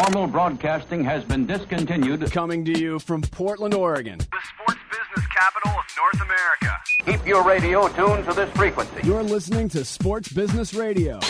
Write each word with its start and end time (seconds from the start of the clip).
Normal 0.00 0.28
broadcasting 0.28 1.04
has 1.04 1.22
been 1.24 1.46
discontinued. 1.46 2.32
Coming 2.32 2.64
to 2.64 2.78
you 2.78 2.98
from 3.00 3.20
Portland, 3.20 3.74
Oregon. 3.74 4.16
The 4.16 4.24
sports 4.24 4.80
business 4.90 5.26
capital 5.26 5.78
of 5.78 5.84
North 5.94 6.26
America. 6.26 6.78
Keep 7.04 7.26
your 7.26 7.44
radio 7.44 7.86
tuned 7.88 8.24
to 8.24 8.32
this 8.32 8.50
frequency. 8.56 9.06
You're 9.06 9.22
listening 9.22 9.68
to 9.68 9.84
Sports 9.84 10.32
Business 10.32 10.72
Radio. 10.72 11.20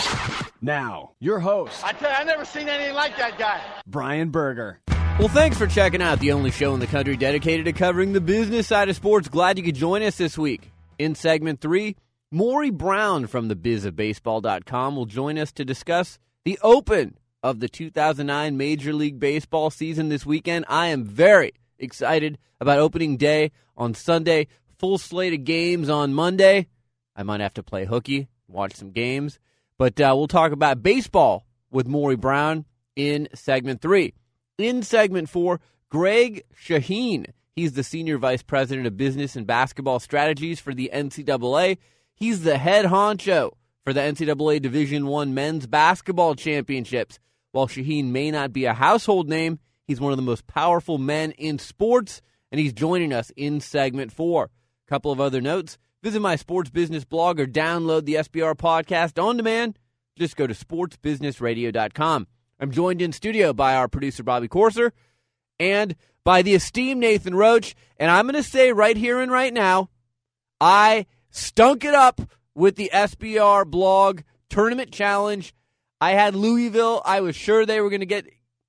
Now, 0.61 1.11
your 1.19 1.41
host, 1.41 1.85
I 1.85 1.91
tell 1.91 2.11
you, 2.11 2.15
I've 2.15 2.25
never 2.25 2.45
seen 2.45 2.69
anything 2.69 2.95
like 2.95 3.17
that 3.17 3.37
guy. 3.37 3.61
Brian 3.85 4.29
Berger. 4.29 4.79
Well, 5.19 5.27
thanks 5.27 5.57
for 5.57 5.67
checking 5.67 6.01
out 6.01 6.19
the 6.21 6.31
only 6.31 6.51
show 6.51 6.73
in 6.73 6.79
the 6.79 6.87
country 6.87 7.17
dedicated 7.17 7.65
to 7.65 7.73
covering 7.73 8.13
the 8.13 8.21
business 8.21 8.67
side 8.67 8.87
of 8.87 8.95
sports. 8.95 9.27
Glad 9.27 9.57
you 9.57 9.65
could 9.65 9.75
join 9.75 10.01
us 10.01 10.15
this 10.15 10.37
week. 10.37 10.71
In 10.97 11.15
segment 11.15 11.59
three, 11.59 11.97
Maury 12.31 12.69
Brown 12.69 13.27
from 13.27 13.49
the 13.49 13.55
bizofbaseball.com 13.57 14.95
will 14.95 15.07
join 15.07 15.37
us 15.37 15.51
to 15.53 15.65
discuss 15.65 16.19
the 16.45 16.57
open 16.63 17.17
of 17.43 17.59
the 17.59 17.69
2009 17.69 18.55
Major 18.55 18.93
League 18.93 19.19
Baseball 19.19 19.69
season 19.69 20.09
this 20.09 20.25
weekend. 20.25 20.65
I 20.67 20.87
am 20.87 21.03
very 21.03 21.53
excited 21.79 22.37
about 22.59 22.79
opening 22.79 23.17
day 23.17 23.51
on 23.75 23.93
Sunday. 23.93 24.47
Full 24.77 24.97
slate 24.97 25.33
of 25.33 25.43
games 25.43 25.89
on 25.89 26.13
Monday. 26.13 26.67
I 27.15 27.23
might 27.23 27.41
have 27.41 27.53
to 27.55 27.63
play 27.63 27.85
hooky, 27.85 28.27
watch 28.47 28.75
some 28.75 28.91
games, 28.91 29.39
but 29.77 29.99
uh, 29.99 30.13
we'll 30.15 30.27
talk 30.27 30.51
about 30.51 30.83
baseball 30.83 31.45
with 31.71 31.87
Maury 31.87 32.15
Brown 32.15 32.65
in 32.95 33.27
segment 33.33 33.81
three. 33.81 34.13
In 34.57 34.83
segment 34.83 35.29
four, 35.29 35.59
Greg 35.89 36.43
Shaheen. 36.55 37.27
He's 37.55 37.73
the 37.73 37.83
Senior 37.83 38.17
Vice 38.17 38.43
President 38.43 38.87
of 38.87 38.95
Business 38.95 39.35
and 39.35 39.45
Basketball 39.45 39.99
Strategies 39.99 40.59
for 40.59 40.73
the 40.73 40.89
NCAA. 40.93 41.77
He's 42.13 42.43
the 42.43 42.57
head 42.57 42.85
honcho 42.85 43.51
for 43.83 43.93
the 43.93 43.99
NCAA 43.99 44.61
Division 44.61 45.07
One 45.07 45.33
Men's 45.33 45.67
Basketball 45.67 46.35
Championships. 46.35 47.19
While 47.51 47.67
Shaheen 47.67 48.05
may 48.05 48.31
not 48.31 48.53
be 48.53 48.65
a 48.65 48.73
household 48.73 49.27
name, 49.27 49.59
he's 49.85 49.99
one 49.99 50.13
of 50.13 50.17
the 50.17 50.23
most 50.23 50.47
powerful 50.47 50.97
men 50.97 51.31
in 51.31 51.59
sports, 51.59 52.21
and 52.51 52.59
he's 52.59 52.73
joining 52.73 53.11
us 53.13 53.31
in 53.35 53.59
segment 53.59 54.11
four. 54.11 54.45
A 54.45 54.89
couple 54.89 55.11
of 55.11 55.19
other 55.19 55.41
notes. 55.41 55.77
Visit 56.03 56.21
my 56.21 56.35
sports 56.35 56.69
business 56.69 57.05
blog 57.05 57.39
or 57.39 57.45
download 57.45 58.05
the 58.05 58.15
SBR 58.15 58.55
podcast 58.55 59.21
on 59.21 59.37
demand. 59.37 59.77
Just 60.17 60.35
go 60.35 60.47
to 60.47 60.53
sportsbusinessradio.com. 60.53 62.27
I'm 62.59 62.71
joined 62.71 63.01
in 63.01 63.11
studio 63.11 63.53
by 63.53 63.75
our 63.75 63.87
producer, 63.87 64.23
Bobby 64.23 64.47
Corser, 64.47 64.91
and 65.59 65.95
by 66.23 66.41
the 66.41 66.55
esteemed 66.55 67.01
Nathan 67.01 67.35
Roach. 67.35 67.75
And 67.97 68.09
I'm 68.09 68.25
going 68.25 68.41
to 68.41 68.49
say 68.49 68.71
right 68.71 68.97
here 68.97 69.19
and 69.19 69.31
right 69.31 69.53
now, 69.53 69.89
I 70.59 71.05
stunk 71.31 71.83
it 71.83 71.93
up 71.93 72.21
with 72.55 72.75
the 72.75 72.91
SBR 72.93 73.65
blog 73.65 74.21
tournament 74.49 74.91
challenge. 74.91 75.53
I 76.01 76.13
had 76.13 76.35
Louisville. 76.35 77.01
I 77.05 77.21
was 77.21 77.35
sure 77.35 77.65
they 77.65 77.79
were 77.79 77.89
going 77.89 78.01
to 78.01 78.07
get 78.07 78.25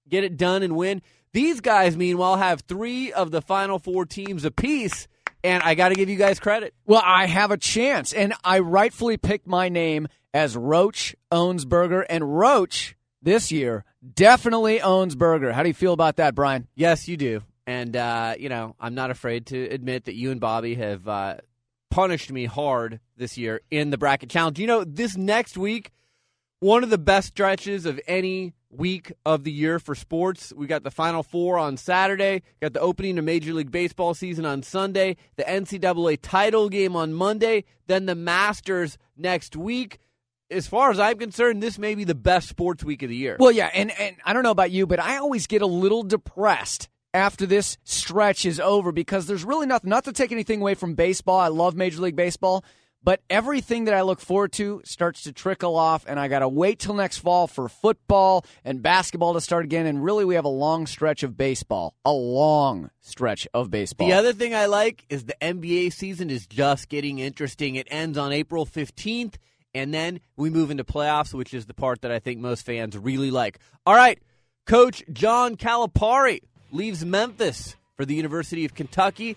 get 0.09 0.23
it 0.23 0.37
done 0.37 0.63
and 0.63 0.77
win. 0.77 1.01
These 1.33 1.63
guys, 1.63 1.97
meanwhile, 1.97 2.37
have 2.37 2.61
three 2.61 3.11
of 3.11 3.31
the 3.31 3.41
final 3.41 3.79
four 3.79 4.05
teams 4.05 4.45
apiece, 4.45 5.09
and 5.43 5.63
I 5.63 5.75
got 5.75 5.89
to 5.89 5.95
give 5.95 6.11
you 6.11 6.19
guys 6.19 6.39
credit. 6.39 6.75
Well, 6.85 7.03
I 7.03 7.25
have 7.27 7.51
a 7.51 7.57
chance, 7.57 8.13
and 8.13 8.35
I 8.45 8.59
rightfully 8.59 9.17
picked 9.17 9.47
my 9.47 9.71
name 9.71 10.09
as 10.35 10.57
Roach 10.57 11.17
owns 11.31 11.65
Berger, 11.65 12.03
and 12.03 12.39
Roach 12.39 12.97
this 13.23 13.51
year 13.51 13.85
definitely 14.15 14.83
owns 14.83 15.15
Berger. 15.15 15.53
How 15.53 15.63
do 15.63 15.69
you 15.71 15.75
feel 15.75 15.95
about 15.95 16.17
that, 16.17 16.35
Brian? 16.35 16.69
Yes, 16.75 17.09
you 17.09 17.17
do. 17.17 17.43
And, 17.67 17.97
uh, 17.97 18.35
you 18.39 18.49
know, 18.49 18.75
I'm 18.81 18.95
not 18.95 19.11
afraid 19.11 19.47
to 19.47 19.65
admit 19.69 20.05
that 20.07 20.15
you 20.15 20.33
and 20.33 20.41
Bobby 20.41 20.75
have 20.75 21.07
uh, 21.07 21.37
punished 21.91 22.31
me 22.33 22.45
hard 22.45 23.01
this 23.17 23.39
year 23.39 23.61
in 23.71 23.91
the 23.91 23.99
bracket 23.99 24.29
challenge. 24.29 24.59
You 24.59 24.67
know, 24.67 24.85
this 24.85 25.17
next 25.17 25.57
week, 25.57 25.93
one 26.63 26.85
of 26.85 26.91
the 26.91 26.99
best 26.99 27.29
stretches 27.29 27.87
of 27.87 28.01
any 28.07 28.55
week 28.71 29.13
of 29.27 29.43
the 29.43 29.51
year 29.51 29.81
for 29.81 29.97
sports. 29.97 30.53
We 30.57 30.69
got 30.69 30.85
the 30.85 30.93
Final 30.93 31.25
Four 31.25 31.59
on 31.59 31.77
Saturday, 31.77 32.43
got 32.61 32.73
the 32.73 32.81
opening 32.81 33.19
of 33.19 33.25
Major 33.25 33.53
League 33.53 33.73
Baseball 33.73 34.15
season 34.15 34.47
on 34.47 34.63
Sunday, 34.63 35.17
the 35.35 35.43
NCAA 35.43 36.19
title 36.23 36.69
game 36.69 36.95
on 36.95 37.13
Monday, 37.15 37.65
then 37.89 38.07
the 38.07 38.15
Masters 38.15 38.97
next 39.17 39.57
week 39.57 39.99
as 40.53 40.67
far 40.67 40.91
as 40.91 41.01
I'm 41.01 41.17
concerned, 41.17 41.63
this 41.63 41.79
may 41.79 41.95
be 41.95 42.05
the 42.05 42.15
best 42.15 42.47
sports 42.47 42.85
week 42.85 43.03
of 43.03 43.09
the 43.09 43.17
year. 43.17 43.39
Well, 43.41 43.53
yeah, 43.53 43.71
and, 43.73 43.91
and 43.99 44.17
I 44.23 44.35
don't 44.35 44.43
know 44.43 44.51
about 44.51 44.71
you, 44.71 44.87
but 44.87 45.01
I 45.01 45.17
always 45.17 45.47
get 45.47 45.63
a 45.63 45.67
little 45.67 46.03
depressed 46.03 46.91
after 47.15 47.47
this 47.47 47.79
stretch 47.85 48.45
is 48.45 48.61
over 48.61 48.93
because 48.93 49.27
there's 49.27 49.45
really 49.45 49.67
nothing, 49.67 49.89
not 49.89 50.05
to 50.05 50.13
take 50.13 50.31
anything 50.31 50.61
away 50.61 50.75
from 50.75 50.95
baseball. 50.95 51.41
I 51.41 51.49
love 51.49 51.75
Major 51.75 52.03
League 52.03 52.17
Baseball, 52.17 52.65
but 53.05 53.21
everything 53.29 53.85
that 53.85 53.95
I 53.95 54.03
look 54.03 54.21
forward 54.21 54.53
to 54.53 54.81
starts 54.85 55.23
to 55.23 55.33
trickle 55.33 55.77
off, 55.77 56.05
and 56.07 56.21
I 56.21 56.29
got 56.29 56.41
to 56.41 56.49
wait 56.49 56.79
till 56.79 56.95
next 56.95 57.19
fall 57.19 57.47
for 57.47 57.69
football 57.69 58.45
and 58.65 58.83
basketball 58.83 59.35
to 59.35 59.41
start 59.41 59.65
again. 59.65 59.87
And 59.87 60.05
really, 60.05 60.25
we 60.25 60.37
have 60.37 60.45
a 60.45 60.49
long 60.49 60.87
stretch 60.87 61.23
of 61.23 61.37
baseball, 61.37 61.95
a 62.05 62.13
long 62.13 62.91
stretch 63.01 63.49
of 63.53 63.71
baseball. 63.71 64.07
The 64.07 64.15
other 64.15 64.33
thing 64.33 64.55
I 64.55 64.67
like 64.67 65.05
is 65.09 65.25
the 65.25 65.37
NBA 65.41 65.93
season 65.93 66.31
is 66.31 66.47
just 66.47 66.89
getting 66.89 67.19
interesting. 67.19 67.75
It 67.75 67.89
ends 67.91 68.17
on 68.19 68.33
April 68.33 68.67
15th. 68.67 69.35
And 69.75 69.93
then 69.95 70.21
we 70.37 70.51
move 70.51 70.71
into 70.71 70.85
playoffs, 70.85 71.33
which 71.33 71.55
is 71.55 71.65
the 71.65 71.73
part 71.73 72.03
that 72.03 72.13
I 72.13 72.19
think 72.19 72.41
most 72.41 72.67
fans 72.67 72.97
really 72.97 73.31
like. 73.31 73.59
All 73.87 73.95
right, 73.95 74.19
Coach 74.67 75.03
John 75.11 75.57
Calipari 75.57 76.41
leaves 76.71 77.05
Memphis 77.05 77.75
for 77.97 78.05
the 78.05 78.15
University 78.15 78.65
of 78.65 78.75
Kentucky. 78.75 79.37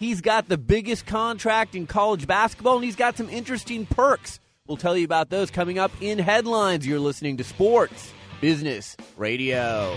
He's 0.00 0.22
got 0.22 0.48
the 0.48 0.56
biggest 0.56 1.04
contract 1.04 1.74
in 1.74 1.86
college 1.86 2.26
basketball, 2.26 2.76
and 2.76 2.84
he's 2.84 2.96
got 2.96 3.18
some 3.18 3.28
interesting 3.28 3.84
perks. 3.84 4.40
We'll 4.66 4.78
tell 4.78 4.96
you 4.96 5.04
about 5.04 5.28
those 5.28 5.50
coming 5.50 5.78
up 5.78 5.92
in 6.00 6.18
headlines. 6.18 6.86
You're 6.86 6.98
listening 6.98 7.36
to 7.36 7.44
Sports 7.44 8.10
Business 8.40 8.96
Radio. 9.18 9.94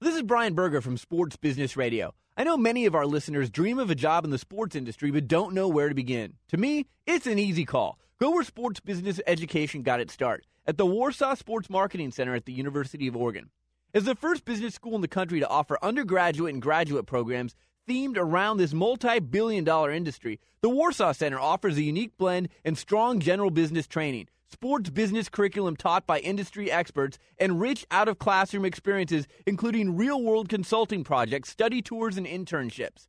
This 0.00 0.16
is 0.16 0.22
Brian 0.22 0.54
Berger 0.54 0.80
from 0.80 0.96
Sports 0.96 1.36
Business 1.36 1.76
Radio. 1.76 2.12
I 2.36 2.42
know 2.42 2.56
many 2.56 2.86
of 2.86 2.96
our 2.96 3.06
listeners 3.06 3.48
dream 3.48 3.78
of 3.78 3.90
a 3.90 3.94
job 3.94 4.24
in 4.24 4.30
the 4.30 4.36
sports 4.36 4.74
industry 4.74 5.12
but 5.12 5.28
don't 5.28 5.54
know 5.54 5.68
where 5.68 5.88
to 5.88 5.94
begin. 5.94 6.32
To 6.48 6.56
me, 6.56 6.86
it's 7.06 7.28
an 7.28 7.38
easy 7.38 7.64
call. 7.64 8.00
Go 8.18 8.32
where 8.32 8.42
sports 8.42 8.80
business 8.80 9.20
education 9.28 9.82
got 9.82 10.00
its 10.00 10.12
start 10.12 10.44
at 10.66 10.76
the 10.76 10.86
Warsaw 10.86 11.34
Sports 11.34 11.70
Marketing 11.70 12.10
Center 12.10 12.34
at 12.34 12.46
the 12.46 12.52
University 12.52 13.06
of 13.06 13.14
Oregon. 13.14 13.50
As 13.96 14.04
the 14.04 14.14
first 14.14 14.44
business 14.44 14.74
school 14.74 14.94
in 14.94 15.00
the 15.00 15.08
country 15.08 15.40
to 15.40 15.48
offer 15.48 15.78
undergraduate 15.80 16.52
and 16.52 16.60
graduate 16.60 17.06
programs 17.06 17.54
themed 17.88 18.18
around 18.18 18.58
this 18.58 18.74
multi 18.74 19.20
billion 19.20 19.64
dollar 19.64 19.90
industry, 19.90 20.38
the 20.60 20.68
Warsaw 20.68 21.12
Center 21.12 21.40
offers 21.40 21.78
a 21.78 21.82
unique 21.82 22.14
blend 22.18 22.50
and 22.62 22.76
strong 22.76 23.20
general 23.20 23.48
business 23.48 23.86
training 23.86 24.28
sports 24.50 24.90
business 24.90 25.30
curriculum 25.30 25.76
taught 25.76 26.06
by 26.06 26.18
industry 26.18 26.70
experts, 26.70 27.18
and 27.38 27.58
rich 27.58 27.86
out 27.90 28.06
of 28.06 28.18
classroom 28.18 28.66
experiences, 28.66 29.26
including 29.46 29.96
real 29.96 30.22
world 30.22 30.50
consulting 30.50 31.02
projects, 31.02 31.48
study 31.48 31.80
tours, 31.80 32.18
and 32.18 32.26
internships. 32.26 33.08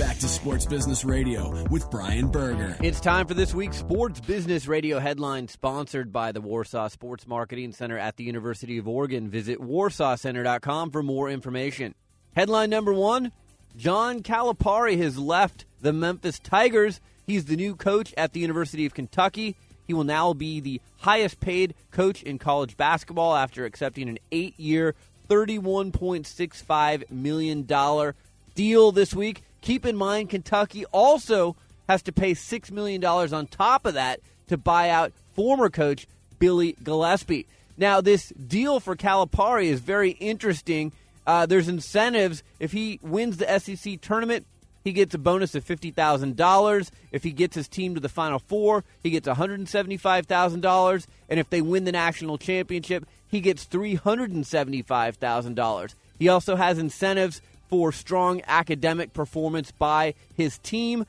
Back 0.00 0.16
to 0.20 0.28
Sports 0.28 0.64
Business 0.64 1.04
Radio 1.04 1.62
with 1.68 1.90
Brian 1.90 2.28
Berger. 2.28 2.74
It's 2.82 3.00
time 3.00 3.26
for 3.26 3.34
this 3.34 3.52
week's 3.52 3.76
Sports 3.76 4.18
Business 4.18 4.66
Radio 4.66 4.98
headline, 4.98 5.46
sponsored 5.46 6.10
by 6.10 6.32
the 6.32 6.40
Warsaw 6.40 6.88
Sports 6.88 7.26
Marketing 7.26 7.70
Center 7.72 7.98
at 7.98 8.16
the 8.16 8.24
University 8.24 8.78
of 8.78 8.88
Oregon. 8.88 9.28
Visit 9.28 9.58
warsawcenter.com 9.58 10.90
for 10.90 11.02
more 11.02 11.28
information. 11.28 11.94
Headline 12.34 12.70
number 12.70 12.94
one 12.94 13.30
John 13.76 14.22
Calipari 14.22 14.96
has 14.96 15.18
left 15.18 15.66
the 15.82 15.92
Memphis 15.92 16.38
Tigers. 16.38 16.98
He's 17.26 17.44
the 17.44 17.56
new 17.56 17.76
coach 17.76 18.14
at 18.16 18.32
the 18.32 18.40
University 18.40 18.86
of 18.86 18.94
Kentucky. 18.94 19.54
He 19.86 19.92
will 19.92 20.04
now 20.04 20.32
be 20.32 20.60
the 20.60 20.80
highest 21.00 21.40
paid 21.40 21.74
coach 21.90 22.22
in 22.22 22.38
college 22.38 22.78
basketball 22.78 23.36
after 23.36 23.66
accepting 23.66 24.08
an 24.08 24.18
eight 24.32 24.58
year, 24.58 24.94
$31.65 25.28 27.10
million 27.10 28.14
deal 28.54 28.92
this 28.92 29.14
week. 29.14 29.42
Keep 29.60 29.84
in 29.86 29.96
mind, 29.96 30.30
Kentucky 30.30 30.84
also 30.86 31.56
has 31.88 32.02
to 32.02 32.12
pay 32.12 32.32
$6 32.32 32.70
million 32.70 33.04
on 33.04 33.46
top 33.46 33.84
of 33.84 33.94
that 33.94 34.20
to 34.46 34.56
buy 34.56 34.90
out 34.90 35.12
former 35.34 35.68
coach 35.68 36.06
Billy 36.38 36.74
Gillispie. 36.82 37.46
Now, 37.76 38.00
this 38.00 38.30
deal 38.30 38.80
for 38.80 38.96
Calipari 38.96 39.66
is 39.66 39.80
very 39.80 40.12
interesting. 40.12 40.92
Uh, 41.26 41.44
there's 41.46 41.68
incentives 41.68 42.42
if 42.58 42.72
he 42.72 42.98
wins 43.02 43.36
the 43.38 43.58
SEC 43.58 44.00
tournament. 44.00 44.46
he 44.82 44.92
gets 44.92 45.14
a 45.14 45.18
bonus 45.18 45.54
of 45.54 45.62
$50,000. 45.64 46.90
If 47.12 47.22
he 47.22 47.30
gets 47.32 47.54
his 47.54 47.68
team 47.68 47.94
to 47.94 48.00
the 48.00 48.08
Final 48.08 48.38
Four, 48.38 48.82
he 49.02 49.10
gets 49.10 49.28
$175,000. 49.28 51.06
And 51.28 51.40
if 51.40 51.50
they 51.50 51.60
win 51.60 51.84
the 51.84 51.92
national 51.92 52.38
championship, 52.38 53.06
he 53.28 53.40
gets 53.40 53.66
$375,000. 53.66 55.94
He 56.18 56.28
also 56.28 56.56
has 56.56 56.78
incentives 56.78 57.42
for 57.70 57.92
strong 57.92 58.42
academic 58.46 59.14
performance 59.14 59.70
by 59.70 60.14
his 60.36 60.58
team. 60.58 61.06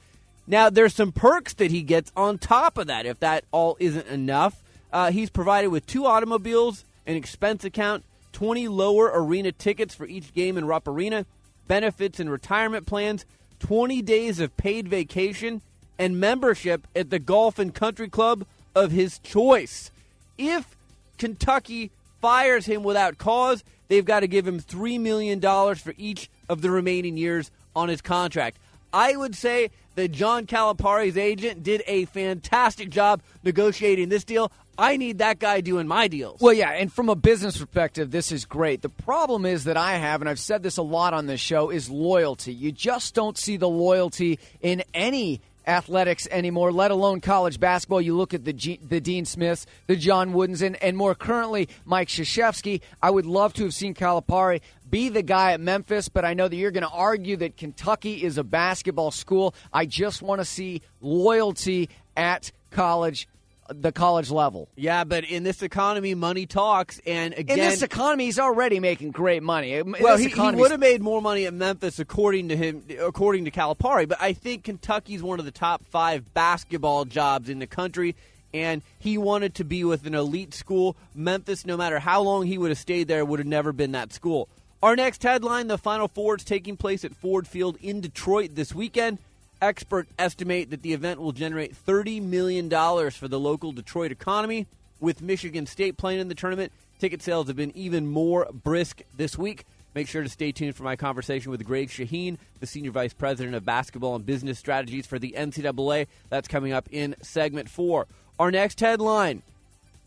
Now, 0.48 0.70
there's 0.70 0.94
some 0.94 1.12
perks 1.12 1.54
that 1.56 1.72
he 1.72 1.82
gets 1.82 2.12
on 2.16 2.38
top 2.38 2.78
of 2.78 2.88
that 2.88 3.06
if 3.06 3.20
that 3.20 3.44
all 3.52 3.76
isn't 3.80 4.08
enough. 4.08 4.62
Uh, 4.94 5.12
he's 5.12 5.30
provided 5.30 5.70
with 5.70 5.86
two 5.88 6.06
automobiles, 6.06 6.86
an 7.06 7.16
expense 7.16 7.64
account, 7.64 8.04
20 8.34 8.68
lower 8.68 9.12
arena 9.14 9.52
tickets 9.52 9.96
for 9.96 10.06
each 10.06 10.34
game 10.34 10.58
in 10.58 10.66
Rupp 10.66 10.88
Arena, 10.88 11.26
benefits 11.68 12.20
and 12.20 12.30
retirement 12.30 12.86
plans, 12.86 13.26
20 13.60 14.02
days 14.02 14.40
of 14.40 14.56
paid 14.58 14.88
vacation, 14.88 15.62
and 15.98 16.20
membership 16.20 16.88
at 16.96 17.10
the 17.10 17.20
golf 17.20 17.60
and 17.60 17.74
country 17.74 18.10
club 18.10 18.46
of 18.76 18.92
his 18.92 19.20
choice. 19.20 19.92
If 20.38 20.76
Kentucky 21.18 21.92
fires 22.22 22.66
him 22.66 22.84
without 22.84 23.18
cause, 23.18 23.64
they've 23.88 24.06
got 24.06 24.22
to 24.22 24.28
give 24.28 24.48
him 24.48 24.60
$3 24.60 25.00
million 25.00 25.40
for 25.76 25.94
each 25.98 26.30
of 26.52 26.62
the 26.62 26.70
remaining 26.70 27.16
years 27.16 27.50
on 27.76 27.88
his 27.88 28.02
contract. 28.02 28.58
I 28.94 29.16
would 29.16 29.36
say 29.36 29.72
that 29.96 30.12
John 30.12 30.46
Calipari's 30.46 31.18
agent 31.18 31.64
did 31.64 31.82
a 31.88 32.06
fantastic 32.06 32.90
job 32.90 33.22
negotiating 33.42 34.10
this 34.10 34.26
deal. 34.26 34.52
I 34.78 34.98
need 34.98 35.20
that 35.20 35.40
guy 35.40 35.62
doing 35.62 35.88
my 35.88 36.10
deals. 36.10 36.42
Well, 36.42 36.54
yeah, 36.54 36.72
and 36.72 36.92
from 36.92 37.08
a 37.08 37.16
business 37.16 37.58
perspective, 37.58 38.12
this 38.12 38.32
is 38.32 38.46
great. 38.46 38.82
The 38.82 38.90
problem 38.90 39.46
is 39.46 39.64
that 39.66 39.78
I 39.78 39.94
have, 39.94 40.22
and 40.22 40.30
I've 40.30 40.40
said 40.40 40.62
this 40.62 40.78
a 40.78 40.82
lot 40.82 41.14
on 41.14 41.26
this 41.26 41.40
show, 41.40 41.70
is 41.70 41.90
loyalty. 41.90 42.54
You 42.54 42.72
just 42.72 43.14
don't 43.14 43.38
see 43.38 43.56
the 43.56 43.70
loyalty 43.70 44.40
in 44.62 44.84
any 44.94 45.40
athletics 45.68 46.28
anymore, 46.32 46.72
let 46.72 46.92
alone 46.92 47.22
college 47.22 47.60
basketball. 47.60 48.02
You 48.02 48.16
look 48.16 48.34
at 48.34 48.46
the 48.46 48.54
G- 48.54 48.80
the 48.88 49.00
Dean 49.00 49.26
Smiths, 49.26 49.66
the 49.88 49.96
John 49.96 50.34
Woodens, 50.34 50.62
and, 50.62 50.82
and 50.84 50.98
more 50.98 51.16
currently 51.16 51.70
Mike 51.86 52.08
Krzyzewski. 52.08 52.82
I 53.02 53.10
would 53.10 53.26
love 53.26 53.54
to 53.56 53.64
have 53.64 53.74
seen 53.74 53.94
Calipari 53.94 54.62
be 54.90 55.10
the 55.10 55.22
guy 55.22 55.54
at 55.54 55.62
Memphis, 55.62 56.10
but 56.10 56.26
I 56.26 56.34
know 56.34 56.48
that 56.48 56.56
you're 56.56 56.72
going 56.72 56.84
to 56.84 56.90
argue 56.90 57.38
that 57.38 57.58
Kentucky 57.58 58.24
is 58.24 58.38
a 58.38 58.44
basketball 58.44 59.12
school. 59.12 59.56
I 59.72 59.86
just 59.86 60.22
want 60.22 60.42
to 60.42 60.46
see 60.46 60.82
loyalty 61.00 61.90
at 62.18 62.52
college 62.72 63.28
the 63.70 63.92
college 63.92 64.30
level. 64.30 64.68
Yeah, 64.76 65.04
but 65.04 65.24
in 65.24 65.44
this 65.44 65.62
economy, 65.62 66.14
money 66.16 66.46
talks. 66.46 67.00
And 67.06 67.34
again, 67.34 67.60
in 67.60 67.70
this 67.70 67.82
economy, 67.82 68.26
he's 68.26 68.40
already 68.40 68.80
making 68.80 69.12
great 69.12 69.44
money. 69.44 69.82
Well, 69.82 70.18
he, 70.18 70.30
he 70.30 70.52
would 70.52 70.72
have 70.72 70.80
made 70.80 71.02
more 71.02 71.22
money 71.22 71.46
at 71.46 71.54
Memphis, 71.54 72.00
according 72.00 72.50
to 72.50 72.58
him, 72.58 72.84
according 73.00 73.46
to 73.46 73.52
Calipari. 73.52 74.08
But 74.08 74.22
I 74.22 74.34
think 74.34 74.64
Kentucky's 74.64 75.24
one 75.24 75.40
of 75.40 75.46
the 75.46 75.52
top 75.52 75.86
five 75.86 76.34
basketball 76.34 77.06
jobs 77.06 77.50
in 77.50 77.60
the 77.60 77.68
country. 77.68 78.16
And 78.54 78.82
he 79.00 79.18
wanted 79.18 79.56
to 79.56 79.64
be 79.64 79.86
with 79.86 80.06
an 80.06 80.14
elite 80.14 80.54
school. 80.54 80.98
Memphis, 81.16 81.66
no 81.66 81.78
matter 81.78 82.00
how 82.00 82.22
long 82.22 82.46
he 82.46 82.58
would 82.58 82.70
have 82.70 82.78
stayed 82.78 83.08
there, 83.08 83.24
would 83.24 83.40
have 83.40 83.48
never 83.48 83.72
been 83.72 83.94
that 83.94 84.12
school. 84.12 84.50
Our 84.84 84.96
next 84.96 85.24
headline 85.24 85.68
the 85.68 85.78
Final 85.78 86.08
Four 86.10 86.36
is 86.36 86.44
taking 86.44 86.76
place 86.76 87.06
at 87.06 87.16
Ford 87.16 87.48
Field 87.48 87.78
in 87.82 88.02
Detroit 88.02 88.56
this 88.56 88.76
weekend. 88.76 89.20
Experts 89.62 90.12
estimate 90.18 90.72
that 90.72 90.82
the 90.82 90.94
event 90.94 91.22
will 91.22 91.32
generate 91.32 91.76
$30 91.76 92.22
million 92.22 92.70
for 93.12 93.28
the 93.28 93.40
local 93.40 93.72
Detroit 93.72 94.12
economy. 94.12 94.66
With 95.00 95.22
Michigan 95.22 95.66
State 95.66 95.98
playing 95.98 96.20
in 96.20 96.28
the 96.28 96.36
tournament, 96.36 96.72
ticket 97.00 97.22
sales 97.22 97.48
have 97.48 97.56
been 97.56 97.76
even 97.76 98.08
more 98.08 98.48
brisk 98.52 99.02
this 99.16 99.38
week. 99.38 99.66
Make 99.94 100.08
sure 100.08 100.24
to 100.24 100.30
stay 100.30 100.52
tuned 100.52 100.76
for 100.76 100.84
my 100.84 100.96
conversation 100.96 101.52
with 101.52 101.66
Greg 101.66 101.90
Shaheen, 101.90 102.38
the 102.60 102.66
Senior 102.66 102.92
Vice 102.92 103.14
President 103.14 103.56
of 103.56 103.66
Basketball 103.66 104.16
and 104.16 104.26
Business 104.26 104.58
Strategies 104.58 105.06
for 105.06 105.20
the 105.20 105.36
NCAA. 105.38 106.08
That's 106.30 106.48
coming 106.48 106.72
up 106.72 106.88
in 106.92 107.16
segment 107.22 107.70
four. 107.70 108.08
Our 108.40 108.52
next 108.52 108.80
headline 108.80 109.44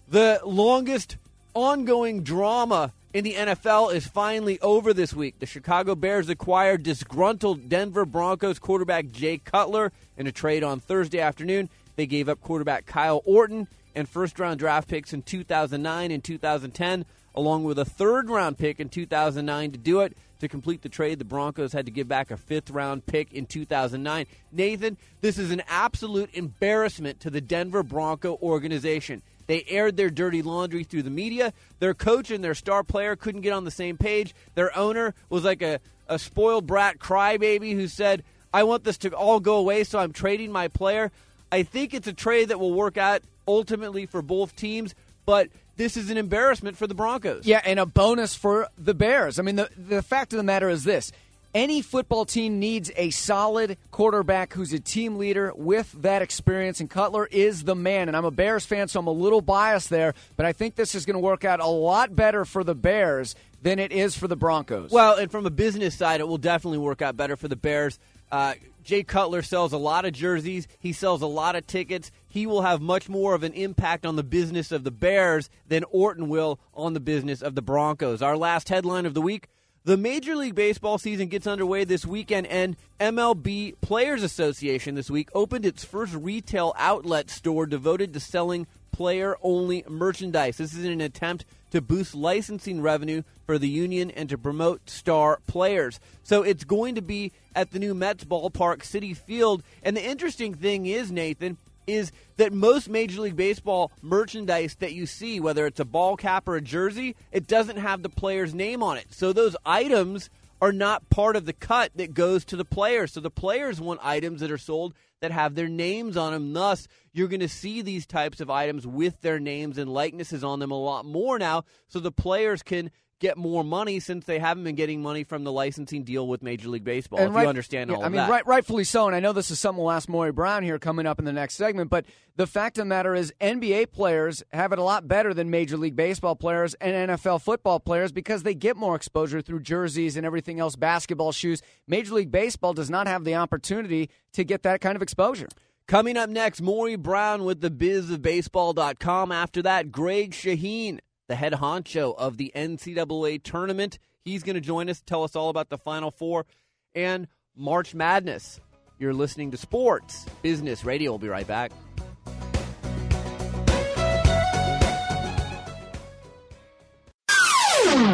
The 0.09 0.41
longest 0.45 1.17
ongoing 1.55 2.23
drama 2.23 2.93
in 3.15 3.23
the 3.23 3.35
NFL 3.35 3.95
is 3.95 4.09
finally 4.09 4.61
over 4.61 4.93
this 4.93 5.15
week. 5.15 5.39
The 5.39 5.47
Chicago 5.47 5.95
Bears 5.95 6.29
acquired 6.29 6.83
disgruntled 6.83 7.69
Denver 7.69 8.05
Broncos 8.05 8.59
quarterback 8.59 9.13
Jay 9.13 9.39
Cutler 9.39 9.93
in 10.19 10.27
a 10.27 10.33
trade 10.33 10.65
on 10.65 10.81
Thursday 10.81 11.21
afternoon. 11.21 11.71
They 11.95 12.07
gave 12.07 12.29
up 12.29 12.41
quarterback 12.41 12.87
Kyle 12.87 13.23
Orton 13.25 13.69
and 13.95 14.09
first 14.09 14.41
round 14.41 14.59
draft 14.59 14.89
picks 14.89 15.13
in 15.13 15.23
2009 15.23 16.11
and 16.11 16.25
2010, 16.25 17.05
along 17.37 17.63
with 17.63 17.79
a 17.79 17.85
third 17.85 18.29
round 18.29 18.59
pick 18.59 18.81
in 18.81 18.89
2009 18.89 19.71
to 19.71 19.79
do 19.79 20.01
it. 20.01 20.17
To 20.41 20.49
complete 20.49 20.83
the 20.83 20.89
trade, 20.89 21.21
the 21.21 21.25
Broncos 21.25 21.73
had 21.73 21.87
to 21.87 21.93
give 21.93 22.09
back 22.09 22.33
a 22.33 22.37
fifth 22.37 22.69
round 22.69 23.07
pick 23.07 23.33
in 23.33 23.47
2009. 23.47 24.27
Nathan, 24.51 24.97
this 25.21 25.39
is 25.39 25.53
an 25.53 25.63
absolute 25.69 26.31
embarrassment 26.35 27.21
to 27.21 27.31
the 27.31 27.41
Denver 27.41 27.85
Bronco 27.85 28.37
organization. 28.43 29.23
They 29.47 29.65
aired 29.69 29.97
their 29.97 30.11
dirty 30.11 30.43
laundry 30.43 30.85
through 30.85 31.03
the 31.03 31.11
media. 31.11 31.53
Their 31.79 31.95
coach 31.95 32.31
and 32.31 32.43
their 32.43 32.55
star 32.55 32.83
player 32.83 33.17
couldn't 33.17 33.43
get 33.43 33.53
on 33.53 33.65
the 33.65 33.71
same 33.71 33.97
page. 33.97 34.35
Their 34.55 34.77
owner 34.77 35.15
was 35.29 35.45
like 35.45 35.63
a, 35.63 35.81
a 36.09 36.19
spoiled 36.19 36.67
brat 36.67 36.99
crybaby 36.99 37.75
who 37.75 37.89
said, 37.89 38.25
I 38.53 38.63
want 38.63 38.85
this 38.85 38.99
to 38.99 39.11
all 39.11 39.41
go 39.41 39.57
away, 39.57 39.85
so 39.85 39.99
I'm 39.99 40.13
trading 40.13 40.53
my 40.53 40.69
player. 40.69 41.11
I 41.51 41.63
think 41.63 41.93
it's 41.95 42.07
a 42.07 42.13
trade 42.13 42.49
that 42.49 42.61
will 42.61 42.73
work 42.73 42.97
out 42.97 43.23
ultimately 43.47 44.07
for 44.07 44.23
both 44.23 44.57
teams, 44.57 44.95
but 45.27 45.49
this 45.77 45.97
is 45.97 46.11
an 46.11 46.17
embarrassment 46.17 46.77
for 46.77 46.87
the 46.87 46.95
Broncos. 46.95 47.47
Yeah, 47.47 47.61
and 47.65 47.81
a 47.81 47.87
bonus 47.87 48.35
for 48.35 48.69
the 48.79 48.95
Bears. 48.95 49.39
I 49.39 49.43
mean, 49.43 49.57
the, 49.57 49.69
the 49.77 50.03
fact 50.03 50.33
of 50.33 50.37
the 50.37 50.45
matter 50.45 50.69
is 50.69 50.85
this 50.85 51.13
any 51.55 51.81
football 51.83 52.25
team 52.25 52.59
needs 52.59 52.91
a 52.97 53.11
solid 53.11 53.79
quarterback 53.91 54.53
who's 54.53 54.73
a 54.73 54.81
team 54.81 55.17
leader 55.17 55.53
with 55.55 55.93
that 56.03 56.21
experience, 56.21 56.81
and 56.81 56.91
Cutler 56.91 57.27
is 57.31 57.65
the 57.65 57.77
man. 57.77 58.09
And 58.09 58.17
I'm 58.17 58.25
a 58.25 58.31
Bears 58.31 58.67
fan, 58.67 58.89
so 58.89 59.01
I'm 59.01 59.07
a 59.07 59.13
little 59.13 59.41
biased 59.41 59.89
there, 59.89 60.15
but 60.37 60.47
I 60.47 60.53
think 60.53 60.75
this 60.75 60.95
is 60.95 61.07
going 61.07 61.15
to 61.15 61.21
work 61.21 61.45
out 61.45 61.61
a 61.61 61.67
lot 61.67 62.15
better 62.15 62.45
for 62.45 62.65
the 62.65 62.75
Bears 62.75 63.35
than 63.63 63.79
it 63.79 63.93
is 63.93 64.17
for 64.17 64.29
the 64.29 64.37
Broncos. 64.37 64.91
Well, 64.91 65.17
and 65.17 65.31
from 65.31 65.47
a 65.47 65.51
business 65.51 65.97
side, 65.97 66.21
it 66.21 66.29
will 66.29 66.39
definitely 66.39 66.79
work 66.79 67.01
out 67.01 67.17
better 67.17 67.37
for 67.37 67.49
the 67.49 67.57
Bears. 67.57 67.99
Uh, 68.31 68.55
Jay 68.83 69.03
Cutler 69.03 69.41
sells 69.41 69.73
a 69.73 69.79
lot 69.79 70.05
of 70.05 70.13
jerseys. 70.13 70.69
He 70.79 70.93
sells 70.93 71.23
a 71.23 71.27
lot 71.27 71.57
of 71.57 71.67
tickets. 71.67 72.11
He 72.29 72.47
will 72.47 72.61
have 72.61 72.83
much 72.83 73.09
more 73.09 73.35
of 73.35 73.43
an 73.43 73.55
impact 73.55 74.05
on 74.05 74.17
the 74.17 74.23
business 74.23 74.71
of 74.73 74.85
the 74.85 74.91
Bears 74.91 75.49
than 75.69 75.85
Orton 75.85 76.29
will 76.29 76.61
on 76.75 76.93
the 76.93 77.01
business 77.01 77.41
of 77.41 77.55
the 77.55 77.63
Broncos. 77.63 78.21
Our 78.21 78.37
last 78.37 78.69
headline 78.69 79.07
of 79.07 79.15
the 79.15 79.23
week 79.23 79.49
the 79.85 79.97
Major 79.99 80.35
League 80.35 80.55
Baseball 80.55 80.97
season 80.97 81.29
gets 81.29 81.47
underway 81.47 81.85
this 81.85 82.07
weekend, 82.07 82.47
and 82.47 82.77
MLB 82.99 83.75
Players 83.83 84.23
Association 84.23 84.95
this 84.95 85.11
week 85.11 85.29
opened 85.35 85.67
its 85.67 85.85
first 85.85 86.15
retail 86.15 86.73
outlet 86.79 87.29
store 87.29 87.67
devoted 87.67 88.15
to 88.15 88.21
selling 88.21 88.67
player 88.93 89.37
only 89.43 89.85
merchandise. 89.87 90.57
This 90.57 90.73
is 90.73 90.87
an 90.87 91.03
attempt 91.03 91.45
to 91.71 91.83
boost 91.83 92.15
licensing 92.15 92.81
revenue 92.81 93.25
for 93.45 93.59
the 93.59 93.69
union 93.69 94.11
and 94.11 94.29
to 94.31 94.39
promote 94.39 94.89
star 94.89 95.41
players. 95.47 96.01
So 96.23 96.43
it's 96.43 96.65
going 96.65 96.95
to 96.95 97.03
be 97.03 97.33
at 97.55 97.73
the 97.73 97.79
new 97.79 97.93
Mets 97.93 98.25
ballpark, 98.25 98.79
Citi 98.79 99.15
Field. 99.15 99.63
And 99.83 99.95
the 99.95 100.05
interesting 100.05 100.55
thing 100.55 100.87
is, 100.87 101.13
Nathan, 101.13 101.59
is 101.87 102.13
that 102.37 102.53
most 102.53 102.89
Major 102.89 103.23
League 103.23 103.37
Baseball 103.37 103.93
merchandise 104.03 104.77
that 104.77 104.93
you 104.93 105.07
see, 105.07 105.41
whether 105.41 105.67
it's 105.67 105.81
a 105.81 105.85
ball 105.85 106.17
cap 106.17 106.49
or 106.49 106.57
a 106.57 106.61
jersey, 106.61 107.17
it 107.33 107.47
doesn't 107.47 107.77
have 107.77 108.03
the 108.03 108.09
player's 108.09 108.55
name 108.55 108.83
on 108.83 108.97
it. 108.97 109.07
So 109.11 109.33
those 109.33 109.57
items 109.65 110.31
are 110.61 110.73
not 110.73 111.11
part 111.11 111.37
of 111.37 111.45
the 111.45 111.53
cut 111.53 111.91
that 111.97 112.15
goes 112.15 112.45
to 112.47 112.57
the 112.57 112.65
players. 112.65 113.13
So 113.13 113.21
the 113.21 113.31
players 113.31 113.81
want 113.81 114.01
items 114.03 114.41
that 114.41 114.51
are 114.51 114.59
sold 114.59 114.95
that 115.21 115.31
have 115.31 115.55
their 115.55 115.69
names 115.69 116.17
on 116.17 116.33
them. 116.33 116.53
Thus, 116.53 116.89
you're 117.13 117.29
going 117.29 117.41
to 117.41 117.49
see 117.49 117.83
these 117.83 118.07
types 118.07 118.41
of 118.41 118.51
items 118.51 118.87
with 118.87 119.21
their 119.21 119.39
names 119.39 119.79
and 119.79 119.93
likenesses 119.93 120.45
on 120.45 120.61
them 120.61 120.71
a 120.71 120.79
lot 120.79 121.05
more 121.05 121.39
now 121.39 121.65
so 121.89 122.01
the 122.01 122.13
players 122.13 122.63
can 122.63 122.91
get 123.21 123.37
more 123.37 123.65
money 123.65 124.01
since 124.01 124.25
they 124.27 124.39
haven't 124.39 124.65
been 124.65 124.75
getting 124.75 125.03
money 125.03 125.25
from 125.25 125.45
the 125.45 125.53
licensing 125.53 126.05
deal 126.05 126.27
with 126.27 126.43
Major 126.43 126.69
League 126.69 126.85
Baseball. 126.85 127.19
And 127.19 127.31
if 127.31 127.35
right, 127.35 127.43
you 127.43 127.49
understand 127.49 127.91
all 127.91 128.01
yeah, 128.01 128.07
I 128.07 128.09
mean, 128.09 128.17
that. 128.17 128.31
Right, 128.31 128.47
rightfully 128.47 128.85
so. 128.85 129.07
And 129.07 129.17
I 129.17 129.21
know 129.21 129.33
this 129.33 129.51
is 129.51 129.61
something 129.61 129.83
we'll 129.83 129.93
ask 129.93 130.09
Maury 130.09 130.33
Brown 130.33 130.63
here 130.63 130.79
coming 130.79 131.07
up 131.07 131.19
in 131.19 131.25
the 131.25 131.33
next 131.33 131.55
segment. 131.55 131.91
But 131.91 132.07
the 132.37 132.47
fact 132.47 132.79
of 132.79 132.83
the 132.83 132.87
matter 132.87 133.15
is, 133.15 133.33
NBA 133.41 133.93
players 133.93 134.43
have 134.53 134.73
it 134.73 134.79
a 134.79 134.83
lot 134.83 135.09
better 135.09 135.33
than 135.33 135.51
Major 135.51 135.77
League 135.77 135.97
Baseball 135.97 136.37
players 136.37 136.75
and 136.75 137.11
NFL 137.11 137.43
football 137.43 137.81
players 137.81 138.13
because 138.13 138.43
they 138.43 138.55
get 138.55 138.77
more 138.77 138.97
exposure 138.97 139.41
through 139.41 139.61
jerseys 139.61 140.17
and 140.17 140.27
everything 140.27 140.61
else, 140.61 140.77
basketball 140.77 141.33
shoes. 141.33 141.63
Major 141.87 142.15
League 142.15 142.31
Baseball 142.31 142.75
does 142.75 142.91
not 142.91 143.07
have 143.07 143.25
the 143.25 143.37
opportunity 143.37 144.11
to 144.33 144.45
get 144.45 144.63
that 144.65 144.81
kind 144.81 144.97
of 144.97 145.03
exposure. 145.03 145.49
Coming 145.87 146.17
up 146.17 146.31
next, 146.31 146.63
Maury 146.63 146.97
Brown 146.97 147.45
with 147.45 147.61
the 147.61 147.71
bizofbaseball.com. 147.71 149.31
After 149.31 149.63
that, 149.63 149.93
Greg 149.93 150.33
Shaheen 150.33 150.99
the 151.29 151.35
head 151.35 151.53
honcho 151.55 152.17
of 152.17 152.37
the 152.37 152.53
NCAA 152.55 153.43
tournament. 153.43 153.99
He's 154.25 154.43
going 154.43 154.55
to 154.55 154.61
join 154.61 154.89
us, 154.89 155.03
tell 155.05 155.23
us 155.23 155.37
all 155.37 155.51
about 155.51 155.69
the 155.69 155.79
Final 155.79 156.11
Four 156.11 156.47
and 156.95 157.29
March 157.57 157.95
Madness. 157.95 158.61
You're 158.99 159.15
listening 159.15 159.51
to 159.51 159.57
Sports 159.57 160.27
Business 160.43 160.85
Radio. 160.85 161.13
We'll 161.13 161.19
be 161.19 161.29
right 161.29 161.47
back. 161.47 161.73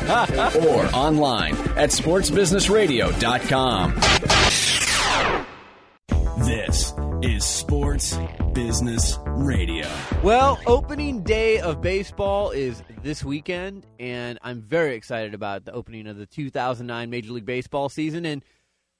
or 0.66 0.86
online 0.94 1.54
at 1.76 1.90
sportsbusinessradio.com. 1.90 3.94
This 6.46 6.94
is 7.22 7.44
Sports 7.44 8.16
Business 8.54 9.18
Radio. 9.26 9.86
Well, 10.22 10.58
opening 10.66 11.22
day 11.22 11.60
of 11.60 11.82
baseball 11.82 12.50
is 12.50 12.82
this 13.02 13.22
weekend, 13.22 13.86
and 13.98 14.38
I'm 14.42 14.62
very 14.62 14.94
excited 14.94 15.34
about 15.34 15.64
the 15.64 15.72
opening 15.72 16.06
of 16.06 16.16
the 16.16 16.26
2009 16.26 17.10
Major 17.10 17.32
League 17.32 17.44
Baseball 17.44 17.88
season. 17.88 18.24
And 18.24 18.44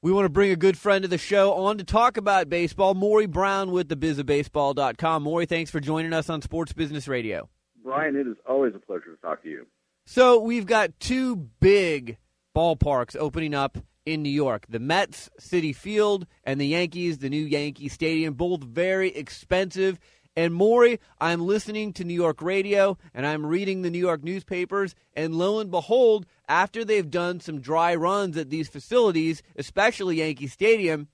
we 0.03 0.13
want 0.13 0.27
to 0.27 0.31
bring 0.31 0.51
a 0.51 0.57
good 0.57 0.79
friend 0.79 1.05
of 1.05 1.11
the 1.11 1.19
show 1.19 1.55
on 1.55 1.79
to 1.79 1.85
talk 1.85 2.17
about 2.17 2.49
baseball, 2.49 2.95
Maury 2.95 3.27
Brown 3.27 3.71
with 3.71 3.89
thebizofbaseball.com. 3.89 5.23
Maury, 5.23 5.47
thanks 5.47 5.71
for 5.71 5.81
joining 5.81 6.13
us 6.13 6.31
on 6.31 6.43
Sports 6.43 6.73
Business 6.73 7.09
Radio. 7.09 7.49
Brian, 7.83 8.17
it 8.17 8.27
is 8.27 8.37
always 8.49 8.75
a 8.75 8.79
pleasure 8.79 9.15
to 9.15 9.21
talk 9.23 9.43
to 9.43 9.49
you. 9.49 9.67
So 10.13 10.41
we've 10.41 10.67
got 10.67 10.99
two 10.99 11.37
big 11.61 12.19
ballparks 12.53 13.15
opening 13.17 13.55
up 13.55 13.79
in 14.05 14.25
New 14.25 14.29
York 14.29 14.67
the 14.69 14.81
Mets 14.81 15.31
Citi 15.41 15.73
Field 15.73 16.27
and 16.43 16.61
the 16.61 16.67
Yankees, 16.67 17.19
the 17.19 17.31
new 17.31 17.45
Yankee 17.45 17.89
Stadium, 17.89 18.35
both 18.35 18.65
very 18.65 19.15
expensive. 19.15 20.01
And 20.35 20.53
Maury, 20.53 20.99
I'm 21.21 21.47
listening 21.47 21.93
to 21.93 22.03
New 22.03 22.15
York 22.15 22.43
radio 22.43 22.99
and 23.15 23.25
I'm 23.25 23.47
reading 23.47 23.83
the 23.83 23.91
New 23.91 24.01
York 24.01 24.25
newspapers, 24.25 24.97
and 25.15 25.37
lo 25.37 25.61
and 25.61 25.71
behold, 25.71 26.27
after 26.49 26.85
they've 26.85 27.09
done 27.09 27.39
some 27.39 27.61
dry 27.61 27.95
runs 27.95 28.37
at 28.37 28.51
these 28.51 28.69
facilities, 28.69 29.45
especially 29.55 30.17
Yankee 30.17 30.49
Stadium, 30.49 31.07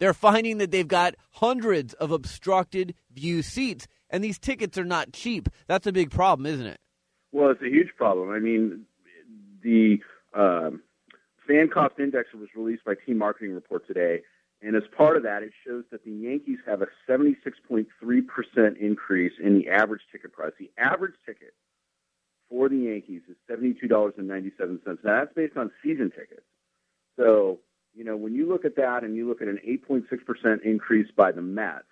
they're 0.00 0.12
finding 0.12 0.58
that 0.58 0.70
they've 0.70 0.86
got 0.86 1.14
hundreds 1.30 1.94
of 1.94 2.10
obstructed 2.10 2.94
view 3.10 3.40
seats, 3.40 3.86
and 4.10 4.22
these 4.22 4.38
tickets 4.38 4.76
are 4.76 4.84
not 4.84 5.14
cheap. 5.14 5.48
That's 5.66 5.86
a 5.86 5.92
big 5.92 6.10
problem, 6.10 6.44
isn't 6.44 6.66
it? 6.66 6.78
Well, 7.34 7.50
it's 7.50 7.62
a 7.62 7.68
huge 7.68 7.96
problem. 7.96 8.30
I 8.30 8.38
mean, 8.38 8.82
the 9.60 9.98
um, 10.34 10.82
fan 11.48 11.68
cost 11.68 11.98
index 11.98 12.32
was 12.32 12.48
released 12.54 12.84
by 12.84 12.94
Team 12.94 13.18
Marketing 13.18 13.52
Report 13.52 13.84
today, 13.88 14.22
and 14.62 14.76
as 14.76 14.84
part 14.96 15.16
of 15.16 15.24
that, 15.24 15.42
it 15.42 15.50
shows 15.66 15.82
that 15.90 16.04
the 16.04 16.12
Yankees 16.12 16.60
have 16.64 16.80
a 16.80 16.86
76.3% 17.08 17.86
increase 18.78 19.32
in 19.42 19.58
the 19.58 19.68
average 19.68 20.02
ticket 20.12 20.32
price. 20.32 20.52
The 20.60 20.70
average 20.78 21.16
ticket 21.26 21.54
for 22.48 22.68
the 22.68 22.76
Yankees 22.76 23.22
is 23.28 23.36
$72.97. 23.50 24.86
Now, 24.86 24.96
that's 25.02 25.34
based 25.34 25.56
on 25.56 25.72
season 25.82 26.12
tickets. 26.12 26.46
So, 27.18 27.58
you 27.94 28.04
know, 28.04 28.16
when 28.16 28.36
you 28.36 28.48
look 28.48 28.64
at 28.64 28.76
that 28.76 29.02
and 29.02 29.16
you 29.16 29.26
look 29.26 29.42
at 29.42 29.48
an 29.48 29.58
8.6% 29.66 30.62
increase 30.62 31.10
by 31.16 31.32
the 31.32 31.42
Mets, 31.42 31.82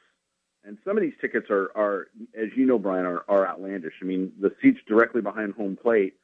and 0.64 0.78
some 0.84 0.96
of 0.96 1.02
these 1.02 1.14
tickets 1.20 1.46
are, 1.50 1.70
are 1.74 2.08
as 2.34 2.48
you 2.56 2.66
know, 2.66 2.78
Brian, 2.78 3.06
are, 3.06 3.24
are 3.28 3.46
outlandish. 3.46 3.94
I 4.00 4.04
mean, 4.04 4.32
the 4.40 4.54
seats 4.62 4.78
directly 4.86 5.20
behind 5.20 5.54
home 5.54 5.76
plate 5.80 6.14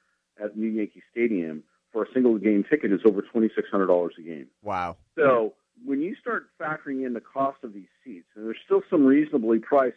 at 0.43 0.57
New 0.57 0.69
Yankee 0.69 1.03
Stadium 1.11 1.63
for 1.93 2.05
a 2.05 2.07
single 2.13 2.39
game 2.39 2.65
ticket 2.69 2.93
is 2.93 3.01
over 3.05 3.23
twenty 3.23 3.51
six 3.55 3.69
hundred 3.71 3.87
dollars 3.87 4.15
a 4.19 4.23
game. 4.23 4.47
Wow. 4.63 4.97
So 5.17 5.55
when 5.85 6.01
you 6.01 6.15
start 6.17 6.49
factoring 6.61 7.07
in 7.07 7.13
the 7.15 7.21
cost 7.21 7.59
of 7.63 7.73
these 7.73 7.89
seats, 8.05 8.27
and 8.35 8.47
there's 8.47 8.59
still 8.65 8.83
some 8.91 9.05
reasonably 9.05 9.59
priced 9.59 9.97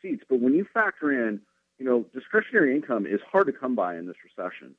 seats, 0.00 0.24
but 0.28 0.40
when 0.40 0.54
you 0.54 0.66
factor 0.72 1.10
in, 1.10 1.40
you 1.78 1.86
know, 1.86 2.04
discretionary 2.12 2.74
income 2.74 3.06
is 3.06 3.20
hard 3.30 3.46
to 3.46 3.52
come 3.52 3.74
by 3.74 3.96
in 3.96 4.06
this 4.06 4.16
recession. 4.24 4.74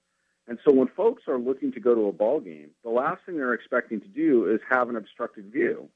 And 0.48 0.60
so 0.66 0.74
when 0.74 0.90
folks 0.90 1.24
are 1.28 1.40
looking 1.40 1.72
to 1.72 1.80
go 1.80 1.96
to 1.96 2.08
a 2.08 2.12
ball 2.12 2.42
game, 2.42 2.72
the 2.84 2.90
last 2.90 3.22
thing 3.26 3.38
they're 3.38 3.54
expecting 3.54 4.02
to 4.02 4.08
do 4.08 4.52
is 4.54 4.60
have 4.70 4.90
an 4.90 4.98
obstructed 4.98 5.46
view. 5.52 5.88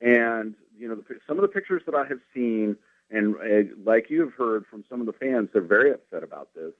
And 0.00 0.54
you 0.78 0.88
know, 0.88 0.96
the, 0.96 1.02
some 1.26 1.38
of 1.38 1.42
the 1.42 1.48
pictures 1.48 1.82
that 1.86 1.94
I 1.94 2.06
have 2.06 2.20
seen, 2.34 2.76
and 3.10 3.34
uh, 3.36 3.72
like 3.84 4.10
you 4.10 4.20
have 4.20 4.32
heard 4.34 4.64
from 4.70 4.84
some 4.88 5.00
of 5.00 5.06
the 5.06 5.12
fans, 5.12 5.48
they're 5.52 5.62
very 5.62 5.92
upset 5.92 6.22
about 6.22 6.50
this. 6.54 6.72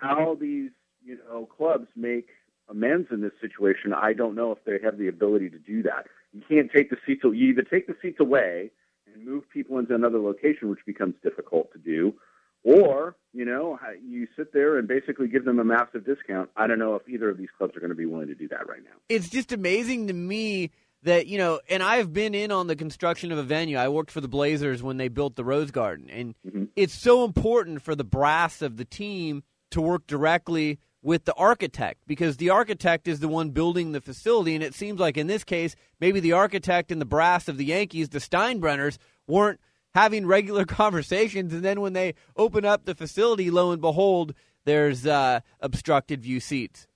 How 0.00 0.36
these 0.40 0.70
you 1.04 1.18
know 1.28 1.46
clubs 1.46 1.88
make 1.96 2.28
amends 2.68 3.08
in 3.10 3.20
this 3.20 3.32
situation, 3.40 3.92
I 3.92 4.12
don't 4.12 4.34
know 4.34 4.52
if 4.52 4.64
they 4.64 4.78
have 4.84 4.98
the 4.98 5.08
ability 5.08 5.50
to 5.50 5.58
do 5.58 5.82
that. 5.82 6.06
You 6.32 6.42
can't 6.48 6.70
take 6.74 6.90
the 6.90 6.96
seats. 7.06 7.20
You 7.24 7.32
either 7.32 7.62
take 7.62 7.86
the 7.86 7.96
seats 8.00 8.18
away 8.20 8.70
and 9.12 9.24
move 9.24 9.48
people 9.50 9.78
into 9.78 9.94
another 9.94 10.18
location, 10.18 10.70
which 10.70 10.84
becomes 10.86 11.14
difficult 11.22 11.72
to 11.72 11.78
do, 11.78 12.14
or 12.62 13.16
you 13.32 13.44
know 13.44 13.78
you 14.02 14.26
sit 14.36 14.52
there 14.52 14.78
and 14.78 14.88
basically 14.88 15.28
give 15.28 15.44
them 15.44 15.58
a 15.58 15.64
massive 15.64 16.06
discount. 16.06 16.50
I 16.56 16.66
don't 16.66 16.78
know 16.78 16.94
if 16.94 17.08
either 17.08 17.28
of 17.28 17.38
these 17.38 17.50
clubs 17.56 17.76
are 17.76 17.80
going 17.80 17.90
to 17.90 17.96
be 17.96 18.06
willing 18.06 18.28
to 18.28 18.34
do 18.34 18.48
that 18.48 18.68
right 18.68 18.82
now. 18.82 18.96
It's 19.08 19.28
just 19.28 19.52
amazing 19.52 20.06
to 20.08 20.14
me 20.14 20.70
that 21.04 21.26
you 21.26 21.38
know, 21.38 21.60
and 21.68 21.82
I've 21.82 22.12
been 22.12 22.34
in 22.34 22.50
on 22.50 22.66
the 22.66 22.76
construction 22.76 23.30
of 23.30 23.38
a 23.38 23.42
venue. 23.42 23.76
I 23.76 23.88
worked 23.88 24.10
for 24.10 24.20
the 24.20 24.28
Blazers 24.28 24.82
when 24.82 24.96
they 24.96 25.08
built 25.08 25.36
the 25.36 25.44
Rose 25.44 25.70
Garden, 25.70 26.10
and 26.10 26.34
mm-hmm. 26.46 26.64
it's 26.74 26.94
so 26.94 27.24
important 27.24 27.82
for 27.82 27.94
the 27.94 28.04
brass 28.04 28.62
of 28.62 28.76
the 28.76 28.84
team 28.84 29.44
to 29.70 29.80
work 29.80 30.06
directly 30.06 30.78
with 31.02 31.26
the 31.26 31.34
architect 31.34 32.00
because 32.06 32.38
the 32.38 32.48
architect 32.48 33.06
is 33.06 33.20
the 33.20 33.28
one 33.28 33.50
building 33.50 33.92
the 33.92 34.00
facility, 34.00 34.54
and 34.54 34.64
it 34.64 34.74
seems 34.74 34.98
like 34.98 35.16
in 35.16 35.26
this 35.26 35.44
case, 35.44 35.76
maybe 36.00 36.20
the 36.20 36.32
architect 36.32 36.90
and 36.90 37.00
the 37.00 37.06
brass 37.06 37.48
of 37.48 37.58
the 37.58 37.66
Yankees, 37.66 38.08
the 38.08 38.18
Steinbrenners, 38.18 38.96
weren't 39.26 39.60
having 39.94 40.26
regular 40.26 40.64
conversations, 40.66 41.52
and 41.52 41.62
then 41.62 41.82
when 41.82 41.92
they 41.92 42.14
open 42.36 42.64
up 42.64 42.86
the 42.86 42.94
facility, 42.94 43.50
lo 43.50 43.70
and 43.72 43.82
behold, 43.82 44.34
there's 44.64 45.06
uh, 45.06 45.40
obstructed 45.60 46.22
view 46.22 46.40
seats. 46.40 46.86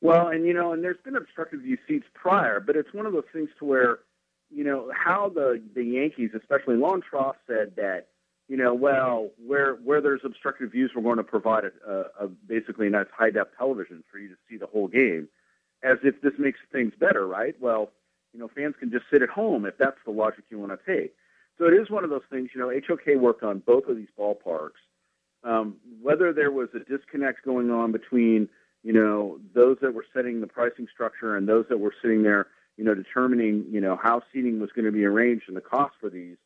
Well, 0.00 0.28
and 0.28 0.44
you 0.44 0.52
know, 0.52 0.72
and 0.72 0.84
there's 0.84 1.00
been 1.04 1.16
obstructive 1.16 1.60
view 1.60 1.78
seats 1.88 2.06
prior, 2.14 2.60
but 2.60 2.76
it's 2.76 2.92
one 2.92 3.06
of 3.06 3.12
those 3.12 3.24
things 3.32 3.48
to 3.58 3.64
where, 3.64 3.98
you 4.50 4.64
know, 4.64 4.90
how 4.94 5.30
the 5.34 5.62
the 5.74 5.84
Yankees, 5.84 6.30
especially 6.36 6.76
Lonn 6.76 7.02
Trost, 7.02 7.36
said 7.46 7.72
that, 7.76 8.08
you 8.48 8.56
know, 8.56 8.74
well, 8.74 9.30
where 9.44 9.74
where 9.76 10.00
there's 10.00 10.20
obstructive 10.24 10.72
views, 10.72 10.92
we're 10.94 11.02
going 11.02 11.16
to 11.16 11.24
provide 11.24 11.64
a, 11.64 11.90
a, 11.90 12.26
a 12.26 12.28
basically 12.28 12.88
a 12.88 12.90
nice 12.90 13.06
high 13.16 13.30
def 13.30 13.48
television 13.56 14.04
for 14.10 14.18
you 14.18 14.28
to 14.28 14.36
see 14.48 14.56
the 14.56 14.66
whole 14.66 14.88
game, 14.88 15.28
as 15.82 15.98
if 16.04 16.20
this 16.20 16.34
makes 16.38 16.58
things 16.70 16.92
better, 16.98 17.26
right? 17.26 17.54
Well, 17.60 17.90
you 18.32 18.40
know, 18.40 18.50
fans 18.54 18.74
can 18.78 18.90
just 18.90 19.06
sit 19.10 19.22
at 19.22 19.30
home 19.30 19.64
if 19.64 19.78
that's 19.78 19.98
the 20.04 20.10
logic 20.10 20.44
you 20.50 20.58
want 20.58 20.72
to 20.72 20.98
take. 20.98 21.14
So 21.58 21.64
it 21.64 21.72
is 21.72 21.88
one 21.88 22.04
of 22.04 22.10
those 22.10 22.22
things. 22.30 22.50
You 22.54 22.60
know, 22.60 22.70
HOK 22.86 23.18
worked 23.18 23.42
on 23.42 23.60
both 23.60 23.86
of 23.86 23.96
these 23.96 24.10
ballparks. 24.18 24.82
Um, 25.42 25.76
whether 26.02 26.32
there 26.32 26.50
was 26.50 26.68
a 26.74 26.80
disconnect 26.80 27.44
going 27.44 27.70
on 27.70 27.92
between 27.92 28.48
you 28.86 28.92
know, 28.92 29.40
those 29.52 29.78
that 29.82 29.94
were 29.94 30.04
setting 30.14 30.40
the 30.40 30.46
pricing 30.46 30.86
structure 30.94 31.36
and 31.36 31.48
those 31.48 31.64
that 31.70 31.80
were 31.80 31.92
sitting 32.00 32.22
there, 32.22 32.46
you 32.76 32.84
know, 32.84 32.94
determining, 32.94 33.64
you 33.68 33.80
know, 33.80 33.98
how 34.00 34.22
seating 34.32 34.60
was 34.60 34.70
going 34.76 34.84
to 34.84 34.92
be 34.92 35.04
arranged 35.04 35.46
and 35.48 35.56
the 35.56 35.60
cost 35.60 35.94
for 36.00 36.08
these, 36.08 36.36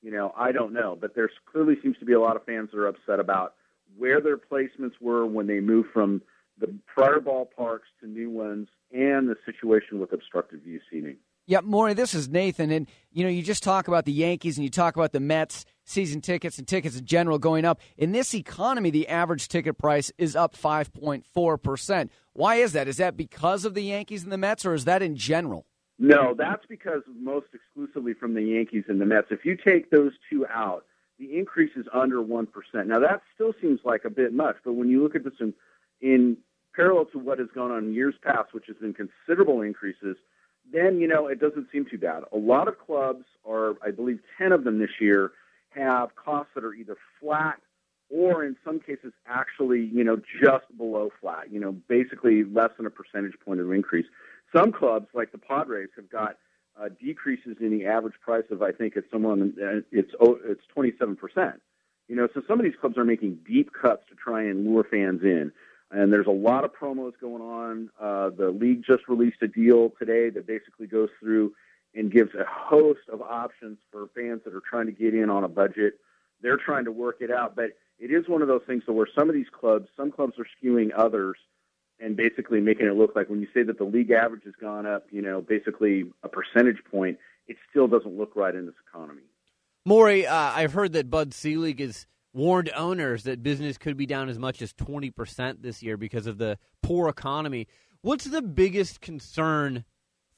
you 0.00 0.12
know, 0.12 0.32
I 0.36 0.52
don't 0.52 0.72
know. 0.72 0.96
But 0.98 1.16
there 1.16 1.28
clearly 1.50 1.74
seems 1.82 1.98
to 1.98 2.04
be 2.04 2.12
a 2.12 2.20
lot 2.20 2.36
of 2.36 2.44
fans 2.44 2.70
that 2.70 2.78
are 2.78 2.86
upset 2.86 3.18
about 3.18 3.54
where 3.96 4.20
their 4.20 4.38
placements 4.38 4.92
were 5.00 5.26
when 5.26 5.48
they 5.48 5.58
moved 5.58 5.88
from 5.92 6.22
the 6.60 6.72
prior 6.86 7.18
ballparks 7.18 7.90
to 8.00 8.06
new 8.06 8.30
ones 8.30 8.68
and 8.92 9.28
the 9.28 9.34
situation 9.44 9.98
with 9.98 10.12
obstructed 10.12 10.62
view 10.62 10.78
seating. 10.88 11.16
Yeah, 11.48 11.62
Maury, 11.64 11.94
this 11.94 12.14
is 12.14 12.28
Nathan. 12.28 12.70
And, 12.70 12.88
you 13.10 13.24
know, 13.24 13.30
you 13.30 13.42
just 13.42 13.64
talk 13.64 13.88
about 13.88 14.04
the 14.04 14.12
Yankees 14.12 14.56
and 14.56 14.62
you 14.62 14.70
talk 14.70 14.94
about 14.94 15.10
the 15.10 15.18
Mets 15.18 15.64
season 15.88 16.20
tickets 16.20 16.58
and 16.58 16.66
tickets 16.66 16.96
in 16.98 17.04
general 17.04 17.38
going 17.38 17.64
up. 17.64 17.80
In 17.96 18.12
this 18.12 18.34
economy, 18.34 18.90
the 18.90 19.08
average 19.08 19.48
ticket 19.48 19.78
price 19.78 20.12
is 20.18 20.36
up 20.36 20.56
5.4%. 20.56 22.10
Why 22.32 22.56
is 22.56 22.72
that? 22.72 22.88
Is 22.88 22.98
that 22.98 23.16
because 23.16 23.64
of 23.64 23.74
the 23.74 23.82
Yankees 23.82 24.22
and 24.22 24.32
the 24.32 24.38
Mets, 24.38 24.64
or 24.64 24.74
is 24.74 24.84
that 24.84 25.02
in 25.02 25.16
general? 25.16 25.66
No, 25.98 26.34
that's 26.36 26.64
because 26.68 27.02
most 27.20 27.46
exclusively 27.52 28.14
from 28.14 28.34
the 28.34 28.42
Yankees 28.42 28.84
and 28.88 29.00
the 29.00 29.06
Mets. 29.06 29.28
If 29.30 29.44
you 29.44 29.56
take 29.56 29.90
those 29.90 30.12
two 30.30 30.46
out, 30.46 30.84
the 31.18 31.36
increase 31.36 31.72
is 31.76 31.86
under 31.92 32.22
1%. 32.22 32.46
Now, 32.86 33.00
that 33.00 33.22
still 33.34 33.52
seems 33.60 33.80
like 33.84 34.04
a 34.04 34.10
bit 34.10 34.32
much, 34.32 34.56
but 34.64 34.74
when 34.74 34.88
you 34.88 35.02
look 35.02 35.16
at 35.16 35.24
this 35.24 35.32
in, 35.40 35.52
in 36.00 36.36
parallel 36.76 37.06
to 37.06 37.18
what 37.18 37.40
has 37.40 37.48
gone 37.52 37.72
on 37.72 37.86
in 37.86 37.94
years 37.94 38.14
past, 38.22 38.54
which 38.54 38.66
has 38.68 38.76
been 38.76 38.94
considerable 38.94 39.62
increases– 39.62 40.16
then 40.72 41.00
you 41.00 41.08
know 41.08 41.26
it 41.26 41.40
doesn't 41.40 41.68
seem 41.72 41.86
too 41.90 41.98
bad. 41.98 42.24
A 42.32 42.36
lot 42.36 42.68
of 42.68 42.78
clubs 42.78 43.24
are, 43.46 43.74
I 43.84 43.90
believe, 43.90 44.20
ten 44.36 44.52
of 44.52 44.64
them 44.64 44.78
this 44.78 44.90
year 45.00 45.32
have 45.78 46.14
costs 46.16 46.52
that 46.54 46.64
are 46.64 46.74
either 46.74 46.96
flat 47.20 47.60
or 48.10 48.44
in 48.44 48.56
some 48.64 48.80
cases 48.80 49.12
actually, 49.26 49.90
you 49.92 50.02
know, 50.02 50.16
just 50.42 50.64
below 50.76 51.10
flat. 51.20 51.52
You 51.52 51.60
know, 51.60 51.72
basically 51.88 52.44
less 52.44 52.70
than 52.76 52.86
a 52.86 52.90
percentage 52.90 53.38
point 53.44 53.60
of 53.60 53.70
increase. 53.72 54.06
Some 54.54 54.72
clubs, 54.72 55.08
like 55.14 55.32
the 55.32 55.38
Padres, 55.38 55.90
have 55.96 56.10
got 56.10 56.36
uh, 56.80 56.88
decreases 57.00 57.56
in 57.60 57.70
the 57.70 57.86
average 57.86 58.14
price 58.22 58.44
of 58.50 58.62
I 58.62 58.72
think 58.72 58.94
it's 58.96 59.12
on 59.12 59.22
the, 59.22 59.84
it's 59.90 60.12
oh, 60.20 60.38
it's 60.44 60.62
27 60.72 61.16
percent. 61.16 61.60
You 62.08 62.16
know, 62.16 62.28
so 62.32 62.40
some 62.48 62.58
of 62.58 62.64
these 62.64 62.74
clubs 62.80 62.96
are 62.96 63.04
making 63.04 63.40
deep 63.46 63.70
cuts 63.72 64.02
to 64.08 64.14
try 64.14 64.42
and 64.42 64.66
lure 64.66 64.84
fans 64.90 65.20
in. 65.22 65.52
And 65.90 66.12
there's 66.12 66.26
a 66.26 66.30
lot 66.30 66.64
of 66.64 66.70
promos 66.72 67.12
going 67.20 67.42
on. 67.42 67.90
Uh, 68.00 68.30
the 68.30 68.50
league 68.50 68.82
just 68.86 69.08
released 69.08 69.42
a 69.42 69.48
deal 69.48 69.92
today 69.98 70.30
that 70.30 70.46
basically 70.46 70.86
goes 70.86 71.08
through 71.20 71.52
and 71.94 72.12
gives 72.12 72.34
a 72.34 72.44
host 72.48 73.00
of 73.12 73.22
options 73.22 73.78
for 73.90 74.08
fans 74.14 74.42
that 74.44 74.54
are 74.54 74.62
trying 74.68 74.86
to 74.86 74.92
get 74.92 75.14
in 75.14 75.30
on 75.30 75.44
a 75.44 75.48
budget. 75.48 75.94
They're 76.42 76.58
trying 76.58 76.84
to 76.84 76.92
work 76.92 77.16
it 77.20 77.30
out, 77.30 77.56
but 77.56 77.70
it 77.98 78.12
is 78.12 78.28
one 78.28 78.42
of 78.42 78.48
those 78.48 78.62
things 78.66 78.82
where 78.86 79.08
some 79.18 79.28
of 79.28 79.34
these 79.34 79.48
clubs, 79.50 79.88
some 79.96 80.12
clubs 80.12 80.34
are 80.38 80.46
skewing 80.62 80.90
others 80.96 81.36
and 82.00 82.16
basically 82.16 82.60
making 82.60 82.86
it 82.86 82.94
look 82.94 83.16
like 83.16 83.28
when 83.28 83.40
you 83.40 83.48
say 83.52 83.62
that 83.64 83.78
the 83.78 83.84
league 83.84 84.10
average 84.10 84.44
has 84.44 84.54
gone 84.60 84.86
up, 84.86 85.06
you 85.10 85.20
know, 85.20 85.40
basically 85.40 86.04
a 86.22 86.28
percentage 86.28 86.78
point, 86.90 87.18
it 87.48 87.56
still 87.68 87.88
doesn't 87.88 88.16
look 88.16 88.36
right 88.36 88.54
in 88.54 88.66
this 88.66 88.74
economy. 88.88 89.22
Maury, 89.84 90.26
uh, 90.26 90.34
I've 90.34 90.74
heard 90.74 90.92
that 90.92 91.10
Bud 91.10 91.34
Selig 91.34 91.80
has 91.80 92.06
warned 92.32 92.70
owners 92.76 93.24
that 93.24 93.42
business 93.42 93.78
could 93.78 93.96
be 93.96 94.06
down 94.06 94.28
as 94.28 94.38
much 94.38 94.62
as 94.62 94.72
20% 94.74 95.62
this 95.62 95.82
year 95.82 95.96
because 95.96 96.26
of 96.26 96.38
the 96.38 96.58
poor 96.82 97.08
economy. 97.08 97.66
What's 98.02 98.26
the 98.26 98.42
biggest 98.42 99.00
concern 99.00 99.84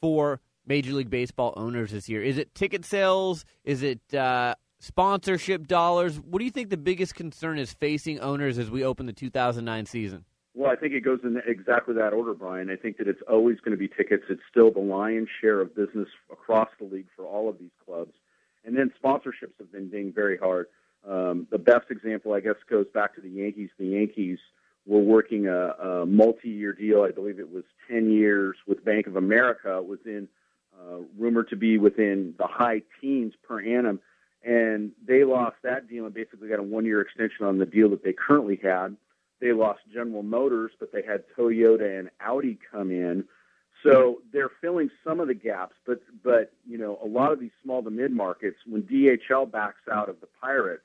for 0.00 0.40
Major 0.70 0.92
League 0.92 1.10
Baseball 1.10 1.52
owners 1.56 1.90
this 1.90 2.08
year? 2.08 2.22
Is 2.22 2.38
it 2.38 2.54
ticket 2.54 2.84
sales? 2.84 3.44
Is 3.64 3.82
it 3.82 4.14
uh, 4.14 4.54
sponsorship 4.78 5.66
dollars? 5.66 6.20
What 6.20 6.38
do 6.38 6.44
you 6.44 6.52
think 6.52 6.70
the 6.70 6.76
biggest 6.76 7.16
concern 7.16 7.58
is 7.58 7.72
facing 7.72 8.20
owners 8.20 8.56
as 8.56 8.70
we 8.70 8.84
open 8.84 9.06
the 9.06 9.12
2009 9.12 9.86
season? 9.86 10.24
Well, 10.54 10.70
I 10.70 10.76
think 10.76 10.92
it 10.92 11.00
goes 11.00 11.18
in 11.24 11.42
exactly 11.44 11.94
that 11.96 12.12
order, 12.12 12.34
Brian. 12.34 12.70
I 12.70 12.76
think 12.76 12.98
that 12.98 13.08
it's 13.08 13.20
always 13.28 13.58
going 13.58 13.72
to 13.72 13.76
be 13.76 13.88
tickets. 13.88 14.22
It's 14.30 14.42
still 14.48 14.70
the 14.70 14.78
lion's 14.78 15.26
share 15.40 15.60
of 15.60 15.74
business 15.74 16.06
across 16.30 16.68
the 16.78 16.84
league 16.84 17.08
for 17.16 17.24
all 17.24 17.48
of 17.48 17.58
these 17.58 17.72
clubs. 17.84 18.12
And 18.64 18.76
then 18.76 18.92
sponsorships 19.02 19.58
have 19.58 19.72
been 19.72 19.88
being 19.88 20.12
very 20.12 20.38
hard. 20.38 20.66
Um, 21.04 21.48
the 21.50 21.58
best 21.58 21.90
example, 21.90 22.32
I 22.32 22.38
guess, 22.38 22.54
goes 22.70 22.86
back 22.94 23.16
to 23.16 23.20
the 23.20 23.28
Yankees. 23.28 23.70
The 23.76 23.86
Yankees 23.86 24.38
were 24.86 25.00
working 25.00 25.48
a, 25.48 25.70
a 25.70 26.06
multi-year 26.06 26.74
deal. 26.74 27.02
I 27.02 27.10
believe 27.10 27.40
it 27.40 27.52
was 27.52 27.64
10 27.90 28.12
years 28.12 28.56
with 28.68 28.84
Bank 28.84 29.08
of 29.08 29.16
America. 29.16 29.76
It 29.78 29.86
was 29.86 29.98
uh, 30.80 30.99
rumored 31.18 31.49
to 31.50 31.56
be 31.56 31.78
within 31.78 32.34
the 32.38 32.46
high 32.46 32.82
teens 33.00 33.34
per 33.46 33.60
annum, 33.60 34.00
and 34.42 34.92
they 35.06 35.25
lost 35.25 35.56
that 35.62 35.88
deal 35.88 36.06
and 36.06 36.14
basically 36.14 36.49
got 36.49 36.58
a 36.58 36.62
one-year 36.62 37.00
extension 37.00 37.44
on 37.44 37.58
the 37.58 37.66
deal 37.66 37.90
that 37.90 38.02
they 38.02 38.12
currently 38.12 38.58
had. 38.62 38.96
They 39.40 39.52
lost 39.52 39.80
General 39.92 40.22
Motors, 40.22 40.72
but 40.78 40.92
they 40.92 41.02
had 41.02 41.25
Toyota 41.37 41.99
and 41.99 42.10
Audi 42.20 42.58
come 42.70 42.90
in. 42.90 43.25
So 43.82 44.20
they're 44.32 44.50
filling 44.60 44.90
some 45.02 45.20
of 45.20 45.28
the 45.28 45.34
gaps, 45.34 45.75
but 45.87 46.02
but 46.22 46.52
you 46.68 46.76
know 46.76 46.99
a 47.02 47.06
lot 47.06 47.32
of 47.32 47.40
these 47.40 47.50
small 47.62 47.82
to 47.82 47.90
mid 47.90 48.12
markets, 48.12 48.58
when 48.66 48.82
DHL 48.82 49.50
backs 49.50 49.80
out 49.90 50.10
of 50.10 50.20
the 50.20 50.28
Pirates, 50.40 50.84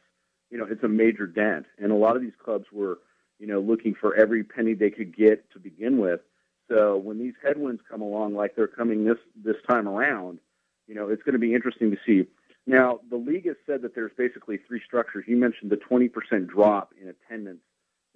you 0.50 0.58
know 0.58 0.66
it's 0.70 0.84
a 0.84 0.88
major 0.88 1.28
dent, 1.28 1.66
and 1.78 1.92
a 1.92 1.96
lot 1.96 2.16
of 2.16 2.22
these 2.22 2.36
clubs 2.42 2.68
were 2.72 3.00
you 3.38 3.48
know 3.48 3.60
looking 3.60 3.96
for 3.96 4.16
every 4.16 4.44
penny 4.44 4.74
they 4.74 4.90
could 4.90 5.16
get 5.16 5.52
to 5.52 5.60
begin 5.60 5.98
with. 5.98 6.22
So 6.70 6.98
when 6.98 7.20
these 7.20 7.34
headwinds 7.44 7.82
come 7.90 8.02
along, 8.02 8.36
like 8.36 8.56
they're 8.56 8.68
coming 8.68 9.06
this 9.06 9.18
this 9.44 9.58
time 9.68 9.88
around, 9.88 10.40
you 10.88 10.96
know 10.96 11.10
it's 11.10 11.24
going 11.24 11.34
to 11.34 11.40
be 11.40 11.54
interesting 11.54 11.92
to 11.92 11.98
see. 12.06 12.28
Now 12.66 13.00
the 13.10 13.18
league 13.18 13.46
has 13.48 13.58
said 13.66 13.82
that 13.84 13.96
there's 13.96 14.12
basically 14.18 14.58
three 14.68 14.82
structures. 14.86 15.26
You 15.28 15.38
mentioned 15.38 15.72
the 15.72 15.78
20% 15.78 16.48
drop 16.48 16.94
in 17.00 17.10
attendance. 17.10 17.62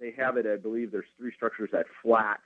They 0.00 0.12
have 0.18 0.36
it, 0.36 0.46
I 0.46 0.56
believe. 0.56 0.90
There's 0.90 1.04
three 1.18 1.32
structures 1.34 1.70
at 1.72 1.86
flat 2.02 2.40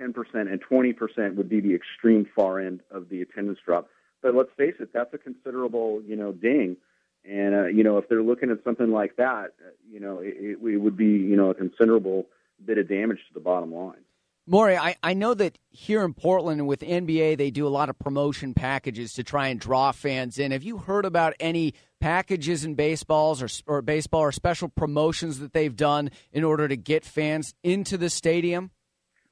10% 0.00 0.14
and 0.34 0.60
20% 0.62 1.34
would 1.34 1.48
be 1.48 1.60
the 1.60 1.74
extreme 1.74 2.26
far 2.34 2.58
end 2.58 2.80
of 2.90 3.08
the 3.08 3.22
attendance 3.22 3.58
drop. 3.64 3.88
But 4.22 4.34
let's 4.34 4.50
face 4.56 4.74
it, 4.80 4.90
that's 4.92 5.12
a 5.14 5.18
considerable, 5.18 6.02
you 6.06 6.16
know, 6.16 6.32
ding. 6.32 6.76
And 7.24 7.54
uh, 7.54 7.66
you 7.66 7.84
know, 7.84 7.98
if 7.98 8.08
they're 8.08 8.22
looking 8.22 8.50
at 8.50 8.64
something 8.64 8.90
like 8.90 9.16
that, 9.16 9.52
uh, 9.60 9.70
you 9.90 10.00
know, 10.00 10.20
it, 10.20 10.58
it 10.62 10.80
would 10.80 10.96
be, 10.96 11.04
you 11.04 11.36
know, 11.36 11.50
a 11.50 11.54
considerable 11.54 12.26
bit 12.64 12.78
of 12.78 12.88
damage 12.88 13.18
to 13.28 13.34
the 13.34 13.40
bottom 13.40 13.74
line. 13.74 14.02
Maury, 14.46 14.76
I, 14.76 14.96
I 15.02 15.14
know 15.14 15.34
that 15.34 15.58
here 15.70 16.04
in 16.04 16.14
Portland 16.14 16.66
with 16.66 16.80
NBA, 16.80 17.36
they 17.36 17.50
do 17.50 17.66
a 17.66 17.68
lot 17.68 17.88
of 17.88 17.98
promotion 17.98 18.54
packages 18.54 19.12
to 19.14 19.22
try 19.22 19.48
and 19.48 19.60
draw 19.60 19.92
fans 19.92 20.38
in. 20.38 20.50
Have 20.50 20.64
you 20.64 20.78
heard 20.78 21.04
about 21.04 21.34
any 21.38 21.74
packages 22.00 22.64
in 22.64 22.74
baseballs 22.74 23.42
or, 23.42 23.48
or 23.66 23.82
baseball 23.82 24.22
or 24.22 24.32
special 24.32 24.68
promotions 24.68 25.38
that 25.38 25.52
they've 25.52 25.76
done 25.76 26.10
in 26.32 26.42
order 26.42 26.66
to 26.66 26.76
get 26.76 27.04
fans 27.04 27.54
into 27.62 27.96
the 27.96 28.10
stadium? 28.10 28.70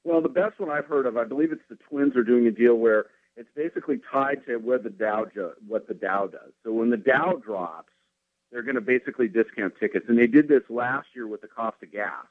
Well, 0.04 0.20
the 0.20 0.28
best 0.28 0.60
one 0.60 0.70
I've 0.70 0.86
heard 0.86 1.06
of, 1.06 1.16
I 1.16 1.24
believe 1.24 1.52
it's 1.52 1.62
the 1.68 1.78
Twins 1.88 2.16
are 2.16 2.22
doing 2.22 2.46
a 2.46 2.50
deal 2.50 2.76
where 2.76 3.06
it's 3.36 3.50
basically 3.54 4.00
tied 4.12 4.44
to 4.46 4.56
where 4.56 4.78
the 4.78 4.90
Dow 4.90 5.26
what 5.66 5.88
the 5.88 5.94
Dow 5.94 6.26
does. 6.26 6.52
So 6.64 6.72
when 6.72 6.90
the 6.90 6.96
Dow 6.96 7.40
drops, 7.44 7.92
they're 8.50 8.62
going 8.62 8.76
to 8.76 8.80
basically 8.80 9.28
discount 9.28 9.74
tickets, 9.78 10.06
and 10.08 10.18
they 10.18 10.26
did 10.26 10.48
this 10.48 10.62
last 10.68 11.08
year 11.14 11.26
with 11.26 11.40
the 11.40 11.48
cost 11.48 11.76
of 11.82 11.92
gas. 11.92 12.26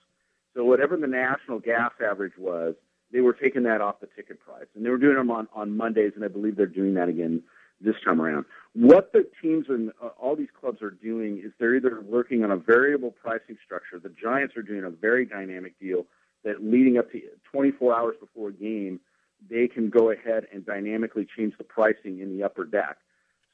So 0.58 0.66
whatever 0.66 0.98
the 0.98 1.06
national 1.06 1.60
gas 1.60 1.92
average 2.04 2.34
was, 2.36 2.74
they 3.14 3.22
were 3.22 3.34
taking 3.34 3.62
that 3.64 3.80
off 3.80 4.00
the 4.00 4.08
ticket 4.08 4.40
price, 4.40 4.66
and 4.76 4.84
they 4.84 4.90
were 4.90 4.98
doing 4.98 5.16
them 5.16 5.30
on 5.30 5.48
on 5.54 5.78
Mondays, 5.78 6.14
and 6.16 6.26
I 6.26 6.30
believe 6.30 6.58
they're 6.58 6.66
doing 6.66 6.96
that 6.96 7.08
again 7.08 7.44
this 7.80 7.96
time 8.04 8.20
around. 8.20 8.46
What 8.74 9.14
the 9.14 9.30
teams 9.40 9.68
and 9.70 9.92
uh, 10.02 10.08
all 10.20 10.36
these 10.36 10.50
clubs 10.60 10.82
are 10.82 10.90
doing 10.90 11.38
is 11.46 11.52
they're 11.60 11.76
either 11.76 12.02
working 12.02 12.44
on 12.44 12.50
a 12.50 12.58
variable 12.58 13.12
pricing 13.12 13.56
structure. 13.64 14.00
The 14.00 14.10
Giants 14.10 14.58
are 14.58 14.64
doing 14.64 14.84
a 14.84 14.90
very 14.90 15.28
dynamic 15.28 15.80
deal 15.80 16.08
that 16.44 16.64
leading 16.64 16.98
up 16.98 17.12
to 17.12 17.22
24 17.52 17.96
hours 17.96 18.16
before 18.20 18.50
a 18.50 18.54
game, 18.54 19.00
they 19.48 19.68
can 19.68 19.92
go 19.92 20.10
ahead 20.10 20.48
and 20.52 20.66
dynamically 20.66 21.28
change 21.38 21.54
the 21.60 21.64
pricing 21.64 22.20
in 22.20 22.36
the 22.36 22.44
upper 22.44 22.66
deck. 22.66 22.98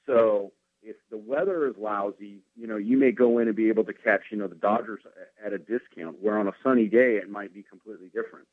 So 0.07 0.53
if 0.83 0.97
the 1.09 1.17
weather 1.17 1.67
is 1.67 1.75
lousy, 1.77 2.41
you 2.55 2.67
know, 2.67 2.77
you 2.77 2.97
may 2.97 3.11
go 3.11 3.39
in 3.39 3.47
and 3.47 3.55
be 3.55 3.69
able 3.69 3.83
to 3.85 3.93
catch, 3.93 4.21
you 4.31 4.37
know, 4.37 4.47
the 4.47 4.55
Dodgers 4.55 5.01
at 5.43 5.53
a 5.53 5.57
discount, 5.57 6.21
where 6.21 6.37
on 6.37 6.47
a 6.47 6.53
sunny 6.63 6.87
day 6.87 7.15
it 7.15 7.29
might 7.29 7.53
be 7.53 7.63
completely 7.63 8.07
different. 8.07 8.47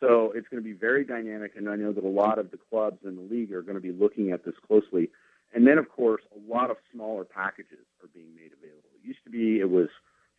So 0.00 0.32
it's 0.34 0.48
going 0.48 0.62
to 0.62 0.68
be 0.68 0.72
very 0.72 1.04
dynamic, 1.04 1.52
and 1.56 1.68
I 1.68 1.76
know 1.76 1.92
that 1.92 2.04
a 2.04 2.08
lot 2.08 2.38
of 2.38 2.50
the 2.50 2.58
clubs 2.58 2.98
in 3.04 3.16
the 3.16 3.22
league 3.22 3.52
are 3.52 3.62
going 3.62 3.76
to 3.76 3.80
be 3.80 3.92
looking 3.92 4.32
at 4.32 4.44
this 4.44 4.54
closely. 4.66 5.10
And 5.54 5.66
then, 5.66 5.78
of 5.78 5.88
course, 5.88 6.22
a 6.34 6.52
lot 6.52 6.70
of 6.70 6.76
smaller 6.92 7.24
packages 7.24 7.86
are 8.02 8.08
being 8.12 8.34
made 8.34 8.50
available. 8.52 8.90
It 8.94 9.06
used 9.06 9.24
to 9.24 9.30
be 9.30 9.60
it 9.60 9.70
was 9.70 9.88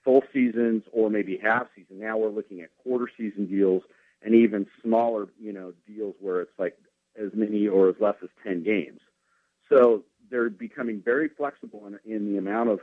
full 0.03 0.23
seasons 0.31 0.83
or 0.91 1.09
maybe 1.09 1.39
half 1.41 1.67
season. 1.75 1.99
Now 1.99 2.17
we're 2.17 2.29
looking 2.29 2.61
at 2.61 2.69
quarter 2.83 3.09
season 3.17 3.47
deals 3.47 3.83
and 4.21 4.35
even 4.35 4.67
smaller, 4.83 5.27
you 5.39 5.53
know, 5.53 5.73
deals 5.87 6.15
where 6.19 6.41
it's 6.41 6.57
like 6.59 6.77
as 7.21 7.31
many 7.33 7.67
or 7.67 7.89
as 7.89 7.95
less 7.99 8.15
as 8.23 8.29
10 8.43 8.63
games. 8.63 8.99
So 9.69 10.03
they're 10.29 10.49
becoming 10.49 11.01
very 11.03 11.29
flexible 11.29 11.87
in, 11.87 11.97
in 12.05 12.31
the 12.31 12.37
amount 12.37 12.69
of 12.69 12.79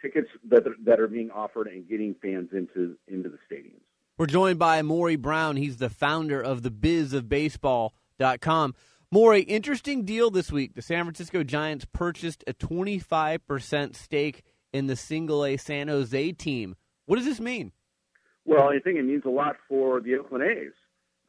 tickets 0.00 0.28
that 0.48 0.66
are, 0.66 0.76
that 0.84 1.00
are 1.00 1.08
being 1.08 1.30
offered 1.30 1.66
and 1.66 1.86
getting 1.88 2.14
fans 2.22 2.50
into 2.52 2.96
into 3.08 3.28
the 3.28 3.38
stadiums. 3.50 3.80
We're 4.18 4.26
joined 4.26 4.58
by 4.58 4.82
Maury 4.82 5.16
Brown. 5.16 5.56
He's 5.56 5.78
the 5.78 5.88
founder 5.88 6.42
of 6.42 6.62
the 6.62 6.70
bizofbaseball.com. 6.70 8.74
Maury, 9.10 9.40
interesting 9.40 10.04
deal 10.04 10.30
this 10.30 10.52
week. 10.52 10.74
The 10.74 10.82
San 10.82 11.04
Francisco 11.04 11.42
Giants 11.42 11.86
purchased 11.92 12.44
a 12.46 12.54
25% 12.54 13.96
stake 13.96 14.44
in 14.72 14.86
the 14.86 14.94
single 14.94 15.44
A 15.44 15.56
San 15.56 15.88
Jose 15.88 16.32
team. 16.32 16.76
What 17.06 17.16
does 17.16 17.24
this 17.24 17.40
mean? 17.40 17.72
Well, 18.44 18.68
I 18.68 18.78
think 18.78 18.98
it 18.98 19.04
means 19.04 19.24
a 19.24 19.30
lot 19.30 19.56
for 19.68 20.00
the 20.00 20.16
Oakland 20.16 20.44
A's. 20.44 20.72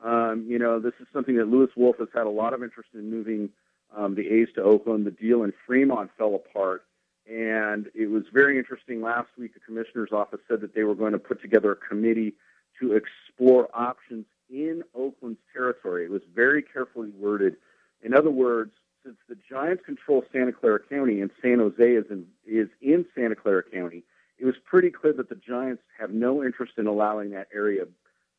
Um, 0.04 0.46
you 0.48 0.60
know, 0.60 0.80
this 0.80 0.94
is 1.00 1.08
something 1.14 1.38
that 1.38 1.48
Lewis 1.48 1.70
Wolff 1.76 1.98
has 2.00 2.10
had 2.14 2.26
a 2.26 2.30
lot 2.30 2.54
of 2.54 2.62
interest 2.62 2.90
in 2.94 3.10
moving 3.10 3.50
um, 3.96 4.16
the 4.16 4.28
A's 4.28 4.48
to 4.56 4.64
Oakland. 4.64 5.06
The 5.06 5.12
deal 5.12 5.44
in 5.44 5.54
Fremont 5.66 6.12
fell 6.18 6.36
apart. 6.36 6.86
And 7.30 7.88
it 7.94 8.10
was 8.10 8.24
very 8.34 8.58
interesting. 8.58 9.02
Last 9.02 9.30
week, 9.38 9.54
the 9.54 9.60
commissioner's 9.60 10.12
office 10.12 10.40
said 10.48 10.62
that 10.62 10.74
they 10.74 10.84
were 10.84 10.96
going 10.96 11.14
to 11.14 11.20
put 11.20 11.42
together 11.42 11.72
a 11.72 11.76
committee 11.76 12.34
to 12.80 12.94
explore 12.94 13.70
options 13.74 14.26
in 14.50 14.84
Oakland's 14.96 15.40
territory. 15.54 16.06
It 16.06 16.12
was 16.12 16.24
very 16.34 16.62
carefully 16.62 17.12
worded. 17.18 17.56
In 18.04 18.14
other 18.14 18.32
words, 18.32 18.72
since 19.04 19.18
the 19.30 19.38
Giants 19.50 19.84
control 19.86 20.24
Santa 20.32 20.52
Clara 20.52 20.80
County 20.80 21.22
and 21.22 21.32
San 21.42 21.60
Jose 21.60 21.84
is 21.84 22.06
in, 22.10 22.26
is 22.46 22.70
in 22.82 23.06
Santa 23.16 23.36
Clara 23.36 23.64
County, 23.64 24.04
it 24.38 24.46
was 24.46 24.56
pretty 24.66 24.90
clear 24.90 25.14
that 25.14 25.30
the 25.30 25.36
Giants 25.36 25.84
have 26.00 26.12
no 26.12 26.44
interest 26.44 26.74
in 26.78 26.88
allowing 26.88 27.30
that 27.32 27.48
area 27.54 27.86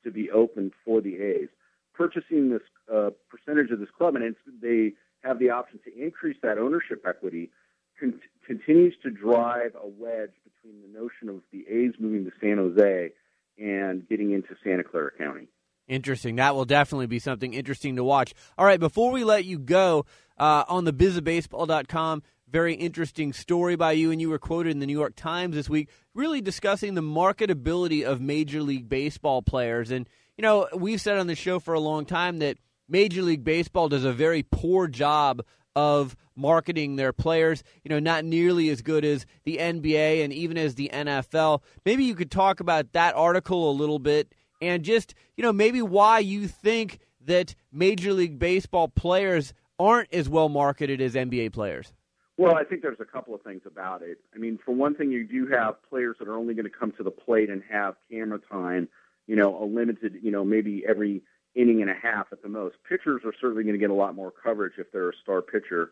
to 0.05 0.11
be 0.11 0.31
open 0.31 0.73
for 0.85 1.01
the 1.01 1.17
A's. 1.17 1.49
Purchasing 1.95 2.51
this 2.51 2.62
uh, 2.93 3.11
percentage 3.31 3.71
of 3.71 3.79
this 3.79 3.91
club, 3.97 4.17
and 4.17 4.35
they 4.61 4.93
have 5.23 5.39
the 5.39 5.51
option 5.51 5.81
to 5.85 6.03
increase 6.03 6.37
that 6.43 6.59
ownership 6.59 7.05
equity, 7.07 7.51
con- 7.99 8.21
continues 8.47 8.95
to 9.03 9.11
drive 9.11 9.75
a 9.75 9.87
wedge 9.87 10.33
between 10.45 10.83
the 10.83 10.99
notion 10.99 11.29
of 11.29 11.43
the 11.53 11.65
A's 11.69 11.95
moving 11.99 12.25
to 12.25 12.33
San 12.41 12.59
Jose 12.59 13.11
and 13.59 14.09
getting 14.09 14.33
into 14.33 14.57
Santa 14.65 14.85
Clara 14.85 15.11
County. 15.17 15.49
Interesting. 15.89 16.37
That 16.37 16.55
will 16.55 16.65
definitely 16.65 17.07
be 17.07 17.19
something 17.19 17.55
interesting 17.55 17.97
to 17.97 18.05
watch. 18.05 18.35
All 18.57 18.65
right, 18.65 18.81
before 18.81 19.11
we 19.11 19.25
let 19.25 19.45
you 19.45 19.59
go, 19.59 20.07
uh, 20.39 20.65
on 20.69 20.85
the 20.85 20.93
bizofbaseball.com, 20.93 22.23
very 22.49 22.75
interesting 22.75 23.33
story 23.33 23.77
by 23.77 23.93
you, 23.93 24.11
and 24.11 24.21
you 24.21 24.29
were 24.29 24.39
quoted 24.39 24.71
in 24.71 24.79
the 24.79 24.87
New 24.87 24.99
York 24.99 25.15
Times 25.17 25.55
this 25.55 25.69
week, 25.69 25.89
really 26.15 26.41
discussing 26.41 26.95
the 26.95 27.03
marketability 27.03 28.05
of 28.05 28.21
Major 28.21 28.63
League 28.63 28.89
Baseball 28.89 29.43
players. 29.43 29.91
And, 29.91 30.09
you 30.37 30.43
know, 30.43 30.69
we've 30.75 31.01
said 31.01 31.19
on 31.19 31.27
the 31.27 31.35
show 31.35 31.59
for 31.59 31.75
a 31.75 31.81
long 31.81 32.05
time 32.05 32.39
that 32.41 32.59
Major 32.93 33.23
League 33.23 33.43
Baseball 33.43 33.89
does 33.89 34.05
a 34.05 34.13
very 34.13 34.43
poor 34.43 34.87
job 34.87 35.43
of 35.75 36.15
marketing 36.37 36.97
their 36.97 37.15
players, 37.15 37.65
you 37.83 37.89
know, 37.89 37.99
not 37.99 38.23
nearly 38.23 38.69
as 38.69 38.83
good 38.83 39.03
as 39.03 39.25
the 39.45 39.57
NBA 39.57 40.23
and 40.23 40.31
even 40.31 40.59
as 40.59 40.75
the 40.75 40.91
NFL. 40.93 41.63
Maybe 41.87 42.05
you 42.05 42.15
could 42.15 42.31
talk 42.31 42.61
about 42.61 42.93
that 42.93 43.15
article 43.15 43.71
a 43.71 43.73
little 43.73 43.99
bit 43.99 44.35
and 44.61 44.83
just, 44.85 45.15
you 45.39 45.43
know, 45.43 45.55
maybe 45.55 45.81
why 45.81 46.19
you 46.19 46.47
think 46.47 46.99
that 47.25 47.55
Major 47.73 48.13
League 48.13 48.39
Baseball 48.39 48.89
players 48.89 49.55
aren't 49.79 50.13
as 50.13 50.29
well 50.29 50.51
marketed 50.51 51.01
as 51.01 51.15
NBA 51.15 51.55
players. 51.55 51.95
Well, 52.37 52.55
I 52.55 52.65
think 52.65 52.83
there's 52.83 53.01
a 53.01 53.07
couple 53.07 53.35
of 53.35 53.41
things 53.41 53.63
about 53.65 54.03
it. 54.03 54.19
I 54.35 54.39
mean, 54.39 54.59
for 54.63 54.73
one 54.75 54.95
thing, 54.95 55.11
you 55.11 55.27
do 55.27 55.47
have 55.47 55.83
players 55.89 56.17
that 56.19 56.29
are 56.29 56.37
only 56.37 56.53
going 56.53 56.65
to 56.65 56.71
come 56.71 56.93
to 56.99 57.03
the 57.03 57.11
plate 57.11 57.49
and 57.49 57.63
have 57.71 57.95
camera 58.11 58.39
time, 58.51 58.89
you 59.27 59.37
know, 59.37 59.63
a 59.63 59.65
limited, 59.65 60.19
you 60.23 60.31
know, 60.31 60.45
maybe 60.45 60.85
every 60.87 61.23
inning 61.55 61.83
and 61.83 61.91
a 61.91 61.95
half 61.95 62.27
at 62.33 62.43
the 62.43 62.49
most. 62.49 62.77
Pitchers 62.88 63.23
are 63.25 63.35
certainly 63.41 63.62
going 63.62 63.75
to 63.75 63.81
get 63.81 63.91
a 63.91 63.95
lot 63.95 64.15
more 64.15 64.33
coverage 64.33 64.75
if 64.79 64.91
they're 64.93 65.11
a 65.11 65.17
star 65.23 65.43
pitcher. 65.43 65.91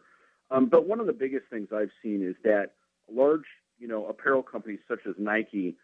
Um, 0.51 0.67
but 0.67 0.89
one 0.89 1.01
of 1.01 1.07
the 1.07 1.13
biggest 1.13 1.45
things 1.51 1.69
I've 1.75 1.91
seen 2.03 2.23
is 2.27 2.35
that 2.45 2.73
large, 3.13 3.45
you 3.79 3.87
know, 3.87 4.07
apparel 4.07 4.43
companies 4.43 4.81
such 4.89 5.01
as 5.09 5.15
Nike 5.19 5.77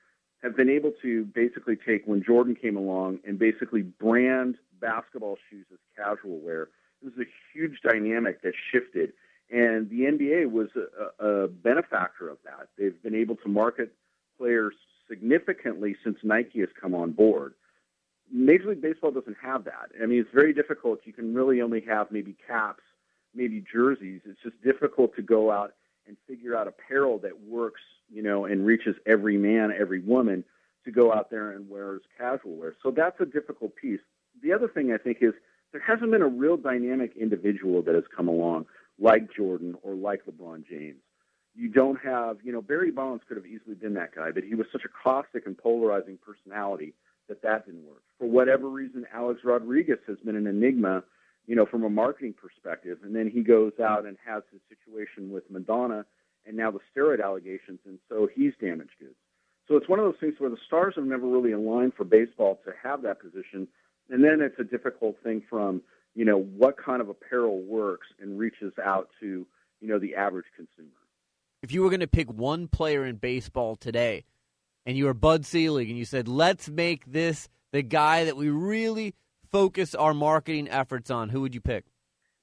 have 0.43 0.57
been 0.57 0.69
able 0.69 0.93
to 1.03 1.25
basically 1.27 1.77
take 1.77 2.05
when 2.07 2.23
Jordan 2.23 2.55
came 2.55 2.77
along 2.77 3.21
and 3.27 3.39
basically 3.39 3.83
brand 3.83 4.57
basketball 4.81 5.39
shoes 5.51 5.67
as 5.73 5.79
casual 5.97 6.41
wear. 6.41 6.69
It 7.03 7.05
was 7.05 7.15
a 7.21 7.29
huge 7.53 7.81
dynamic 7.83 8.43
that 8.43 8.53
shifted, 8.73 9.13
and 9.51 9.89
the 9.91 10.01
NBA 10.01 10.51
was 10.51 10.69
a, 10.77 11.25
a 11.25 11.49
benefactor 11.49 12.29
of 12.29 12.39
that. 12.45 12.69
They've 12.79 13.01
been 13.03 13.15
able 13.15 13.37
to 13.37 13.49
market 13.49 13.93
players 14.39 14.75
significantly 15.09 15.97
since 16.03 16.19
Nike 16.23 16.61
has 16.61 16.69
come 16.81 16.95
on 16.95 17.13
board. 17.13 17.55
Major 18.33 18.71
League 18.71 18.83
Baseball 18.83 19.11
doesn't 19.11 19.37
have 19.43 19.65
that. 19.65 19.91
I 20.03 20.07
mean, 20.07 20.21
it's 20.21 20.31
very 20.35 20.53
difficult. 20.53 21.01
You 21.05 21.13
can 21.13 21.35
really 21.35 21.61
only 21.61 21.81
have 21.89 22.11
maybe 22.11 22.37
caps, 22.47 22.83
maybe 23.35 23.65
jerseys. 23.73 24.23
It's 24.25 24.41
just 24.43 24.61
difficult 24.63 25.15
to 25.17 25.23
go 25.23 25.51
out 25.51 25.75
and 26.07 26.17
figure 26.27 26.57
out 26.57 26.69
apparel 26.69 27.19
that 27.19 27.41
works, 27.43 27.81
you 28.13 28.23
know, 28.23 28.45
and 28.45 28.67
reaches 28.67 28.97
every 29.07 29.37
man, 29.37 29.73
every 29.79 30.01
woman 30.01 30.45
to 30.85 30.93
go 30.93 31.13
out 31.13 31.31
there 31.31 31.51
and 31.51 31.69
wear 31.69 31.97
as 31.97 32.03
casual 32.19 32.57
wear. 32.57 32.77
So 32.83 32.91
that's 32.91 33.21
a 33.21 33.27
difficult 33.27 33.75
piece. 33.77 34.01
The 34.43 34.53
other 34.53 34.69
thing 34.69 34.93
I 34.93 34.99
think 34.99 35.19
is 35.21 35.33
there 35.73 35.81
hasn't 35.81 36.11
been 36.11 36.23
a 36.23 36.29
real 36.29 36.57
dynamic 36.57 37.13
individual 37.21 37.83
that 37.83 37.95
has 37.95 38.05
come 38.15 38.29
along 38.29 38.67
like 38.99 39.35
Jordan 39.35 39.75
or 39.83 39.95
like 39.95 40.23
LeBron 40.27 40.67
James. 40.69 41.01
You 41.55 41.69
don't 41.69 41.99
have, 42.01 42.39
you 42.43 42.53
know, 42.53 42.63
Barry 42.63 42.91
Bonds 42.91 43.25
could 43.27 43.37
have 43.37 43.47
easily 43.47 43.75
been 43.75 43.95
that 43.95 44.15
guy, 44.15 44.31
but 44.31 44.45
he 44.45 44.55
was 44.55 44.67
such 44.71 44.83
a 44.85 44.89
caustic 45.03 45.47
and 45.47 45.57
polarizing 45.57 46.19
personality 46.25 46.95
that 47.29 47.43
that 47.43 47.67
didn't 47.67 47.85
work. 47.85 48.03
For 48.19 48.29
whatever 48.29 48.69
reason, 48.69 49.07
Alex 49.13 49.41
Rodriguez 49.45 49.99
has 50.07 50.19
been 50.25 50.37
an 50.37 50.47
enigma, 50.47 51.05
you 51.47 51.55
know, 51.55 51.67
from 51.67 51.85
a 51.85 51.91
marketing 51.91 52.35
perspective. 52.35 52.99
And 53.03 53.15
then 53.15 53.31
he 53.31 53.43
goes 53.43 53.73
out 53.83 54.07
and 54.07 54.17
has 54.27 54.43
his 54.51 54.61
situation 54.69 55.33
with 55.33 55.51
Madonna 55.51 56.07
and 56.47 56.57
now 56.57 56.71
the 56.71 56.79
steroid 56.95 57.23
allegations, 57.23 57.81
and 57.85 57.99
so 58.09 58.29
he's 58.33 58.53
damaged 58.61 58.93
goods. 59.01 59.17
So 59.69 59.77
it's 59.77 59.89
one 59.89 59.99
of 59.99 60.05
those 60.05 60.21
things 60.21 60.35
where 60.39 60.51
the 60.51 60.57
stars 60.65 60.95
have 60.97 61.05
never 61.05 61.27
really 61.27 61.53
aligned 61.53 61.95
for 61.95 62.05
baseball 62.05 62.61
to 62.65 62.73
have 62.83 63.03
that 63.03 63.21
position. 63.21 63.67
And 64.09 64.23
then 64.23 64.41
it's 64.41 64.59
a 64.61 64.65
difficult 64.65 65.17
thing 65.25 65.43
from, 65.51 65.83
you 66.15 66.25
know, 66.25 66.39
what 66.39 66.77
kind 66.77 67.01
of 67.01 67.09
apparel 67.09 67.61
works 67.63 68.07
and 68.21 68.39
reaches 68.39 68.73
out 68.83 69.09
to, 69.21 69.45
you 69.81 69.89
know, 69.89 69.99
the 69.99 70.15
average 70.15 70.47
consumer. 70.55 70.95
If 71.63 71.73
you 71.73 71.83
were 71.83 71.91
going 71.91 72.01
to 72.01 72.07
pick 72.07 72.33
one 72.33 72.69
player 72.69 73.05
in 73.05 73.17
baseball 73.17 73.75
today 73.75 74.25
and 74.85 74.97
you 74.97 75.07
were 75.07 75.15
Bud 75.15 75.45
Selig 75.45 75.89
and 75.89 75.99
you 75.99 76.05
said, 76.05 76.29
let's 76.29 76.69
make 76.69 77.05
this 77.07 77.49
the 77.77 77.83
guy 77.83 78.25
that 78.25 78.39
we 78.39 78.49
really 78.49 79.15
focus 79.53 79.95
our 79.95 80.15
marketing 80.15 80.67
efforts 80.71 81.11
on, 81.11 81.29
who 81.29 81.43
would 81.43 81.55
you 81.55 81.61
pick? 81.61 81.85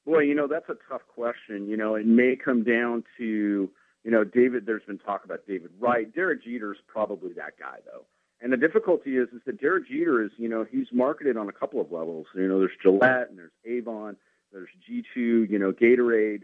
Boy, 0.06 0.20
you 0.20 0.36
know, 0.36 0.48
that's 0.48 0.70
a 0.70 0.76
tough 0.88 1.02
question. 1.08 1.68
You 1.68 1.76
know, 1.76 1.96
it 1.96 2.06
may 2.06 2.36
come 2.36 2.64
down 2.64 3.04
to, 3.18 3.68
you 4.04 4.12
know, 4.12 4.24
David, 4.24 4.68
there's 4.68 4.84
been 4.84 5.00
talk 5.00 5.26
about 5.26 5.48
David 5.48 5.72
Wright. 5.80 6.14
Derek 6.14 6.44
Jeter's 6.44 6.78
probably 6.88 7.34
that 7.34 7.58
guy, 7.58 7.78
though. 7.84 8.06
And 8.42 8.54
the 8.54 8.58
difficulty 8.58 9.18
is, 9.18 9.30
is 9.30 9.42
that 9.48 9.60
Derek 9.60 9.88
Jeter 9.88 10.24
is, 10.24 10.30
you 10.38 10.50
know, 10.50 10.68
he's 10.70 10.88
marketed 10.92 11.36
on 11.36 11.50
a 11.50 11.54
couple 11.54 11.82
of 11.82 11.92
levels. 11.92 12.28
You 12.36 12.48
know, 12.48 12.60
there's 12.60 12.78
Gillette 12.80 13.30
and 13.30 13.40
there's 13.40 13.52
Avon, 13.66 14.18
there's 14.52 14.70
G2, 14.88 15.50
you 15.50 15.58
know, 15.58 15.72
Gatorade. 15.72 16.44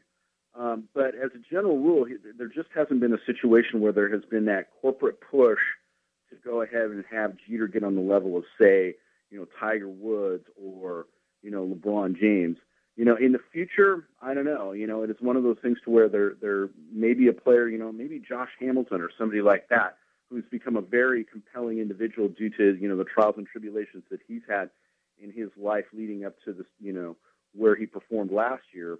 Um, 0.57 0.85
but 0.95 1.13
as 1.13 1.29
a 1.35 1.53
general 1.53 1.77
rule, 1.77 2.05
he, 2.05 2.15
there 2.37 2.47
just 2.47 2.69
hasn't 2.73 3.01
been 3.01 3.13
a 3.13 3.23
situation 3.27 3.81
where 3.81 3.91
there 3.91 4.09
has 4.09 4.23
been 4.31 4.45
that 4.45 4.69
corporate 4.81 5.19
push 5.21 5.59
to 6.29 6.35
go 6.43 6.61
ahead 6.61 6.85
and 6.91 7.03
have 7.11 7.33
Jeter 7.47 7.67
get 7.67 7.83
on 7.83 7.95
the 7.95 8.01
level 8.01 8.37
of, 8.37 8.43
say, 8.59 8.95
you 9.29 9.39
know, 9.39 9.47
Tiger 9.59 9.87
Woods 9.87 10.45
or, 10.55 11.07
you 11.41 11.51
know, 11.51 11.65
LeBron 11.65 12.19
James. 12.19 12.57
You 12.95 13.05
know, 13.05 13.15
in 13.15 13.31
the 13.31 13.39
future, 13.53 14.07
I 14.21 14.33
don't 14.33 14.45
know. 14.45 14.73
You 14.73 14.85
know, 14.85 15.03
it 15.03 15.09
is 15.09 15.15
one 15.21 15.37
of 15.37 15.43
those 15.43 15.57
things 15.61 15.77
to 15.85 15.89
where 15.89 16.09
there 16.09 16.33
there 16.41 16.69
may 16.91 17.13
be 17.13 17.29
a 17.29 17.33
player, 17.33 17.69
you 17.69 17.77
know, 17.77 17.93
maybe 17.93 18.19
Josh 18.19 18.49
Hamilton 18.59 18.99
or 18.99 19.09
somebody 19.17 19.41
like 19.41 19.69
that, 19.69 19.95
who's 20.29 20.43
become 20.51 20.75
a 20.75 20.81
very 20.81 21.23
compelling 21.23 21.79
individual 21.79 22.27
due 22.27 22.49
to 22.49 22.77
you 22.77 22.89
know 22.89 22.97
the 22.97 23.05
trials 23.05 23.35
and 23.37 23.47
tribulations 23.47 24.03
that 24.11 24.19
he's 24.27 24.41
had 24.49 24.69
in 25.21 25.31
his 25.31 25.49
life 25.57 25.85
leading 25.93 26.25
up 26.25 26.35
to 26.43 26.51
this, 26.51 26.65
you 26.81 26.91
know, 26.91 27.15
where 27.53 27.75
he 27.75 27.85
performed 27.85 28.31
last 28.31 28.63
year. 28.73 28.97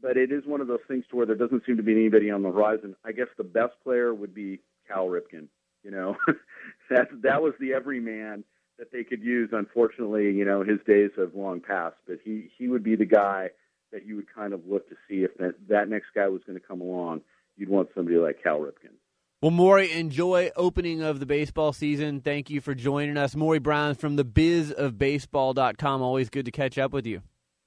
But 0.00 0.16
it 0.16 0.30
is 0.30 0.44
one 0.46 0.60
of 0.60 0.68
those 0.68 0.78
things 0.86 1.04
to 1.10 1.16
where 1.16 1.26
there 1.26 1.36
doesn't 1.36 1.64
seem 1.66 1.76
to 1.76 1.82
be 1.82 1.92
anybody 1.92 2.30
on 2.30 2.42
the 2.42 2.50
horizon. 2.50 2.94
I 3.04 3.12
guess 3.12 3.26
the 3.36 3.44
best 3.44 3.74
player 3.82 4.14
would 4.14 4.34
be 4.34 4.60
Cal 4.86 5.06
Ripken. 5.06 5.48
You 5.82 5.90
know, 5.90 6.16
that 6.90 7.08
that 7.22 7.42
was 7.42 7.54
the 7.60 7.72
everyman 7.72 8.44
that 8.78 8.92
they 8.92 9.04
could 9.04 9.22
use. 9.22 9.50
Unfortunately, 9.52 10.32
you 10.32 10.44
know, 10.44 10.62
his 10.62 10.78
days 10.86 11.10
have 11.16 11.34
long 11.34 11.60
passed. 11.60 11.96
But 12.06 12.18
he 12.24 12.50
he 12.56 12.68
would 12.68 12.82
be 12.82 12.96
the 12.96 13.06
guy 13.06 13.50
that 13.92 14.06
you 14.06 14.16
would 14.16 14.32
kind 14.32 14.52
of 14.52 14.66
look 14.66 14.88
to 14.88 14.96
see 15.08 15.24
if 15.24 15.34
that 15.38 15.54
that 15.68 15.88
next 15.88 16.08
guy 16.14 16.28
was 16.28 16.42
going 16.46 16.58
to 16.58 16.66
come 16.66 16.80
along. 16.80 17.22
You'd 17.56 17.68
want 17.68 17.88
somebody 17.94 18.16
like 18.16 18.42
Cal 18.42 18.60
Ripken. 18.60 18.94
Well, 19.40 19.52
Maury, 19.52 19.92
enjoy 19.92 20.50
opening 20.56 21.00
of 21.00 21.20
the 21.20 21.26
baseball 21.26 21.72
season. 21.72 22.20
Thank 22.20 22.50
you 22.50 22.60
for 22.60 22.74
joining 22.74 23.16
us. 23.16 23.36
Maury 23.36 23.60
Brown 23.60 23.94
from 23.94 24.16
the 24.16 24.24
bizofbaseball.com. 24.24 26.02
Always 26.02 26.28
good 26.28 26.44
to 26.46 26.50
catch 26.50 26.76
up 26.76 26.92
with 26.92 27.06
you. 27.06 27.22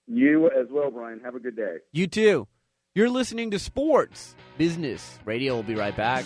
You 0.06 0.48
as 0.48 0.68
well, 0.70 0.92
Brian. 0.92 1.22
Have 1.24 1.36
a 1.36 1.40
good 1.40 1.56
day. 1.56 1.78
You 1.94 2.08
too. 2.08 2.48
You're 2.94 3.10
listening 3.10 3.52
to 3.52 3.60
Sports 3.60 4.36
Business 4.58 5.18
Radio. 5.24 5.54
We'll 5.54 5.64
be 5.64 5.76
right 5.76 5.96
back. 5.96 6.26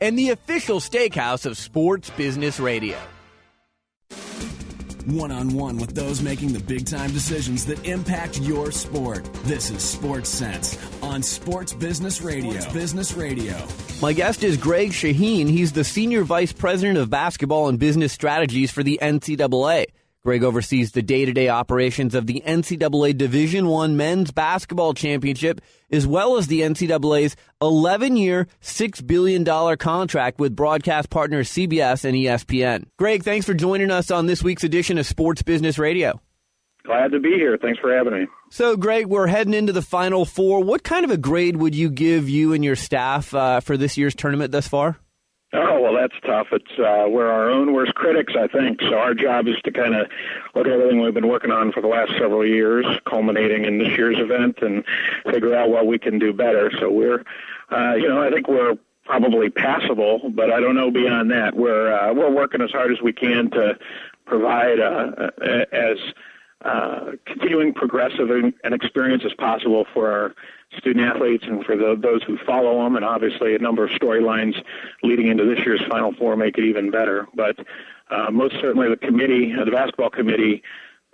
and 0.00 0.18
the 0.18 0.30
official 0.30 0.80
steakhouse 0.80 1.46
of 1.46 1.56
Sports 1.56 2.10
Business 2.10 2.60
Radio. 2.60 2.98
one 5.06 5.30
on 5.30 5.50
one 5.54 5.76
with 5.76 5.94
those 5.94 6.20
making 6.20 6.52
the 6.52 6.58
big 6.58 6.84
time 6.84 7.12
decisions 7.12 7.64
that 7.66 7.86
impact 7.86 8.40
your 8.40 8.72
sport. 8.72 9.24
This 9.44 9.70
is 9.70 9.80
Sports 9.82 10.28
Sense 10.28 10.76
on 11.00 11.22
Sports 11.22 11.72
Business 11.72 12.20
Radio. 12.22 12.58
Sports 12.58 12.72
Business 12.72 13.12
Radio. 13.14 13.54
My 14.02 14.12
guest 14.12 14.42
is 14.42 14.56
Greg 14.56 14.90
Shaheen. 14.90 15.48
He's 15.48 15.72
the 15.72 15.84
Senior 15.84 16.24
Vice 16.24 16.52
President 16.52 16.98
of 16.98 17.08
Basketball 17.08 17.68
and 17.68 17.78
Business 17.78 18.12
Strategies 18.12 18.72
for 18.72 18.82
the 18.82 18.98
NCAA. 19.00 19.86
Greg 20.26 20.42
oversees 20.42 20.90
the 20.90 21.02
day-to-day 21.02 21.48
operations 21.48 22.12
of 22.12 22.26
the 22.26 22.42
NCAA 22.44 23.16
Division 23.16 23.68
One 23.68 23.96
Men's 23.96 24.32
Basketball 24.32 24.92
Championship, 24.92 25.60
as 25.88 26.04
well 26.04 26.36
as 26.36 26.48
the 26.48 26.62
NCAA's 26.62 27.36
11-year, 27.62 28.48
$6 28.60 29.06
billion 29.06 29.76
contract 29.76 30.40
with 30.40 30.56
broadcast 30.56 31.10
partners 31.10 31.48
CBS 31.48 32.04
and 32.04 32.16
ESPN. 32.16 32.86
Greg, 32.98 33.22
thanks 33.22 33.46
for 33.46 33.54
joining 33.54 33.92
us 33.92 34.10
on 34.10 34.26
this 34.26 34.42
week's 34.42 34.64
edition 34.64 34.98
of 34.98 35.06
Sports 35.06 35.42
Business 35.42 35.78
Radio. 35.78 36.20
Glad 36.84 37.12
to 37.12 37.20
be 37.20 37.34
here. 37.34 37.56
Thanks 37.62 37.78
for 37.78 37.96
having 37.96 38.14
me. 38.14 38.26
So, 38.50 38.76
Greg, 38.76 39.06
we're 39.06 39.28
heading 39.28 39.54
into 39.54 39.72
the 39.72 39.80
Final 39.80 40.24
Four. 40.24 40.64
What 40.64 40.82
kind 40.82 41.04
of 41.04 41.12
a 41.12 41.16
grade 41.16 41.56
would 41.56 41.76
you 41.76 41.88
give 41.88 42.28
you 42.28 42.52
and 42.52 42.64
your 42.64 42.74
staff 42.74 43.32
uh, 43.32 43.60
for 43.60 43.76
this 43.76 43.96
year's 43.96 44.16
tournament 44.16 44.50
thus 44.50 44.66
far? 44.66 44.98
Oh 45.52 45.85
that's 46.06 46.20
tough. 46.24 46.48
It's 46.52 46.78
uh, 46.78 47.08
we're 47.08 47.30
our 47.30 47.50
own 47.50 47.72
worst 47.72 47.94
critics, 47.94 48.34
I 48.38 48.46
think. 48.46 48.80
So 48.80 48.94
our 48.94 49.14
job 49.14 49.48
is 49.48 49.56
to 49.64 49.72
kind 49.72 49.94
of 49.94 50.06
look 50.54 50.66
at 50.66 50.72
everything 50.72 51.00
we've 51.00 51.14
been 51.14 51.28
working 51.28 51.50
on 51.50 51.72
for 51.72 51.80
the 51.80 51.88
last 51.88 52.12
several 52.12 52.46
years, 52.46 52.86
culminating 53.08 53.64
in 53.64 53.78
this 53.78 53.96
year's 53.96 54.18
event, 54.18 54.58
and 54.62 54.84
figure 55.24 55.54
out 55.56 55.70
what 55.70 55.86
we 55.86 55.98
can 55.98 56.18
do 56.18 56.32
better. 56.32 56.70
So 56.78 56.90
we're, 56.90 57.24
uh, 57.72 57.94
you 57.94 58.08
know, 58.08 58.22
I 58.22 58.30
think 58.30 58.46
we're 58.46 58.76
probably 59.04 59.50
passable, 59.50 60.30
but 60.30 60.52
I 60.52 60.60
don't 60.60 60.76
know 60.76 60.90
beyond 60.90 61.30
that. 61.32 61.56
We're 61.56 61.92
uh, 61.92 62.14
we're 62.14 62.30
working 62.30 62.60
as 62.60 62.70
hard 62.70 62.92
as 62.92 63.02
we 63.02 63.12
can 63.12 63.50
to 63.50 63.76
provide 64.26 64.78
uh, 64.78 65.30
as 65.72 65.98
uh, 66.66 67.12
continuing 67.26 67.72
progressive 67.72 68.28
and 68.30 68.74
experience 68.74 69.22
as 69.24 69.32
possible 69.34 69.86
for 69.94 70.10
our 70.10 70.34
student 70.76 71.06
athletes 71.06 71.44
and 71.46 71.64
for 71.64 71.76
the, 71.76 71.96
those 72.00 72.22
who 72.24 72.36
follow 72.44 72.82
them, 72.82 72.96
and 72.96 73.04
obviously 73.04 73.54
a 73.54 73.58
number 73.58 73.84
of 73.84 73.90
storylines 73.90 74.54
leading 75.04 75.28
into 75.28 75.44
this 75.44 75.64
year's 75.64 75.82
Final 75.88 76.12
Four 76.14 76.36
make 76.36 76.58
it 76.58 76.64
even 76.64 76.90
better. 76.90 77.28
But 77.34 77.56
uh, 78.10 78.30
most 78.32 78.56
certainly 78.60 78.88
the 78.88 78.96
committee, 78.96 79.54
uh, 79.58 79.64
the 79.64 79.70
basketball 79.70 80.10
committee, 80.10 80.62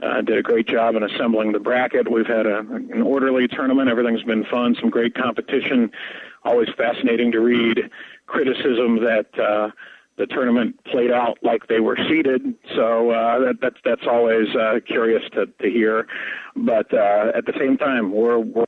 uh, 0.02 0.22
did 0.22 0.38
a 0.38 0.42
great 0.42 0.66
job 0.66 0.94
in 0.94 1.02
assembling 1.02 1.52
the 1.52 1.60
bracket. 1.60 2.10
We've 2.10 2.26
had 2.26 2.46
a, 2.46 2.60
an 2.60 3.02
orderly 3.02 3.46
tournament. 3.46 3.90
Everything's 3.90 4.22
been 4.22 4.44
fun, 4.44 4.74
some 4.80 4.90
great 4.90 5.14
competition. 5.14 5.90
Always 6.44 6.68
fascinating 6.76 7.30
to 7.32 7.40
read 7.40 7.90
criticism 8.26 9.04
that 9.04 9.26
uh, 9.38 9.70
the 10.22 10.32
tournament 10.32 10.78
played 10.84 11.10
out 11.10 11.36
like 11.42 11.66
they 11.66 11.80
were 11.80 11.98
seeded. 12.08 12.54
So 12.76 13.10
uh, 13.10 13.40
that, 13.40 13.54
that's 13.60 13.76
that's 13.84 14.06
always 14.08 14.46
uh, 14.54 14.78
curious 14.86 15.22
to, 15.32 15.46
to 15.46 15.70
hear. 15.70 16.06
But 16.54 16.94
uh, 16.94 17.32
at 17.34 17.46
the 17.46 17.52
same 17.58 17.76
time, 17.76 18.12
we're 18.12 18.38
we're 18.38 18.64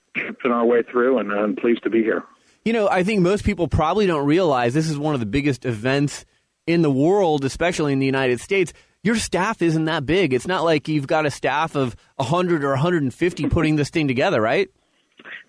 our 0.51 0.67
way 0.67 0.83
through, 0.83 1.19
and 1.19 1.33
I'm 1.33 1.55
pleased 1.55 1.85
to 1.85 1.91
be 1.91 2.03
here. 2.03 2.25
You 2.65 2.73
know, 2.73 2.89
I 2.89 3.05
think 3.05 3.21
most 3.21 3.45
people 3.45 3.69
probably 3.69 4.07
don't 4.07 4.27
realize 4.27 4.75
this 4.75 4.89
is 4.89 4.99
one 4.99 5.15
of 5.15 5.21
the 5.21 5.27
biggest 5.27 5.65
events 5.65 6.25
in 6.67 6.83
the 6.83 6.91
world, 6.91 7.45
especially 7.45 7.93
in 7.93 8.01
the 8.01 8.07
United 8.07 8.41
States. 8.41 8.73
Your 9.03 9.17
staff 9.17 9.63
isn't 9.63 9.85
that 9.85 10.07
big. 10.07 10.33
It's 10.33 10.47
not 10.47 10.65
like 10.65 10.89
you've 10.89 11.07
got 11.07 11.27
a 11.27 11.31
staff 11.31 11.77
of 11.77 11.95
100 12.17 12.65
or 12.65 12.71
150 12.71 13.49
putting 13.49 13.77
this 13.77 13.91
thing 13.91 14.09
together, 14.09 14.41
right? 14.41 14.71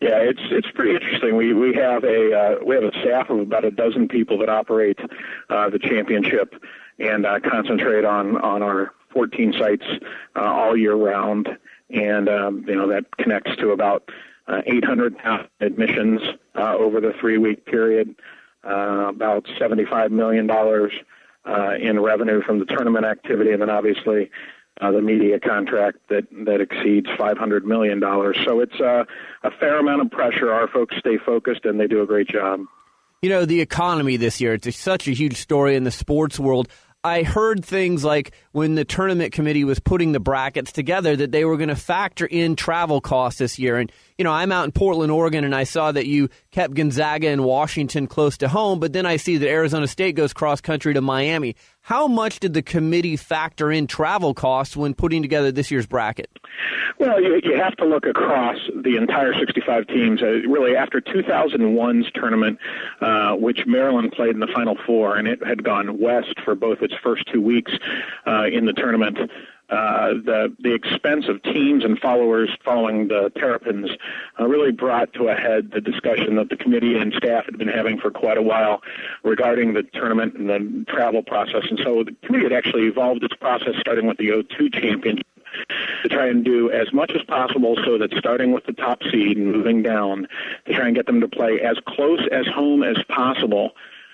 Yeah, 0.01 0.17
it's 0.19 0.41
it's 0.51 0.69
pretty 0.71 0.95
interesting. 0.95 1.35
We 1.35 1.53
we 1.53 1.73
have 1.75 2.03
a 2.03 2.33
uh, 2.33 2.55
we 2.65 2.75
have 2.75 2.83
a 2.83 2.91
staff 3.01 3.29
of 3.29 3.39
about 3.39 3.63
a 3.63 3.71
dozen 3.71 4.07
people 4.07 4.37
that 4.39 4.49
operate 4.49 4.99
uh, 5.49 5.69
the 5.69 5.79
championship 5.79 6.53
and 6.99 7.25
uh, 7.25 7.39
concentrate 7.39 8.03
on 8.03 8.37
on 8.41 8.61
our 8.61 8.93
14 9.13 9.53
sites 9.57 9.85
uh, 10.35 10.39
all 10.41 10.75
year 10.75 10.95
round, 10.95 11.47
and 11.89 12.27
um, 12.27 12.65
you 12.67 12.75
know 12.75 12.87
that 12.89 13.05
connects 13.17 13.55
to 13.57 13.69
about 13.69 14.09
uh, 14.47 14.61
800 14.65 15.15
admissions 15.61 16.21
uh, 16.55 16.75
over 16.75 16.99
the 16.99 17.13
three 17.19 17.37
week 17.37 17.65
period, 17.65 18.15
uh, 18.63 19.07
about 19.09 19.47
75 19.57 20.11
million 20.11 20.45
dollars 20.45 20.91
uh, 21.45 21.75
in 21.79 21.99
revenue 21.99 22.41
from 22.41 22.59
the 22.59 22.65
tournament 22.65 23.05
activity, 23.05 23.51
and 23.51 23.61
then 23.61 23.69
obviously 23.69 24.29
uh, 24.81 24.91
the 24.91 25.01
media 25.01 25.39
contract 25.39 25.97
that 26.09 26.27
that 26.45 26.61
exceeds 26.61 27.07
500 27.17 27.65
million 27.65 27.99
dollars. 27.99 28.37
So 28.45 28.59
it's 28.59 28.79
uh, 28.79 29.05
a 29.43 29.51
fair 29.51 29.79
amount 29.79 30.01
of 30.01 30.11
pressure. 30.11 30.51
Our 30.51 30.67
folks 30.67 30.95
stay 30.97 31.17
focused, 31.17 31.65
and 31.65 31.79
they 31.79 31.87
do 31.87 32.01
a 32.01 32.05
great 32.05 32.27
job. 32.27 32.61
You 33.21 33.29
know, 33.29 33.45
the 33.45 33.61
economy 33.61 34.17
this 34.17 34.39
year, 34.39 34.53
it's 34.53 34.77
such 34.77 35.07
a 35.07 35.11
huge 35.11 35.37
story 35.37 35.75
in 35.75 35.83
the 35.83 35.91
sports 35.91 36.39
world. 36.39 36.67
I 37.05 37.21
heard 37.21 37.63
things 37.63 38.03
like 38.03 38.31
when 38.51 38.73
the 38.73 38.83
tournament 38.83 39.31
committee 39.31 39.63
was 39.63 39.79
putting 39.79 40.11
the 40.11 40.19
brackets 40.19 40.71
together 40.71 41.15
that 41.15 41.31
they 41.31 41.45
were 41.45 41.55
going 41.55 41.69
to 41.69 41.75
factor 41.75 42.25
in 42.25 42.55
travel 42.55 42.99
costs 42.99 43.37
this 43.37 43.59
year. 43.59 43.77
And, 43.77 43.91
you 44.17 44.23
know, 44.23 44.31
I'm 44.31 44.51
out 44.51 44.65
in 44.65 44.71
Portland, 44.71 45.11
Oregon, 45.11 45.43
and 45.43 45.53
I 45.53 45.65
saw 45.65 45.91
that 45.91 46.07
you 46.07 46.29
kept 46.49 46.73
Gonzaga 46.73 47.27
and 47.27 47.43
Washington 47.43 48.07
close 48.07 48.37
to 48.39 48.47
home, 48.47 48.79
but 48.79 48.91
then 48.91 49.05
I 49.05 49.17
see 49.17 49.37
that 49.37 49.47
Arizona 49.47 49.85
State 49.85 50.15
goes 50.15 50.33
cross 50.33 50.61
country 50.61 50.95
to 50.95 51.01
Miami. 51.01 51.55
How 51.85 52.07
much 52.07 52.39
did 52.39 52.55
the 52.55 52.63
committee 52.63 53.15
factor 53.15 53.71
in 53.71 53.85
travel 53.85 54.33
costs 54.33 54.75
when 54.75 54.95
putting 54.95 55.21
together 55.21 55.51
this 55.51 55.69
year's 55.69 55.85
bracket? 55.85 56.31
Well, 56.97 57.21
you, 57.21 57.39
you 57.43 57.55
have 57.57 57.75
to 57.75 57.85
look 57.85 58.07
across 58.07 58.57
the 58.73 58.97
entire 58.97 59.35
65 59.35 59.85
teams. 59.85 60.23
Uh, 60.23 60.47
really, 60.49 60.75
after 60.75 60.99
2001's 60.99 62.11
tournament, 62.15 62.57
uh, 63.01 63.35
which 63.35 63.67
Maryland 63.67 64.13
played 64.13 64.31
in 64.31 64.39
the 64.39 64.49
Final 64.51 64.75
Four, 64.87 65.17
and 65.17 65.27
it 65.27 65.45
had 65.45 65.63
gone 65.63 65.99
west 65.99 66.33
for 66.43 66.55
both 66.55 66.81
its 66.81 66.95
first 67.03 67.31
two 67.31 67.39
weeks 67.39 67.73
uh, 68.25 68.45
in 68.45 68.65
the 68.65 68.73
tournament. 68.73 69.19
Uh, 69.69 70.09
the 70.25 70.55
the 70.59 70.73
expense 70.73 71.25
of 71.27 71.41
teams 71.41 71.83
and 71.83 71.97
followers 71.99 72.49
following 72.63 73.07
the 73.07 73.31
Terrapins 73.35 73.89
uh, 74.39 74.45
really 74.45 74.71
brought 74.71 75.11
to 75.13 75.27
a 75.27 75.35
head 75.35 75.71
the 75.73 75.81
discussion 75.81 76.35
that 76.35 76.49
the 76.49 76.55
committee 76.55 76.95
and 76.95 77.11
staff 77.13 77.45
had 77.45 77.57
been 77.57 77.67
having 77.67 77.97
for 77.97 78.11
quite 78.11 78.37
a 78.37 78.43
while 78.43 78.81
regarding 79.23 79.73
the 79.73 79.81
tournament 79.81 80.35
and 80.35 80.49
the 80.49 80.85
travel 80.87 81.23
process. 81.23 81.63
And 81.69 81.79
so 81.83 82.03
the 82.03 82.15
committee 82.23 82.43
had 82.43 82.53
actually 82.53 82.83
evolved 82.83 83.23
its 83.23 83.35
process, 83.35 83.73
starting 83.79 84.05
with 84.05 84.17
the 84.17 84.29
O2 84.29 84.71
championship 84.73 85.25
to 86.03 86.09
try 86.09 86.27
and 86.27 86.43
do 86.43 86.69
as 86.69 86.91
much 86.93 87.11
as 87.15 87.23
possible 87.23 87.75
so 87.85 87.97
that 87.97 88.13
starting 88.17 88.51
with 88.51 88.65
the 88.65 88.73
top 88.73 89.01
seed 89.11 89.37
and 89.37 89.51
moving 89.51 89.81
down 89.81 90.27
to 90.65 90.73
try 90.73 90.87
and 90.87 90.95
get 90.95 91.05
them 91.05 91.21
to 91.21 91.27
play 91.27 91.59
as 91.61 91.77
close 91.87 92.21
as 92.31 92.45
home 92.47 92.83
as 92.83 92.97
possible 93.09 93.71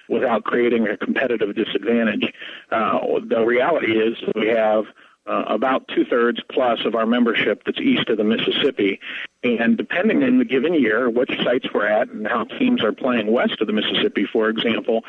without 0.07 0.43
creating 0.43 0.87
a 0.87 0.97
competitive 0.97 1.55
disadvantage. 1.55 2.33
Uh, 2.69 2.99
the 3.25 3.43
reality 3.45 3.97
is 3.97 4.17
we 4.35 4.47
have 4.47 4.85
uh, 5.31 5.43
about 5.47 5.87
two 5.87 6.03
thirds 6.03 6.41
plus 6.51 6.83
of 6.83 6.93
our 6.93 7.05
membership 7.05 7.63
that's 7.65 7.79
east 7.79 8.09
of 8.09 8.17
the 8.17 8.23
Mississippi. 8.23 8.99
And 9.43 9.77
depending 9.77 10.23
on 10.23 10.39
the 10.39 10.45
given 10.45 10.73
year, 10.73 11.09
which 11.09 11.31
sites 11.43 11.67
we're 11.73 11.87
at, 11.87 12.09
and 12.09 12.27
how 12.27 12.43
teams 12.43 12.83
are 12.83 12.91
playing 12.91 13.31
west 13.31 13.61
of 13.61 13.67
the 13.67 13.73
Mississippi, 13.73 14.25
for 14.31 14.49
example, 14.49 15.03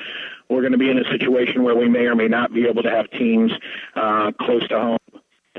we're 0.49 0.61
going 0.61 0.73
to 0.73 0.79
be 0.79 0.91
in 0.91 0.99
a 0.99 1.11
situation 1.11 1.65
where 1.65 1.75
we 1.75 1.89
may 1.89 2.07
or 2.07 2.15
may 2.15 2.29
not 2.29 2.55
be 2.55 2.67
able 2.67 2.83
to 2.85 2.91
have 2.91 3.11
teams 3.11 3.53
uh, 3.97 4.31
close 4.41 4.67
to 4.69 4.79
home 4.79 4.99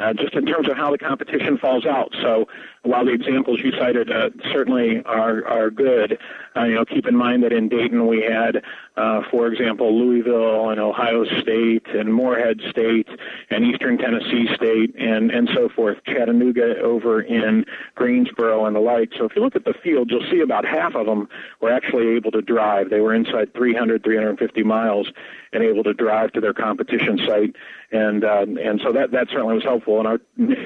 uh, 0.02 0.14
just 0.14 0.34
in 0.34 0.46
terms 0.46 0.68
of 0.68 0.76
how 0.76 0.92
the 0.92 0.98
competition 0.98 1.58
falls 1.58 1.86
out. 1.86 2.14
So 2.22 2.48
while 2.82 3.06
the 3.06 3.12
examples 3.12 3.60
you 3.64 3.72
cited 3.78 4.12
uh, 4.12 4.32
certainly 4.52 5.04
are 5.06 5.46
are 5.46 5.70
good, 5.70 6.18
uh, 6.56 6.64
you 6.64 6.76
know, 6.76 6.86
keep 6.86 7.06
in 7.06 7.16
mind 7.16 7.44
that 7.44 7.54
in 7.54 7.70
Dayton 7.70 8.08
we 8.08 8.22
had, 8.22 8.64
uh, 8.98 9.22
for 9.30 9.48
example, 9.48 9.98
Louisville 9.98 10.70
and 10.70 10.80
Ohio 10.80 11.26
State 11.42 11.86
and 11.88 12.14
Morehead 12.14 12.62
State 12.70 13.08
and 13.52 13.64
Eastern 13.66 13.98
Tennessee 14.00 14.48
State 14.56 14.96
and 14.98 15.30
and 15.30 15.50
so 15.54 15.70
forth, 15.70 15.98
Chattanooga 16.06 16.80
over 16.80 17.22
in 17.22 17.64
Greensboro 17.94 18.66
and 18.66 18.76
the 18.76 18.80
like. 18.80 19.12
So 19.18 19.26
if 19.26 19.36
you 19.36 19.44
look 19.44 19.56
at 19.56 19.66
the 19.66 19.76
field, 19.84 20.10
you'll 20.10 20.30
see 20.32 20.40
about 20.40 20.66
half 20.66 20.96
of 20.96 21.06
them 21.06 21.30
were 21.62 21.72
actually 21.72 22.16
able 22.16 22.32
to 22.32 22.42
drive. 22.42 22.90
They 22.90 23.00
were 23.00 23.14
inside 23.14 23.54
300, 23.54 24.04
350 24.04 24.64
miles 24.64 25.12
and 25.54 25.64
able 25.64 25.84
to 25.84 25.94
drive 25.94 26.32
to 26.34 26.42
their 26.42 26.54
competition 26.54 27.20
site, 27.26 27.56
and 27.94 28.26
uh, 28.26 28.42
and 28.42 28.82
so 28.84 28.92
that 28.92 29.12
that 29.12 29.28
certainly 29.30 29.54
was 29.56 29.64
helpful. 29.64 30.00
And 30.00 30.08
our 30.08 30.20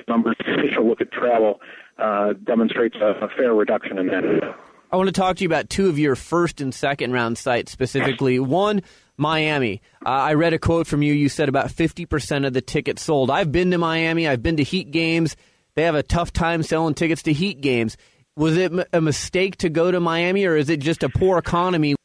numbers, 0.07 0.35
you 0.47 0.83
look 0.83 1.01
at 1.01 1.11
travel, 1.11 1.59
uh, 1.99 2.33
demonstrates 2.43 2.95
a, 3.01 3.25
a 3.25 3.29
fair 3.37 3.53
reduction 3.53 3.99
in 3.99 4.07
that. 4.07 4.55
I 4.91 4.95
want 4.95 5.07
to 5.07 5.13
talk 5.13 5.35
to 5.37 5.43
you 5.43 5.49
about 5.49 5.69
two 5.69 5.89
of 5.89 5.99
your 5.99 6.15
first 6.15 6.61
and 6.61 6.73
second 6.73 7.11
round 7.11 7.37
sites 7.37 7.71
specifically. 7.71 8.39
One, 8.39 8.81
Miami. 9.17 9.81
Uh, 10.05 10.09
I 10.09 10.33
read 10.35 10.53
a 10.53 10.59
quote 10.59 10.87
from 10.87 11.01
you. 11.01 11.13
You 11.13 11.27
said 11.27 11.49
about 11.49 11.67
50% 11.67 12.47
of 12.47 12.53
the 12.53 12.61
tickets 12.61 13.01
sold. 13.01 13.29
I've 13.29 13.51
been 13.51 13.71
to 13.71 13.77
Miami, 13.77 14.27
I've 14.27 14.41
been 14.41 14.57
to 14.57 14.63
Heat 14.63 14.91
games. 14.91 15.35
They 15.75 15.83
have 15.83 15.95
a 15.95 16.03
tough 16.03 16.31
time 16.31 16.63
selling 16.63 16.93
tickets 16.93 17.23
to 17.23 17.33
Heat 17.33 17.59
games. 17.59 17.97
Was 18.37 18.55
it 18.55 18.71
a 18.93 19.01
mistake 19.01 19.57
to 19.57 19.69
go 19.69 19.91
to 19.91 19.99
Miami, 19.99 20.45
or 20.45 20.55
is 20.55 20.69
it 20.69 20.79
just 20.79 21.03
a 21.03 21.09
poor 21.09 21.37
economy? 21.37 21.95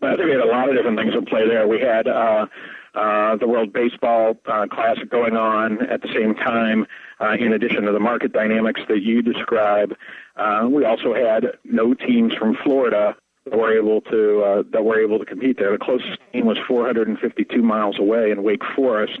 I 0.00 0.14
think 0.14 0.26
we 0.26 0.30
had 0.30 0.40
a 0.40 0.46
lot 0.46 0.68
of 0.68 0.76
different 0.76 0.98
things 0.98 1.12
at 1.16 1.26
play 1.26 1.48
there. 1.48 1.66
We 1.66 1.80
had 1.80 2.06
uh, 2.06 2.46
uh, 2.94 3.36
the 3.36 3.46
World 3.46 3.72
Baseball 3.72 4.36
uh, 4.46 4.66
Classic 4.70 5.10
going 5.10 5.36
on 5.36 5.86
at 5.86 6.02
the 6.02 6.08
same 6.14 6.34
time, 6.34 6.86
uh, 7.20 7.32
in 7.32 7.52
addition 7.52 7.82
to 7.84 7.92
the 7.92 8.00
market 8.00 8.32
dynamics 8.32 8.80
that 8.88 9.02
you 9.02 9.22
describe. 9.22 9.94
Uh, 10.36 10.68
we 10.70 10.84
also 10.84 11.14
had 11.14 11.46
no 11.64 11.94
teams 11.94 12.34
from 12.34 12.56
Florida 12.62 13.16
that 13.44 13.58
were 13.58 13.76
able 13.76 14.00
to 14.02 14.42
uh, 14.42 14.62
that 14.72 14.84
were 14.84 15.00
able 15.00 15.18
to 15.18 15.24
compete 15.24 15.58
there. 15.58 15.72
The 15.72 15.78
closest 15.78 16.18
team 16.32 16.46
was 16.46 16.58
452 16.66 17.62
miles 17.62 17.98
away 17.98 18.30
in 18.30 18.42
Wake 18.42 18.62
Forest. 18.76 19.20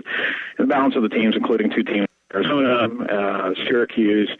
And 0.58 0.68
the 0.68 0.72
balance 0.72 0.96
of 0.96 1.02
the 1.02 1.08
teams, 1.08 1.34
including 1.36 1.70
two 1.70 1.82
teams 1.82 2.08
Arizona, 2.34 2.88
uh, 3.04 3.54
Syracuse, 3.66 4.30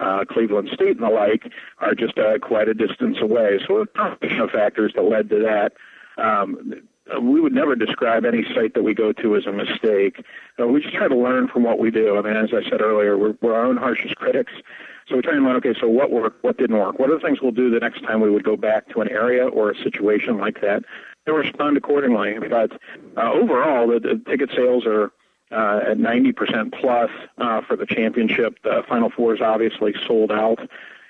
uh, 0.00 0.24
Cleveland 0.28 0.68
State, 0.72 0.96
and 0.96 1.02
the 1.02 1.08
like 1.08 1.50
are 1.78 1.94
just 1.94 2.18
uh, 2.18 2.38
quite 2.38 2.68
a 2.68 2.74
distance 2.74 3.18
away. 3.20 3.58
So 3.66 3.78
a 3.78 3.86
combination 3.86 4.40
of 4.40 4.50
factors 4.50 4.92
that 4.94 5.02
led 5.02 5.30
to 5.30 5.38
that. 5.40 5.72
Um, 6.22 6.82
we 7.20 7.40
would 7.40 7.52
never 7.52 7.74
describe 7.74 8.24
any 8.24 8.44
site 8.54 8.74
that 8.74 8.82
we 8.82 8.94
go 8.94 9.12
to 9.12 9.36
as 9.36 9.46
a 9.46 9.52
mistake. 9.52 10.24
Uh, 10.60 10.66
we 10.66 10.82
just 10.82 10.94
try 10.94 11.08
to 11.08 11.16
learn 11.16 11.48
from 11.48 11.62
what 11.62 11.78
we 11.78 11.90
do. 11.90 12.16
I 12.18 12.22
mean, 12.22 12.36
as 12.36 12.50
I 12.52 12.68
said 12.68 12.80
earlier, 12.80 13.16
we're, 13.16 13.34
we're 13.40 13.54
our 13.54 13.64
own 13.64 13.76
harshest 13.76 14.16
critics. 14.16 14.52
So 15.08 15.16
we 15.16 15.22
try 15.22 15.34
and 15.34 15.44
learn, 15.44 15.56
okay, 15.56 15.74
so 15.80 15.88
what 15.88 16.10
worked, 16.10 16.44
what 16.44 16.58
didn't 16.58 16.76
work? 16.76 16.98
What 16.98 17.10
are 17.10 17.14
the 17.14 17.20
things 17.20 17.40
we'll 17.40 17.52
do 17.52 17.70
the 17.70 17.80
next 17.80 18.02
time 18.02 18.20
we 18.20 18.30
would 18.30 18.44
go 18.44 18.56
back 18.56 18.88
to 18.90 19.00
an 19.00 19.08
area 19.08 19.46
or 19.46 19.70
a 19.70 19.82
situation 19.82 20.36
like 20.38 20.60
that 20.60 20.82
and 21.26 21.36
respond 21.36 21.76
accordingly? 21.78 22.36
But 22.38 22.72
uh, 23.16 23.32
overall, 23.32 23.88
the, 23.88 24.00
the 24.00 24.22
ticket 24.30 24.50
sales 24.54 24.84
are 24.84 25.12
uh, 25.50 25.92
at 25.92 25.98
90% 25.98 26.78
plus 26.78 27.10
uh, 27.38 27.62
for 27.66 27.76
the 27.76 27.86
championship. 27.86 28.58
The 28.62 28.82
Final 28.86 29.10
Four 29.10 29.34
is 29.34 29.40
obviously 29.40 29.94
sold 30.06 30.30
out, 30.30 30.58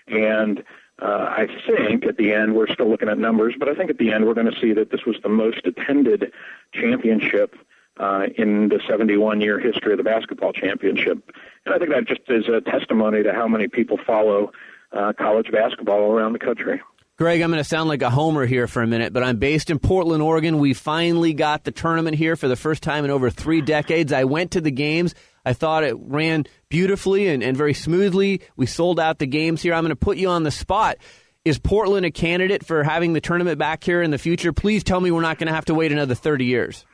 and 0.07 0.63
uh, 1.01 1.07
I 1.07 1.47
think 1.67 2.05
at 2.05 2.17
the 2.17 2.33
end 2.33 2.55
we're 2.55 2.69
still 2.69 2.89
looking 2.89 3.09
at 3.09 3.19
numbers, 3.19 3.55
but 3.59 3.69
I 3.69 3.75
think 3.75 3.91
at 3.91 3.99
the 3.99 4.13
end 4.13 4.27
we're 4.27 4.35
going 4.35 4.51
to 4.51 4.61
see 4.61 4.73
that 4.73 4.91
this 4.91 5.05
was 5.07 5.17
the 5.23 5.29
most 5.29 5.65
attended 5.65 6.33
championship 6.73 7.55
uh, 7.99 8.27
in 8.37 8.69
the 8.69 8.81
71 8.89 9.41
year 9.41 9.59
history 9.59 9.93
of 9.93 9.99
the 9.99 10.05
basketball 10.05 10.53
championship. 10.53 11.31
And 11.67 11.75
I 11.75 11.79
think 11.79 11.91
that 11.91 12.07
just 12.07 12.23
is 12.29 12.49
a 12.49 12.61
testimony 12.61 13.23
to 13.23 13.33
how 13.33 13.47
many 13.49 13.69
people 13.69 13.99
follow 14.07 14.53
uh, 14.93 15.13
college 15.19 15.51
basketball 15.53 16.13
around 16.13 16.33
the 16.33 16.39
country. 16.39 16.81
Greg, 17.17 17.41
I'm 17.41 17.51
going 17.51 17.59
to 17.59 17.69
sound 17.69 17.89
like 17.89 18.03
a 18.03 18.11
homer 18.11 18.47
here 18.47 18.69
for 18.69 18.81
a 18.81 18.87
minute, 18.87 19.13
but 19.13 19.25
I'm 19.25 19.39
based 19.39 19.71
in 19.71 19.81
Portland, 19.81 20.23
Oregon. 20.23 20.61
We 20.61 20.73
finally 20.73 21.35
got 21.35 21.65
the 21.65 21.73
tournament 21.73 22.17
here 22.17 22.37
for 22.37 22.47
the 22.47 22.55
first 22.55 22.81
time 22.81 23.05
in 23.05 23.11
over 23.11 23.29
three 23.29 23.61
decades. 23.61 24.13
I 24.13 24.23
went 24.23 24.53
to 24.53 24.61
the 24.61 24.71
games. 24.71 25.17
I 25.49 25.55
thought 25.55 25.83
it 25.83 25.97
ran 25.99 26.45
beautifully 26.69 27.27
and, 27.29 27.43
and 27.43 27.57
very 27.57 27.73
smoothly. 27.73 28.43
We 28.57 28.67
sold 28.67 29.01
out 29.01 29.19
the 29.19 29.27
games 29.27 29.63
here. 29.63 29.73
I'm 29.73 29.83
going 29.83 29.89
to 29.89 29.97
put 29.97 30.19
you 30.19 30.29
on 30.29 30.43
the 30.43 30.51
spot. 30.51 30.99
Is 31.43 31.59
Portland 31.59 32.05
a 32.05 32.11
candidate 32.11 32.67
for 32.67 32.85
having 32.85 33.15
the 33.15 33.21
tournament 33.23 33.59
back 33.59 33.83
here 33.83 34.03
in 34.03 34.11
the 34.11 34.19
future? 34.19 34.53
Please 34.53 34.85
tell 34.85 35.01
me 35.01 35.11
we're 35.11 35.23
not 35.23 35.39
going 35.39 35.47
to 35.47 35.55
have 35.55 35.65
to 35.65 35.75
wait 35.75 35.91
another 35.91 36.15
30 36.15 36.45
years. 36.45 36.85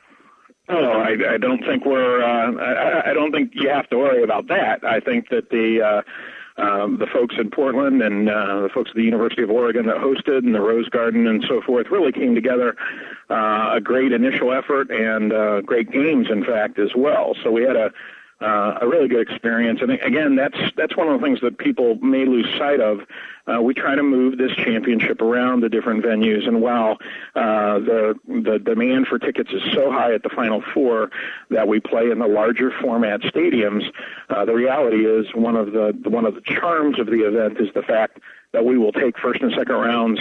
Oh, 0.69 0.73
I, 0.73 1.33
I 1.33 1.37
don't 1.37 1.65
think 1.65 1.85
we're. 1.85 2.23
Uh, 2.23 2.53
I, 2.53 3.11
I 3.11 3.13
don't 3.13 3.33
think 3.33 3.51
you 3.55 3.67
have 3.67 3.89
to 3.89 3.97
worry 3.97 4.23
about 4.23 4.47
that. 4.47 4.85
I 4.85 5.01
think 5.01 5.27
that 5.31 5.49
the 5.49 5.81
uh, 5.81 6.61
um, 6.61 6.97
the 6.97 7.07
folks 7.07 7.35
in 7.37 7.51
Portland 7.51 8.01
and 8.01 8.29
uh, 8.29 8.61
the 8.61 8.69
folks 8.73 8.89
at 8.91 8.95
the 8.95 9.03
University 9.03 9.43
of 9.43 9.49
Oregon 9.49 9.85
that 9.87 9.97
hosted 9.97 10.39
and 10.39 10.55
the 10.55 10.61
Rose 10.61 10.87
Garden 10.87 11.27
and 11.27 11.43
so 11.47 11.61
forth 11.61 11.87
really 11.91 12.13
came 12.13 12.33
together. 12.33 12.77
Uh, 13.29 13.73
a 13.75 13.81
great 13.83 14.13
initial 14.13 14.53
effort 14.53 14.89
and 14.89 15.33
uh, 15.33 15.61
great 15.61 15.91
games, 15.91 16.27
in 16.31 16.45
fact, 16.45 16.79
as 16.79 16.91
well. 16.95 17.35
So 17.43 17.51
we 17.51 17.63
had 17.63 17.75
a 17.75 17.91
uh, 18.41 18.79
a 18.81 18.87
really 18.87 19.07
good 19.07 19.21
experience. 19.21 19.79
And 19.81 19.91
again, 19.91 20.35
that's 20.35 20.57
that's 20.75 20.95
one 20.97 21.07
of 21.07 21.19
the 21.19 21.25
things 21.25 21.39
that 21.41 21.57
people 21.57 21.95
may 21.95 22.25
lose 22.25 22.47
sight 22.57 22.81
of. 22.81 23.01
Uh, 23.47 23.61
we 23.61 23.73
try 23.73 23.95
to 23.95 24.03
move 24.03 24.37
this 24.37 24.51
championship 24.55 25.21
around 25.21 25.61
the 25.61 25.69
different 25.69 26.03
venues, 26.03 26.47
and 26.47 26.61
while 26.61 26.97
uh, 27.35 27.79
the 27.79 28.15
the 28.27 28.59
demand 28.59 29.07
for 29.07 29.19
tickets 29.19 29.51
is 29.51 29.61
so 29.73 29.91
high 29.91 30.13
at 30.13 30.23
the 30.23 30.29
Final 30.29 30.61
Four 30.73 31.11
that 31.49 31.67
we 31.67 31.79
play 31.79 32.09
in 32.09 32.19
the 32.19 32.27
larger 32.27 32.71
format 32.81 33.21
stadiums, 33.21 33.83
uh, 34.29 34.43
the 34.45 34.53
reality 34.53 35.05
is 35.05 35.27
one 35.33 35.55
of 35.55 35.71
the 35.71 35.93
one 36.03 36.25
of 36.25 36.35
the 36.35 36.41
charms 36.41 36.99
of 36.99 37.07
the 37.07 37.25
event 37.25 37.59
is 37.59 37.69
the 37.73 37.83
fact 37.83 38.19
that 38.51 38.65
we 38.65 38.77
will 38.77 38.91
take 38.91 39.17
first 39.17 39.41
and 39.41 39.53
second 39.53 39.75
rounds 39.75 40.19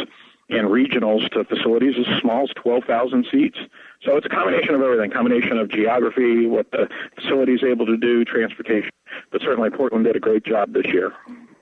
and 0.50 0.68
regionals 0.68 1.28
to 1.30 1.44
facilities 1.44 1.94
as 1.98 2.20
small 2.20 2.44
as 2.44 2.50
12,000 2.56 3.26
seats. 3.30 3.58
So 4.04 4.16
it's 4.16 4.26
a 4.26 4.28
combination 4.28 4.74
of 4.74 4.82
everything, 4.82 5.10
combination 5.10 5.58
of 5.58 5.70
geography, 5.70 6.46
what 6.46 6.70
the 6.70 6.88
facility 7.16 7.52
is 7.52 7.62
able 7.64 7.86
to 7.86 7.96
do, 7.96 8.24
transportation. 8.24 8.90
But 9.32 9.40
certainly 9.40 9.70
Portland 9.70 10.04
did 10.04 10.16
a 10.16 10.20
great 10.20 10.44
job 10.44 10.72
this 10.72 10.86
year. 10.86 11.12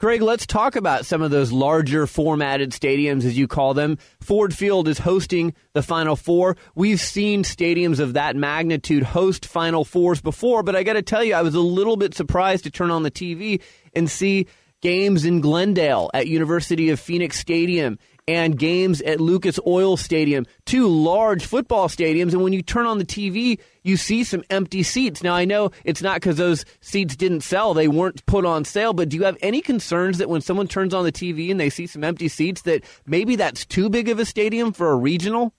Greg, 0.01 0.21
let's 0.21 0.47
talk 0.47 0.75
about 0.75 1.07
some 1.07 1.23
of 1.23 1.31
those 1.31 1.53
larger 1.53 2.09
formatted 2.09 2.73
stadiums, 2.73 3.25
as 3.25 3.39
you 3.39 3.47
call 3.47 3.73
them. 3.73 3.99
Ford 4.21 4.53
Field 4.53 4.89
is 4.89 4.99
hosting 4.99 5.55
the 5.75 5.83
Final 5.83 6.17
Four. 6.17 6.57
We've 6.75 7.01
seen 7.01 7.45
stadiums 7.45 8.01
of 8.01 8.15
that 8.15 8.35
magnitude 8.35 9.05
host 9.05 9.47
Final 9.47 9.85
Fours 9.85 10.21
before, 10.21 10.65
but 10.65 10.75
I 10.75 10.83
got 10.83 10.95
to 10.95 11.03
tell 11.03 11.23
you, 11.23 11.35
I 11.35 11.43
was 11.43 11.55
a 11.55 11.61
little 11.61 11.97
bit 11.97 12.15
surprised 12.15 12.65
to 12.65 12.71
turn 12.71 12.91
on 12.91 13.05
the 13.05 13.13
TV 13.13 13.63
and 13.95 14.11
see 14.11 14.49
games 14.81 15.25
in 15.25 15.41
Glendale 15.41 16.11
at 16.13 16.27
University 16.27 16.91
of 16.91 16.99
Phoenix 16.99 17.39
Stadium 17.39 18.01
and 18.29 18.59
games 18.59 19.01
at 19.03 19.21
Lucas 19.21 19.59
Oil 19.67 19.97
Stadium, 19.97 20.47
two 20.65 20.87
large 20.87 21.45
football 21.45 21.89
stadiums. 21.89 22.33
And 22.33 22.43
when 22.43 22.53
you 22.53 22.63
turn 22.63 22.87
on 22.87 22.99
the 22.99 23.05
TV, 23.05 23.59
you 23.83 23.97
see 23.97 24.25
some 24.25 24.45
empty 24.51 24.83
seats. 24.83 25.23
Now, 25.23 25.35
I 25.35 25.45
know 25.45 25.71
it's 25.85 26.03
not 26.03 26.17
because 26.17 26.37
those 26.37 26.65
seats 26.81 27.17
didn't 27.17 27.41
sell, 27.41 27.75
they 27.75 27.89
weren't 27.89 28.25
put 28.27 28.45
on 28.45 28.65
sale, 28.65 28.93
but 28.93 29.09
do 29.09 29.17
you 29.17 29.25
have 29.25 29.37
any 29.43 29.61
concerns 29.61 30.19
that 30.19 30.29
when 30.29 30.41
someone 30.41 30.69
turns 30.69 30.95
on 30.95 31.05
the 31.05 31.13
TV 31.13 31.51
and 31.51 31.59
they 31.59 31.71
see 31.71 31.87
some 31.87 32.05
empty 32.05 32.29
seats, 32.29 32.63
that 32.63 32.85
maybe 33.07 33.37
that's 33.37 33.67
too 33.67 33.91
big 33.91 34.09
of 34.09 34.19
a 34.19 34.25
stadium 34.25 34.73
for 34.73 34.93
a 34.93 34.97
regional? 34.97 35.53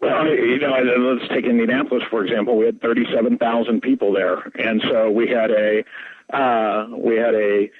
Well, 0.00 0.26
you 0.26 0.58
know, 0.58 0.70
let's 1.14 1.28
take 1.28 1.44
Indianapolis 1.44 2.02
for 2.10 2.24
example. 2.24 2.56
We 2.56 2.66
had 2.66 2.80
37,000 2.80 3.82
people 3.82 4.12
there, 4.12 4.38
and 4.54 4.82
so 4.88 5.10
we 5.10 5.28
had 5.28 5.50
a 5.50 5.84
uh, 6.34 6.86
we 6.96 7.16
had 7.16 7.34
a 7.34 7.70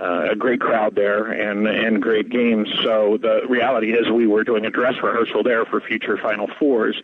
uh, 0.00 0.30
a 0.30 0.36
great 0.36 0.60
crowd 0.60 0.94
there 0.94 1.26
and 1.26 1.66
and 1.66 2.02
great 2.02 2.30
games. 2.30 2.68
So 2.82 3.18
the 3.20 3.42
reality 3.48 3.92
is 3.92 4.08
we 4.10 4.26
were 4.26 4.44
doing 4.44 4.64
a 4.64 4.70
dress 4.70 4.94
rehearsal 5.02 5.42
there 5.42 5.64
for 5.64 5.80
future 5.80 6.16
Final 6.16 6.48
Fours. 6.58 7.00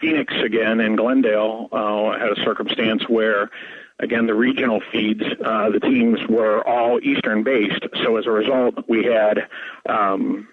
Phoenix 0.00 0.34
again 0.34 0.80
and 0.80 0.96
Glendale 0.96 1.68
uh, 1.72 2.18
had 2.18 2.30
a 2.30 2.44
circumstance 2.44 3.08
where 3.08 3.50
again 3.98 4.26
the 4.26 4.34
regional 4.34 4.80
feeds 4.92 5.22
uh, 5.44 5.70
the 5.70 5.80
teams 5.80 6.18
were 6.28 6.66
all 6.68 7.00
eastern 7.02 7.42
based 7.42 7.86
so 8.02 8.16
as 8.16 8.26
a 8.26 8.30
result 8.30 8.74
we 8.88 9.04
had 9.04 9.48
um, 9.88 10.46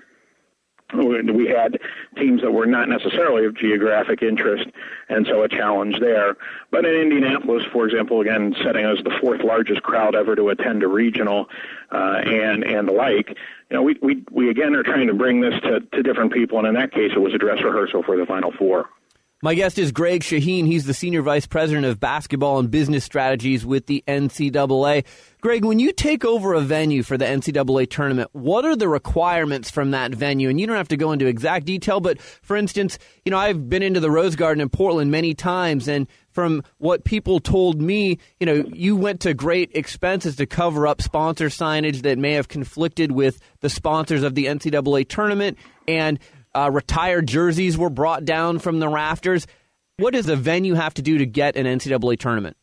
we 0.93 1.47
had 1.47 1.79
teams 2.17 2.41
that 2.41 2.51
were 2.51 2.65
not 2.65 2.89
necessarily 2.89 3.45
of 3.45 3.55
geographic 3.55 4.21
interest, 4.21 4.67
and 5.09 5.25
so 5.25 5.43
a 5.43 5.49
challenge 5.49 5.99
there. 5.99 6.37
But 6.71 6.85
in 6.85 6.93
Indianapolis, 6.95 7.63
for 7.71 7.85
example, 7.85 8.21
again, 8.21 8.55
setting 8.63 8.85
as 8.85 8.97
the 9.03 9.15
fourth 9.21 9.41
largest 9.41 9.83
crowd 9.83 10.15
ever 10.15 10.35
to 10.35 10.49
attend 10.49 10.83
a 10.83 10.87
regional, 10.87 11.49
uh, 11.91 12.21
and 12.25 12.63
and 12.63 12.87
the 12.87 12.93
like, 12.93 13.29
you 13.29 13.75
know, 13.75 13.83
we 13.83 13.97
we 14.01 14.23
we 14.31 14.49
again 14.49 14.75
are 14.75 14.83
trying 14.83 15.07
to 15.07 15.13
bring 15.13 15.41
this 15.41 15.59
to 15.61 15.79
to 15.79 16.03
different 16.03 16.33
people, 16.33 16.57
and 16.59 16.67
in 16.67 16.73
that 16.75 16.91
case, 16.91 17.11
it 17.15 17.19
was 17.19 17.33
a 17.33 17.37
dress 17.37 17.63
rehearsal 17.63 18.03
for 18.03 18.17
the 18.17 18.25
Final 18.25 18.51
Four. 18.51 18.89
My 19.43 19.55
guest 19.55 19.77
is 19.77 19.91
Greg 19.91 20.21
Shaheen. 20.21 20.67
He's 20.67 20.85
the 20.85 20.93
Senior 20.93 21.21
Vice 21.21 21.45
President 21.45 21.85
of 21.85 21.99
Basketball 21.99 22.59
and 22.59 22.71
Business 22.71 23.03
Strategies 23.03 23.65
with 23.65 23.87
the 23.87 24.01
NCAA. 24.07 25.03
Greg, 25.41 25.65
when 25.65 25.79
you 25.79 25.91
take 25.91 26.23
over 26.23 26.53
a 26.53 26.61
venue 26.61 27.03
for 27.03 27.17
the 27.17 27.25
NCAA 27.25 27.89
tournament, 27.89 28.29
what 28.31 28.63
are 28.63 28.77
the 28.77 28.87
requirements 28.87 29.69
from 29.69 29.91
that 29.91 30.15
venue? 30.15 30.47
And 30.47 30.61
you 30.61 30.65
don't 30.65 30.77
have 30.77 30.87
to 30.87 30.95
go 30.95 31.11
into 31.11 31.25
exact 31.25 31.65
detail, 31.65 31.99
but 31.99 32.21
for 32.21 32.55
instance, 32.55 32.97
you 33.25 33.31
know, 33.31 33.37
I've 33.37 33.67
been 33.69 33.83
into 33.83 33.99
the 33.99 34.09
Rose 34.09 34.37
Garden 34.37 34.61
in 34.61 34.69
Portland 34.69 35.11
many 35.11 35.33
times, 35.33 35.89
and 35.89 36.07
from 36.31 36.63
what 36.77 37.03
people 37.03 37.41
told 37.41 37.81
me, 37.81 38.19
you 38.39 38.45
know, 38.45 38.63
you 38.71 38.95
went 38.95 39.19
to 39.19 39.33
great 39.33 39.71
expenses 39.73 40.37
to 40.37 40.45
cover 40.45 40.87
up 40.87 41.01
sponsor 41.01 41.47
signage 41.47 42.03
that 42.03 42.17
may 42.17 42.31
have 42.31 42.47
conflicted 42.47 43.11
with 43.11 43.41
the 43.59 43.69
sponsors 43.69 44.23
of 44.23 44.35
the 44.35 44.45
NCAA 44.45 45.05
tournament. 45.09 45.57
And 45.85 46.17
uh, 46.55 46.69
retired 46.71 47.27
jerseys 47.27 47.77
were 47.77 47.89
brought 47.89 48.25
down 48.25 48.59
from 48.59 48.79
the 48.79 48.87
rafters. 48.87 49.47
What 49.97 50.13
does 50.13 50.27
a 50.27 50.35
venue 50.35 50.73
have 50.73 50.93
to 50.95 51.01
do 51.01 51.17
to 51.19 51.25
get 51.25 51.55
an 51.55 51.65
NCAA 51.65 52.17
tournament? 52.19 52.57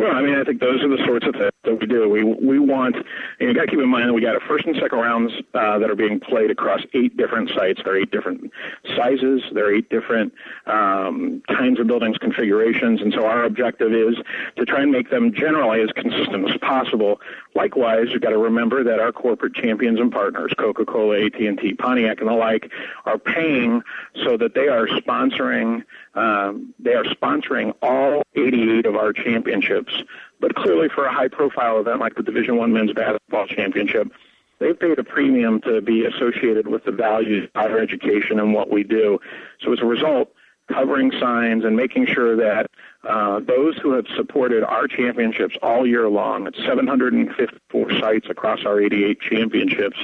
Well, 0.00 0.12
I 0.12 0.22
mean, 0.22 0.34
I 0.34 0.44
think 0.44 0.60
those 0.60 0.82
are 0.82 0.88
the 0.88 1.04
sorts 1.04 1.26
of 1.26 1.34
things 1.34 1.52
that 1.64 1.78
we 1.78 1.86
do. 1.86 2.08
We 2.08 2.24
we 2.24 2.58
want, 2.58 2.96
and 2.96 3.04
you 3.48 3.52
got 3.52 3.62
to 3.62 3.66
keep 3.66 3.80
in 3.80 3.88
mind 3.90 4.08
that 4.08 4.14
we 4.14 4.22
got 4.22 4.34
a 4.34 4.40
first 4.40 4.64
and 4.64 4.74
second 4.80 4.98
rounds 4.98 5.30
uh, 5.52 5.78
that 5.78 5.90
are 5.90 5.94
being 5.94 6.18
played 6.18 6.50
across 6.50 6.80
eight 6.94 7.18
different 7.18 7.50
sites. 7.50 7.82
There 7.84 7.92
are 7.92 7.98
eight 7.98 8.10
different 8.10 8.50
sizes. 8.96 9.42
There 9.52 9.66
are 9.66 9.74
eight 9.74 9.90
different 9.90 10.32
um, 10.64 11.42
kinds 11.48 11.80
of 11.80 11.86
buildings 11.86 12.16
configurations, 12.16 13.02
and 13.02 13.12
so 13.12 13.26
our 13.26 13.44
objective 13.44 13.92
is 13.92 14.16
to 14.56 14.64
try 14.64 14.80
and 14.80 14.90
make 14.90 15.10
them 15.10 15.34
generally 15.34 15.82
as 15.82 15.90
consistent 15.90 16.48
as 16.48 16.56
possible. 16.62 17.20
Likewise, 17.54 18.08
you've 18.10 18.22
got 18.22 18.30
to 18.30 18.38
remember 18.38 18.84
that 18.84 19.00
our 19.00 19.10
corporate 19.10 19.54
champions 19.54 19.98
and 19.98 20.12
partners, 20.12 20.52
Coca-Cola, 20.56 21.26
AT&T, 21.26 21.74
Pontiac, 21.74 22.20
and 22.20 22.28
the 22.28 22.34
like, 22.34 22.70
are 23.06 23.18
paying 23.18 23.82
so 24.24 24.36
that 24.36 24.54
they 24.54 24.68
are 24.68 24.86
sponsoring 24.86 25.84
um, 26.14 26.74
they 26.78 26.94
are 26.94 27.04
sponsoring 27.04 27.74
all 27.82 28.22
88 28.34 28.86
of 28.86 28.96
our 28.96 29.12
championships, 29.12 29.92
but 30.40 30.54
clearly 30.54 30.88
for 30.88 31.06
a 31.06 31.12
high-profile 31.12 31.80
event 31.80 32.00
like 32.00 32.16
the 32.16 32.22
Division 32.22 32.56
One 32.56 32.72
Men's 32.72 32.92
Basketball 32.92 33.46
Championship, 33.46 34.12
they've 34.58 34.78
paid 34.78 34.98
a 34.98 35.04
premium 35.04 35.60
to 35.62 35.80
be 35.80 36.04
associated 36.04 36.66
with 36.66 36.84
the 36.84 36.92
values 36.92 37.44
of 37.44 37.50
higher 37.54 37.78
education 37.78 38.40
and 38.40 38.54
what 38.54 38.70
we 38.70 38.82
do. 38.82 39.20
So 39.60 39.72
as 39.72 39.80
a 39.80 39.86
result, 39.86 40.32
covering 40.72 41.12
signs 41.18 41.64
and 41.64 41.76
making 41.76 42.06
sure 42.06 42.36
that 42.36 42.70
uh, 43.08 43.40
those 43.40 43.76
who 43.78 43.92
have 43.92 44.06
supported 44.14 44.62
our 44.62 44.86
championships 44.86 45.56
all 45.62 45.86
year 45.86 46.08
long, 46.08 46.46
at 46.46 46.54
754 46.56 47.98
sites 47.98 48.26
across 48.28 48.64
our 48.64 48.80
88 48.80 49.20
championships, 49.20 49.96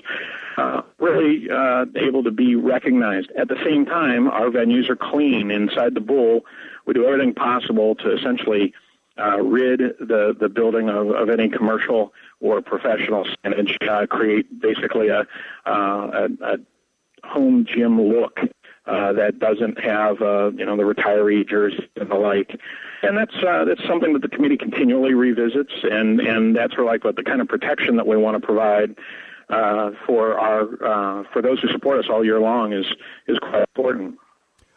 uh, 0.56 0.82
really 0.98 1.48
uh, 1.50 1.84
able 1.96 2.22
to 2.24 2.30
be 2.30 2.56
recognized. 2.56 3.30
At 3.32 3.48
the 3.48 3.62
same 3.64 3.84
time, 3.84 4.28
our 4.28 4.48
venues 4.48 4.88
are 4.88 4.96
clean 4.96 5.50
inside 5.50 5.94
the 5.94 6.00
bowl. 6.00 6.46
We 6.86 6.94
do 6.94 7.06
everything 7.06 7.34
possible 7.34 7.94
to 7.96 8.16
essentially 8.16 8.72
uh, 9.18 9.40
rid 9.42 9.80
the 9.98 10.36
the 10.38 10.48
building 10.48 10.88
of, 10.88 11.10
of 11.10 11.30
any 11.30 11.48
commercial 11.48 12.12
or 12.40 12.60
professional 12.60 13.24
signage, 13.24 13.76
uh, 13.88 14.06
create 14.06 14.60
basically 14.60 15.08
a, 15.08 15.20
uh, 15.64 16.28
a, 16.28 16.28
a 16.42 16.58
home 17.26 17.64
gym 17.64 18.00
look 18.00 18.40
uh, 18.86 19.12
that 19.12 19.38
doesn't 19.38 19.80
have 19.80 20.22
uh, 20.22 20.50
you 20.52 20.64
know 20.64 20.76
the 20.76 20.82
retiree 20.82 21.48
jersey 21.48 21.88
and 21.96 22.10
the 22.10 22.14
like. 22.14 22.58
And 23.02 23.16
that's 23.16 23.34
uh, 23.36 23.64
that's 23.64 23.84
something 23.86 24.12
that 24.14 24.22
the 24.22 24.28
committee 24.28 24.56
continually 24.56 25.14
revisits, 25.14 25.72
and 25.82 26.20
and 26.20 26.56
that's 26.56 26.74
like 26.78 27.04
what 27.04 27.16
the 27.16 27.22
kind 27.22 27.40
of 27.40 27.48
protection 27.48 27.96
that 27.96 28.06
we 28.06 28.16
want 28.16 28.40
to 28.40 28.46
provide 28.46 28.96
uh, 29.48 29.90
for 30.06 30.38
our 30.38 30.62
uh, 30.62 31.24
for 31.32 31.42
those 31.42 31.60
who 31.60 31.68
support 31.68 31.98
us 31.98 32.06
all 32.10 32.24
year 32.24 32.40
long 32.40 32.72
is 32.72 32.86
is 33.26 33.38
quite 33.38 33.62
important. 33.74 34.18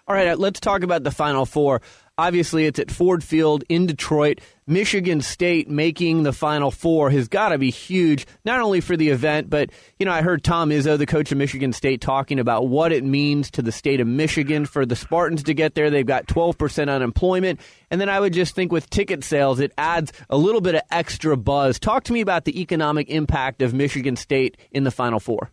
All 0.07 0.15
right, 0.15 0.37
let's 0.37 0.59
talk 0.59 0.81
about 0.81 1.03
the 1.03 1.11
Final 1.11 1.45
Four. 1.45 1.81
Obviously, 2.19 2.65
it's 2.65 2.79
at 2.79 2.91
Ford 2.91 3.23
Field 3.23 3.63
in 3.69 3.85
Detroit. 3.85 4.41
Michigan 4.67 5.21
State 5.21 5.69
making 5.69 6.23
the 6.23 6.33
Final 6.33 6.69
Four 6.69 7.11
has 7.11 7.29
got 7.29 7.49
to 7.49 7.57
be 7.57 7.69
huge, 7.69 8.27
not 8.43 8.59
only 8.59 8.81
for 8.81 8.97
the 8.97 9.07
event, 9.07 9.49
but, 9.49 9.69
you 9.99 10.05
know, 10.05 10.11
I 10.11 10.21
heard 10.21 10.43
Tom 10.43 10.69
Izzo, 10.69 10.97
the 10.97 11.05
coach 11.05 11.31
of 11.31 11.37
Michigan 11.37 11.71
State, 11.71 12.01
talking 12.01 12.37
about 12.37 12.67
what 12.67 12.91
it 12.91 13.05
means 13.05 13.49
to 13.51 13.61
the 13.61 13.71
state 13.71 14.01
of 14.01 14.07
Michigan 14.07 14.65
for 14.65 14.85
the 14.85 14.97
Spartans 14.97 15.43
to 15.43 15.53
get 15.53 15.75
there. 15.75 15.89
They've 15.89 16.05
got 16.05 16.27
12% 16.27 16.93
unemployment. 16.93 17.61
And 17.89 18.01
then 18.01 18.09
I 18.09 18.19
would 18.19 18.33
just 18.33 18.53
think 18.53 18.69
with 18.69 18.89
ticket 18.89 19.23
sales, 19.23 19.61
it 19.61 19.71
adds 19.77 20.11
a 20.29 20.35
little 20.35 20.59
bit 20.59 20.75
of 20.75 20.81
extra 20.91 21.37
buzz. 21.37 21.79
Talk 21.79 22.03
to 22.03 22.11
me 22.11 22.19
about 22.19 22.43
the 22.43 22.59
economic 22.59 23.09
impact 23.09 23.61
of 23.61 23.73
Michigan 23.73 24.17
State 24.17 24.57
in 24.71 24.83
the 24.83 24.91
Final 24.91 25.21
Four. 25.21 25.51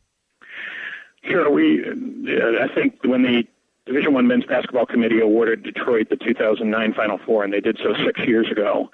Sure. 1.30 1.48
We, 1.48 1.84
I 1.84 2.74
think 2.74 2.98
when 3.04 3.22
the 3.22 3.46
Division 3.86 4.12
One 4.12 4.26
Men's 4.26 4.44
Basketball 4.44 4.86
Committee 4.86 5.20
awarded 5.20 5.62
Detroit 5.62 6.10
the 6.10 6.16
2009 6.16 6.94
Final 6.94 7.18
Four, 7.18 7.44
and 7.44 7.52
they 7.52 7.60
did 7.60 7.78
so 7.82 7.94
six 8.04 8.20
years 8.26 8.50
ago. 8.50 8.90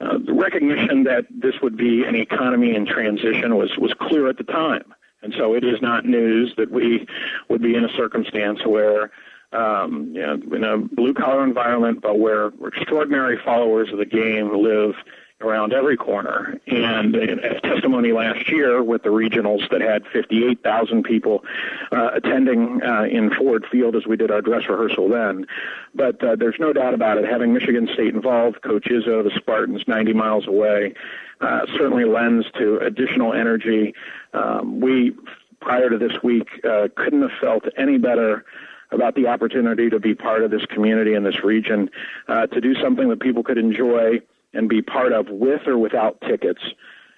Uh, 0.00 0.18
the 0.24 0.32
recognition 0.32 1.02
that 1.04 1.26
this 1.28 1.54
would 1.60 1.76
be 1.76 2.04
an 2.04 2.14
economy 2.14 2.74
in 2.74 2.86
transition 2.86 3.56
was 3.56 3.76
was 3.76 3.92
clear 3.94 4.28
at 4.28 4.38
the 4.38 4.44
time, 4.44 4.94
and 5.22 5.34
so 5.36 5.54
it 5.54 5.64
is 5.64 5.82
not 5.82 6.06
news 6.06 6.54
that 6.56 6.70
we 6.70 7.06
would 7.48 7.60
be 7.60 7.74
in 7.74 7.84
a 7.84 7.92
circumstance 7.96 8.64
where. 8.64 9.10
Um, 9.50 10.12
you 10.14 10.20
know, 10.20 10.34
in 10.54 10.62
a 10.62 10.76
blue 10.76 11.14
collar 11.14 11.42
environment, 11.42 12.02
but 12.02 12.18
where 12.18 12.48
extraordinary 12.66 13.38
followers 13.42 13.90
of 13.90 13.96
the 13.96 14.04
game 14.04 14.62
live 14.62 14.94
around 15.40 15.72
every 15.72 15.96
corner. 15.96 16.60
And 16.66 17.14
as 17.14 17.60
testimony 17.62 18.12
last 18.12 18.50
year 18.50 18.82
with 18.82 19.04
the 19.04 19.10
regionals 19.10 19.68
that 19.70 19.80
had 19.80 20.04
58,000 20.12 21.04
people 21.04 21.44
uh, 21.92 22.10
attending 22.14 22.82
uh, 22.82 23.04
in 23.04 23.30
Ford 23.34 23.64
Field 23.70 23.94
as 23.94 24.06
we 24.06 24.16
did 24.16 24.30
our 24.30 24.42
dress 24.42 24.68
rehearsal 24.68 25.08
then. 25.08 25.46
But 25.94 26.22
uh, 26.24 26.36
there's 26.36 26.56
no 26.58 26.72
doubt 26.72 26.94
about 26.94 27.18
it. 27.18 27.24
Having 27.24 27.52
Michigan 27.52 27.88
State 27.92 28.14
involved, 28.14 28.62
Coach 28.62 28.86
Izzo, 28.86 29.22
the 29.22 29.32
Spartans, 29.36 29.86
90 29.86 30.12
miles 30.12 30.48
away, 30.48 30.94
uh, 31.40 31.66
certainly 31.76 32.04
lends 32.04 32.46
to 32.58 32.78
additional 32.78 33.32
energy. 33.32 33.94
Um, 34.34 34.80
we, 34.80 35.14
prior 35.60 35.88
to 35.88 35.98
this 35.98 36.20
week, 36.24 36.48
uh, 36.68 36.88
couldn't 36.96 37.22
have 37.22 37.38
felt 37.40 37.64
any 37.76 37.96
better 37.96 38.44
about 38.90 39.14
the 39.14 39.26
opportunity 39.26 39.88
to 39.90 40.00
be 40.00 40.14
part 40.14 40.42
of 40.42 40.50
this 40.50 40.64
community 40.66 41.14
in 41.14 41.22
this 41.22 41.44
region, 41.44 41.90
uh, 42.26 42.46
to 42.48 42.60
do 42.60 42.74
something 42.82 43.08
that 43.10 43.20
people 43.20 43.44
could 43.44 43.58
enjoy 43.58 44.20
and 44.52 44.68
be 44.68 44.82
part 44.82 45.12
of 45.12 45.26
with 45.28 45.66
or 45.66 45.78
without 45.78 46.20
tickets. 46.22 46.62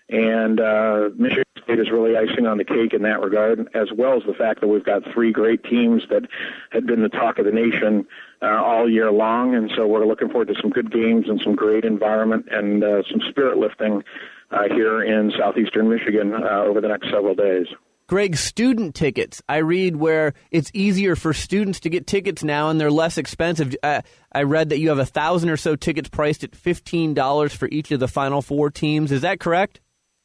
And 0.09 0.61
uh, 0.61 1.11
Michigan 1.17 1.45
State 1.63 1.79
is 1.79 1.91
really 1.91 2.17
icing 2.17 2.47
on 2.47 2.59
the 2.59 2.65
cake 2.65 2.93
in 2.93 3.03
that 3.03 3.21
regard, 3.21 3.61
as 3.75 3.89
well 3.97 4.17
as 4.17 4.25
the 4.27 4.35
fact 4.35 4.61
that 4.61 4.67
we've 4.67 4.85
got 4.85 5.03
three 5.15 5.31
great 5.31 5.63
teams 5.63 6.03
that 6.11 6.23
had 6.71 6.85
been 6.85 7.03
the 7.03 7.09
talk 7.09 7.39
of 7.39 7.45
the 7.45 7.53
nation 7.53 8.05
uh, 8.43 8.47
all 8.47 8.91
year 8.91 9.13
long. 9.13 9.55
And 9.55 9.71
so 9.77 9.87
we're 9.87 10.07
looking 10.07 10.29
forward 10.29 10.49
to 10.49 10.55
some 10.61 10.71
good 10.71 10.91
games 10.91 11.27
and 11.29 11.41
some 11.45 11.55
great 11.55 11.85
environment 11.85 12.47
and 12.51 12.83
uh, 12.83 13.03
some 13.09 13.21
spirit 13.29 13.59
lifting 13.59 14.03
uh, 14.51 14.65
here 14.69 15.01
in 15.01 15.31
southeastern 15.39 15.89
Michigan 15.89 16.35
uh, 16.35 16.65
over 16.65 16.81
the 16.81 16.89
next 16.89 17.09
several 17.11 17.37
days. 17.37 17.67
Greg, 18.11 18.37
student 18.37 18.97
tickets. 18.97 19.41
I 19.49 19.59
read 19.59 19.95
where 19.95 20.35
it's 20.51 20.69
easier 20.75 21.15
for 21.15 21.33
students 21.33 21.79
to 21.79 21.91
get 21.91 22.09
tickets 22.09 22.43
now 22.43 22.69
and 22.69 22.81
they're 22.81 22.91
less 22.91 23.19
expensive. 23.19 23.77
Uh, 23.85 24.03
I 24.33 24.43
read 24.43 24.71
that 24.71 24.81
you 24.81 24.89
have 24.89 24.99
a 24.99 25.07
thousand 25.07 25.49
or 25.49 25.57
so 25.57 25.77
tickets 25.77 26.09
priced 26.09 26.43
at 26.43 26.51
$15 26.51 27.53
for 27.53 27.69
each 27.69 27.93
of 27.93 28.01
the 28.01 28.09
Final 28.09 28.43
Four 28.43 28.69
teams. 28.69 29.13
Is 29.13 29.21
that 29.21 29.39
correct? 29.39 29.79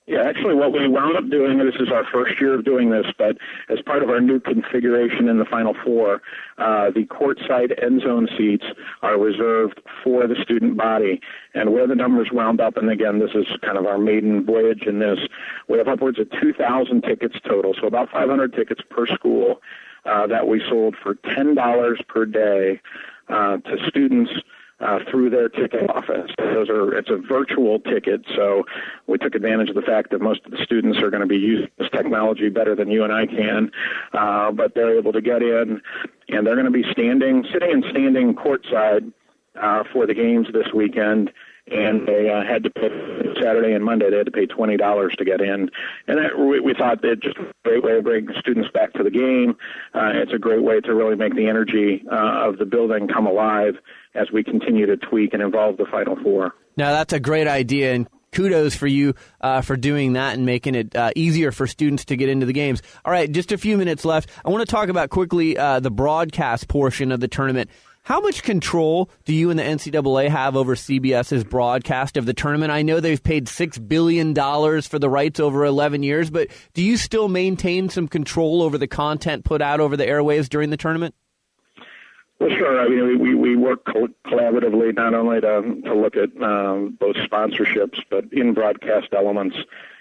Yeah, 0.07 0.21
actually, 0.21 0.53
what 0.53 0.71
we 0.71 0.87
wound 0.87 1.17
up 1.17 1.31
doing, 1.31 1.57
this 1.57 1.73
is 1.79 1.89
our 1.91 2.05
first 2.13 2.39
year 2.39 2.53
of 2.53 2.63
doing 2.63 2.91
this, 2.91 3.07
but 3.17 3.37
as 3.69 3.81
part 3.81 4.03
of 4.03 4.09
our 4.11 4.21
new 4.21 4.39
configuration 4.39 5.27
in 5.27 5.39
the 5.39 5.45
Final 5.45 5.73
Four, 5.83 6.21
uh, 6.59 6.91
the 6.91 7.05
courtside 7.05 7.83
end 7.83 8.01
zone 8.01 8.27
seats 8.37 8.65
are 9.01 9.17
reserved 9.19 9.81
for 10.03 10.27
the 10.27 10.35
student 10.43 10.77
body. 10.77 11.21
And 11.55 11.73
where 11.73 11.87
the 11.87 11.95
numbers 11.95 12.29
wound 12.31 12.61
up, 12.61 12.77
and 12.77 12.91
again, 12.91 13.17
this 13.17 13.31
is 13.33 13.47
kind 13.63 13.79
of 13.79 13.87
our 13.87 13.97
maiden 13.97 14.45
voyage 14.45 14.83
in 14.83 14.99
this, 14.99 15.17
we 15.67 15.79
have 15.79 15.87
upwards 15.87 16.19
of 16.19 16.29
2,000 16.39 17.01
tickets 17.01 17.37
total, 17.43 17.73
so 17.73 17.87
about 17.87 18.11
500 18.11 18.53
tickets 18.53 18.81
per 18.87 19.07
school 19.07 19.59
uh, 20.05 20.27
that 20.27 20.47
we 20.47 20.61
sold 20.69 20.95
for 21.01 21.15
$10 21.15 22.07
per 22.07 22.25
day 22.27 22.79
uh, 23.27 23.57
to 23.57 23.77
students 23.87 24.31
uh, 24.79 24.99
through 25.09 25.29
their 25.29 25.49
ticket 25.49 25.89
office. 25.89 26.31
Those 26.37 26.69
are 26.69 26.97
it's 26.97 27.09
a 27.09 27.17
virtual 27.17 27.79
ticket, 27.79 28.21
so 28.35 28.63
we 29.07 29.17
took 29.17 29.35
advantage 29.35 29.69
of 29.69 29.75
the 29.75 29.81
fact 29.81 30.11
that 30.11 30.21
most 30.21 30.41
of 30.45 30.51
the 30.51 30.57
students 30.63 30.99
are 30.99 31.09
going 31.09 31.21
to 31.21 31.27
be 31.27 31.37
using 31.37 31.69
this 31.77 31.89
technology 31.91 32.49
better 32.49 32.75
than 32.75 32.89
you 32.89 33.03
and 33.03 33.13
I 33.13 33.25
can, 33.25 33.71
uh, 34.13 34.51
but 34.51 34.75
they're 34.75 34.97
able 34.97 35.13
to 35.13 35.21
get 35.21 35.41
in, 35.41 35.81
and 36.29 36.45
they're 36.45 36.55
going 36.55 36.65
to 36.65 36.71
be 36.71 36.85
standing, 36.91 37.45
sitting 37.51 37.71
and 37.71 37.85
standing 37.89 38.35
courtside 38.35 39.11
uh, 39.61 39.83
for 39.93 40.05
the 40.05 40.13
games 40.13 40.47
this 40.53 40.67
weekend 40.73 41.31
and 41.67 42.07
they 42.07 42.29
uh, 42.29 42.43
had 42.43 42.63
to 42.63 42.69
pay 42.69 42.89
Saturday 43.41 43.73
and 43.73 43.83
Monday. 43.83 44.09
They 44.09 44.17
had 44.17 44.27
to 44.27 44.31
pay 44.31 44.45
twenty 44.45 44.77
dollars 44.77 45.15
to 45.17 45.25
get 45.25 45.41
in, 45.41 45.69
and 46.07 46.17
that, 46.17 46.37
we, 46.37 46.59
we 46.59 46.73
thought 46.73 47.01
that 47.01 47.21
just 47.21 47.37
a 47.37 47.51
great 47.63 47.83
way 47.83 47.93
to 47.93 48.01
bring 48.01 48.27
students 48.39 48.69
back 48.71 48.93
to 48.93 49.03
the 49.03 49.09
game. 49.09 49.57
Uh, 49.95 50.11
it's 50.13 50.33
a 50.33 50.37
great 50.37 50.61
way 50.61 50.79
to 50.81 50.93
really 50.93 51.15
make 51.15 51.35
the 51.35 51.47
energy 51.47 52.03
uh, 52.11 52.47
of 52.47 52.57
the 52.59 52.65
building 52.65 53.07
come 53.07 53.25
alive 53.25 53.75
as 54.15 54.31
we 54.31 54.43
continue 54.43 54.85
to 54.85 54.97
tweak 54.97 55.33
and 55.33 55.41
evolve 55.41 55.77
the 55.77 55.85
Final 55.91 56.15
Four. 56.21 56.53
Now 56.77 56.91
that's 56.91 57.13
a 57.13 57.19
great 57.19 57.47
idea, 57.47 57.93
and 57.93 58.07
kudos 58.31 58.75
for 58.75 58.87
you 58.87 59.15
uh, 59.41 59.61
for 59.61 59.77
doing 59.77 60.13
that 60.13 60.35
and 60.35 60.45
making 60.45 60.75
it 60.75 60.95
uh, 60.95 61.11
easier 61.15 61.51
for 61.51 61.67
students 61.67 62.05
to 62.05 62.17
get 62.17 62.29
into 62.29 62.45
the 62.45 62.53
games. 62.53 62.81
All 63.03 63.11
right, 63.11 63.31
just 63.31 63.51
a 63.51 63.57
few 63.57 63.77
minutes 63.77 64.05
left. 64.05 64.29
I 64.43 64.49
want 64.49 64.67
to 64.67 64.71
talk 64.71 64.89
about 64.89 65.09
quickly 65.09 65.57
uh, 65.57 65.79
the 65.79 65.91
broadcast 65.91 66.67
portion 66.67 67.11
of 67.11 67.19
the 67.19 67.27
tournament. 67.27 67.69
How 68.03 68.21
much 68.21 68.43
control 68.43 69.09
do 69.23 69.33
you 69.33 69.49
and 69.49 69.57
the 69.57 69.63
NCAA 69.63 70.29
have 70.29 70.55
over 70.55 70.75
CBS's 70.75 71.43
broadcast 71.43 72.17
of 72.17 72.27
the 72.27 72.35
tournament? 72.35 72.71
I 72.71 72.83
know 72.83 72.99
they've 72.99 73.23
paid 73.23 73.47
$6 73.47 73.87
billion 73.87 74.35
for 74.35 74.99
the 74.99 75.09
rights 75.09 75.39
over 75.39 75.65
11 75.65 76.03
years, 76.03 76.29
but 76.29 76.49
do 76.75 76.83
you 76.83 76.97
still 76.97 77.27
maintain 77.27 77.89
some 77.89 78.07
control 78.07 78.61
over 78.61 78.77
the 78.77 78.85
content 78.85 79.43
put 79.43 79.59
out 79.59 79.79
over 79.79 79.97
the 79.97 80.05
airwaves 80.05 80.49
during 80.49 80.69
the 80.69 80.77
tournament? 80.77 81.15
Well, 82.39 82.49
sure. 82.49 82.79
I 82.79 82.89
mean, 82.89 83.19
we, 83.19 83.33
we 83.33 83.55
work 83.55 83.85
collaboratively 83.85 84.95
not 84.95 85.13
only 85.13 85.39
to, 85.41 85.81
to 85.85 85.93
look 85.93 86.17
at 86.17 86.29
um, 86.41 86.97
both 86.99 87.15
sponsorships, 87.15 88.01
but 88.09 88.25
in 88.33 88.53
broadcast 88.53 89.07
elements 89.13 89.55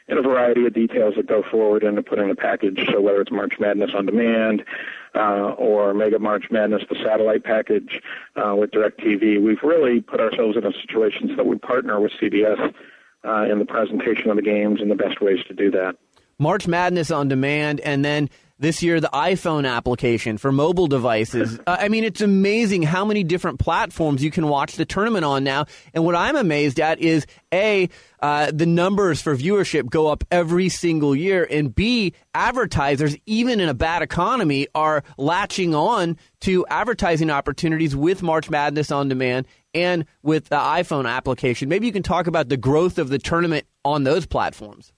in 0.08 0.18
a 0.18 0.22
variety 0.22 0.66
of 0.66 0.74
details 0.74 1.14
that 1.16 1.26
go 1.26 1.42
forward 1.42 1.82
into 1.82 2.02
putting 2.02 2.28
the 2.28 2.34
package. 2.34 2.86
So 2.90 3.00
whether 3.00 3.20
it's 3.20 3.30
March 3.30 3.54
Madness 3.58 3.92
on 3.94 4.04
demand 4.04 4.64
uh, 5.14 5.54
or 5.56 5.94
Mega 5.94 6.18
March 6.18 6.50
Madness, 6.50 6.82
the 6.88 6.96
satellite 6.96 7.44
package 7.44 8.02
uh, 8.36 8.54
with 8.54 8.72
DirecTV, 8.72 9.42
we've 9.42 9.62
really 9.62 10.00
put 10.00 10.20
ourselves 10.20 10.56
in 10.56 10.66
a 10.66 10.72
situation 10.72 11.28
so 11.28 11.36
that 11.36 11.46
we 11.46 11.56
partner 11.56 12.00
with 12.00 12.12
CBS 12.20 12.74
uh, 13.24 13.46
in 13.50 13.58
the 13.58 13.64
presentation 13.64 14.28
of 14.28 14.36
the 14.36 14.42
games 14.42 14.80
and 14.82 14.90
the 14.90 14.96
best 14.96 15.20
ways 15.20 15.38
to 15.48 15.54
do 15.54 15.70
that. 15.70 15.96
March 16.38 16.66
Madness 16.66 17.10
on 17.10 17.28
demand, 17.28 17.80
and 17.80 18.04
then 18.04 18.28
this 18.58 18.82
year 18.82 19.00
the 19.00 19.10
iPhone 19.12 19.68
application 19.68 20.38
for 20.38 20.52
mobile 20.52 20.86
devices. 20.86 21.58
uh, 21.66 21.76
I 21.78 21.88
mean, 21.88 22.04
it's 22.04 22.20
amazing 22.20 22.82
how 22.82 23.04
many 23.04 23.24
different 23.24 23.58
platforms 23.58 24.22
you 24.22 24.30
can 24.30 24.48
watch 24.48 24.76
the 24.76 24.84
tournament 24.84 25.24
on 25.24 25.44
now. 25.44 25.66
And 25.92 26.04
what 26.04 26.14
I'm 26.14 26.36
amazed 26.36 26.80
at 26.80 27.00
is 27.00 27.26
A, 27.52 27.88
uh, 28.20 28.50
the 28.52 28.66
numbers 28.66 29.20
for 29.20 29.36
viewership 29.36 29.90
go 29.90 30.06
up 30.06 30.24
every 30.30 30.68
single 30.68 31.14
year, 31.14 31.46
and 31.50 31.74
B, 31.74 32.14
advertisers, 32.34 33.16
even 33.26 33.60
in 33.60 33.68
a 33.68 33.74
bad 33.74 34.02
economy, 34.02 34.68
are 34.74 35.04
latching 35.18 35.74
on 35.74 36.16
to 36.40 36.64
advertising 36.68 37.30
opportunities 37.30 37.94
with 37.94 38.22
March 38.22 38.48
Madness 38.48 38.90
on 38.90 39.08
demand 39.08 39.46
and 39.74 40.06
with 40.22 40.48
the 40.48 40.56
iPhone 40.56 41.10
application. 41.10 41.68
Maybe 41.68 41.86
you 41.86 41.92
can 41.92 42.02
talk 42.02 42.26
about 42.26 42.48
the 42.48 42.56
growth 42.56 42.98
of 42.98 43.08
the 43.08 43.18
tournament 43.18 43.66
on 43.84 44.04
those 44.04 44.24
platforms. 44.24 44.93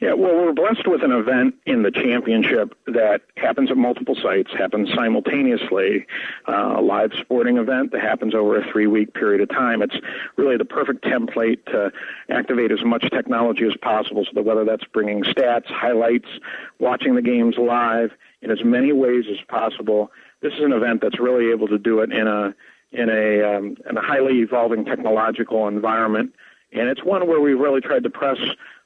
Yeah, 0.00 0.12
well, 0.12 0.34
we're 0.34 0.52
blessed 0.52 0.86
with 0.86 1.02
an 1.02 1.10
event 1.10 1.54
in 1.66 1.82
the 1.82 1.90
championship 1.90 2.76
that 2.86 3.22
happens 3.36 3.70
at 3.70 3.76
multiple 3.76 4.14
sites, 4.14 4.50
happens 4.56 4.92
simultaneously, 4.94 6.06
uh, 6.48 6.74
a 6.78 6.80
live 6.80 7.12
sporting 7.20 7.56
event 7.56 7.90
that 7.92 8.00
happens 8.00 8.34
over 8.34 8.58
a 8.58 8.72
three 8.72 8.86
week 8.86 9.14
period 9.14 9.40
of 9.40 9.48
time. 9.48 9.82
It's 9.82 9.96
really 10.36 10.56
the 10.56 10.64
perfect 10.64 11.04
template 11.04 11.64
to 11.66 11.90
activate 12.28 12.70
as 12.70 12.84
much 12.84 13.08
technology 13.10 13.64
as 13.64 13.76
possible. 13.80 14.24
So 14.24 14.30
that 14.34 14.44
whether 14.44 14.64
that's 14.64 14.84
bringing 14.84 15.24
stats, 15.24 15.66
highlights, 15.66 16.28
watching 16.78 17.14
the 17.16 17.22
games 17.22 17.56
live 17.58 18.10
in 18.42 18.50
as 18.50 18.64
many 18.64 18.92
ways 18.92 19.24
as 19.30 19.38
possible, 19.48 20.10
this 20.40 20.52
is 20.54 20.60
an 20.60 20.72
event 20.72 21.00
that's 21.00 21.18
really 21.18 21.50
able 21.50 21.66
to 21.68 21.78
do 21.78 22.00
it 22.00 22.12
in 22.12 22.28
a 22.28 22.54
in 22.92 23.08
a 23.08 23.42
um, 23.42 23.76
in 23.88 23.96
a 23.96 24.02
highly 24.02 24.38
evolving 24.40 24.84
technological 24.84 25.66
environment, 25.66 26.32
and 26.72 26.88
it's 26.88 27.02
one 27.02 27.26
where 27.26 27.40
we've 27.40 27.58
really 27.58 27.80
tried 27.80 28.04
to 28.04 28.10
press 28.10 28.38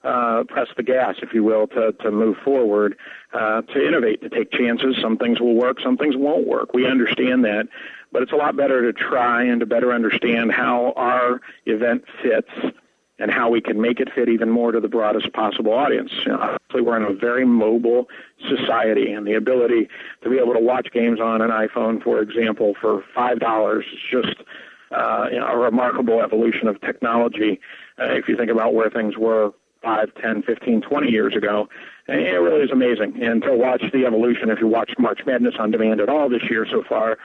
uh, 0.04 0.44
press 0.48 0.68
the 0.76 0.82
gas, 0.82 1.16
if 1.22 1.34
you 1.34 1.42
will, 1.42 1.66
to 1.68 1.92
to 2.00 2.10
move 2.10 2.36
forward, 2.44 2.96
uh, 3.32 3.62
to 3.62 3.86
innovate, 3.86 4.20
to 4.22 4.28
take 4.28 4.52
chances. 4.52 4.96
Some 5.00 5.16
things 5.16 5.40
will 5.40 5.54
work, 5.54 5.80
some 5.82 5.96
things 5.96 6.16
won't 6.16 6.46
work. 6.46 6.72
We 6.72 6.86
understand 6.86 7.44
that, 7.44 7.68
but 8.12 8.22
it's 8.22 8.32
a 8.32 8.36
lot 8.36 8.56
better 8.56 8.90
to 8.90 8.98
try 8.98 9.42
and 9.42 9.60
to 9.60 9.66
better 9.66 9.92
understand 9.92 10.52
how 10.52 10.92
our 10.96 11.40
event 11.66 12.04
fits 12.22 12.50
and 13.20 13.32
how 13.32 13.50
we 13.50 13.60
can 13.60 13.80
make 13.80 13.98
it 13.98 14.08
fit 14.14 14.28
even 14.28 14.48
more 14.48 14.70
to 14.70 14.78
the 14.78 14.88
broadest 14.88 15.32
possible 15.32 15.72
audience. 15.72 16.12
You 16.24 16.32
know, 16.32 16.38
obviously, 16.38 16.82
we're 16.82 16.96
in 16.96 17.02
a 17.02 17.12
very 17.12 17.44
mobile 17.44 18.08
society, 18.48 19.12
and 19.12 19.26
the 19.26 19.34
ability 19.34 19.88
to 20.22 20.30
be 20.30 20.38
able 20.38 20.54
to 20.54 20.60
watch 20.60 20.88
games 20.92 21.20
on 21.20 21.42
an 21.42 21.50
iPhone, 21.50 22.02
for 22.02 22.20
example, 22.20 22.74
for 22.80 23.02
five 23.14 23.40
dollars 23.40 23.84
is 23.92 23.98
just 24.10 24.36
uh, 24.90 25.26
you 25.30 25.38
know, 25.38 25.46
a 25.46 25.56
remarkable 25.56 26.22
evolution 26.22 26.68
of 26.68 26.80
technology. 26.80 27.60
Uh, 28.00 28.12
if 28.12 28.28
you 28.28 28.36
think 28.36 28.50
about 28.50 28.74
where 28.74 28.88
things 28.88 29.16
were 29.18 29.52
five, 29.82 30.08
ten, 30.20 30.42
fifteen, 30.42 30.80
twenty 30.80 31.10
years 31.10 31.34
ago, 31.36 31.68
and 32.06 32.20
it 32.20 32.38
really 32.38 32.62
is 32.62 32.70
amazing. 32.70 33.22
And 33.22 33.42
to 33.42 33.56
watch 33.56 33.82
the 33.92 34.06
evolution, 34.06 34.50
if 34.50 34.60
you 34.60 34.66
watch 34.66 34.92
March 34.98 35.20
Madness 35.26 35.54
on 35.58 35.70
demand 35.70 36.00
at 36.00 36.08
all 36.08 36.28
this 36.28 36.50
year 36.50 36.66
so 36.70 36.82
far, 36.88 37.18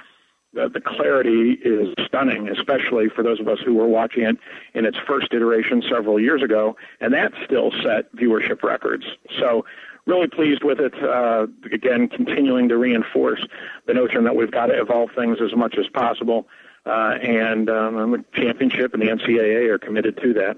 the, 0.54 0.70
the 0.70 0.82
clarity 0.82 1.54
is 1.64 1.94
stunning, 2.06 2.48
especially 2.50 3.10
for 3.10 3.24
those 3.24 3.40
of 3.40 3.48
us 3.48 3.60
who 3.66 3.74
were 3.74 3.88
watching 3.88 4.24
it 4.24 4.38
in 4.74 4.86
its 4.86 4.98
first 5.08 5.34
iteration 5.34 5.82
several 5.90 6.20
years 6.20 6.44
ago, 6.44 6.76
and 7.02 7.14
that 7.14 7.34
still 7.44 7.72
set 7.84 8.14
viewership 8.16 8.64
records. 8.64 9.06
So, 9.40 9.66
really 10.06 10.28
pleased 10.28 10.64
with 10.64 10.80
it. 10.80 10.94
Uh, 11.02 11.48
again, 11.72 12.08
continuing 12.10 12.68
to 12.70 12.78
reinforce 12.78 13.46
the 13.88 13.94
notion 13.94 14.26
that 14.26 14.36
we've 14.36 14.52
got 14.52 14.68
to 14.68 14.80
evolve 14.80 15.10
things 15.16 15.40
as 15.42 15.56
much 15.56 15.76
as 15.78 15.88
possible, 15.88 16.48
uh, 16.86 17.16
and 17.22 17.70
um, 17.70 18.12
the 18.12 18.24
championship 18.34 18.94
and 18.94 19.02
the 19.02 19.08
NCAA 19.08 19.70
are 19.70 19.80
committed 19.80 20.18
to 20.22 20.34
that. 20.34 20.58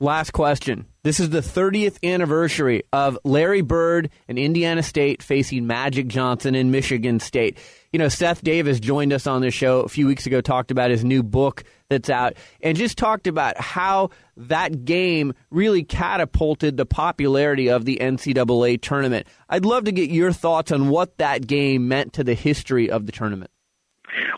Last 0.00 0.32
question. 0.32 0.86
This 1.04 1.20
is 1.20 1.30
the 1.30 1.40
30th 1.40 2.02
anniversary 2.02 2.82
of 2.92 3.16
Larry 3.22 3.60
Bird 3.60 4.10
and 4.26 4.36
Indiana 4.38 4.82
State 4.82 5.22
facing 5.22 5.68
Magic 5.68 6.08
Johnson 6.08 6.56
and 6.56 6.72
Michigan 6.72 7.20
State. 7.20 7.58
You 7.92 8.00
know, 8.00 8.08
Seth 8.08 8.42
Davis 8.42 8.80
joined 8.80 9.12
us 9.12 9.28
on 9.28 9.40
the 9.40 9.52
show 9.52 9.82
a 9.82 9.88
few 9.88 10.08
weeks 10.08 10.26
ago, 10.26 10.40
talked 10.40 10.72
about 10.72 10.90
his 10.90 11.04
new 11.04 11.22
book 11.22 11.62
that's 11.90 12.10
out, 12.10 12.34
and 12.60 12.76
just 12.76 12.98
talked 12.98 13.28
about 13.28 13.56
how 13.60 14.10
that 14.36 14.84
game 14.84 15.32
really 15.50 15.84
catapulted 15.84 16.76
the 16.76 16.86
popularity 16.86 17.70
of 17.70 17.84
the 17.84 17.98
NCAA 18.00 18.82
tournament. 18.82 19.28
I'd 19.48 19.64
love 19.64 19.84
to 19.84 19.92
get 19.92 20.10
your 20.10 20.32
thoughts 20.32 20.72
on 20.72 20.88
what 20.88 21.18
that 21.18 21.46
game 21.46 21.86
meant 21.86 22.14
to 22.14 22.24
the 22.24 22.34
history 22.34 22.90
of 22.90 23.06
the 23.06 23.12
tournament. 23.12 23.52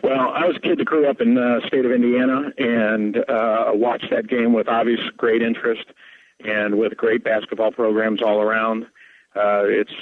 Well, 0.03 0.31
I 0.31 0.47
was 0.47 0.57
a 0.57 0.61
kid 0.61 0.79
that 0.79 0.85
grew 0.85 1.09
up 1.09 1.21
in 1.21 1.35
the 1.35 1.61
state 1.67 1.85
of 1.85 1.93
Indiana 1.93 2.53
and 2.59 3.17
uh, 3.29 3.73
watched 3.75 4.11
that 4.11 4.29
game 4.29 4.53
with 4.53 4.69
obvious 4.69 5.01
great 5.17 5.43
interest 5.43 5.87
and 6.45 6.79
with 6.79 6.97
great 6.97 7.25
basketball 7.25 7.73
programs 7.73 8.23
all 8.23 8.41
around. 8.41 8.85
Uh, 9.35 9.65
it's 9.65 9.93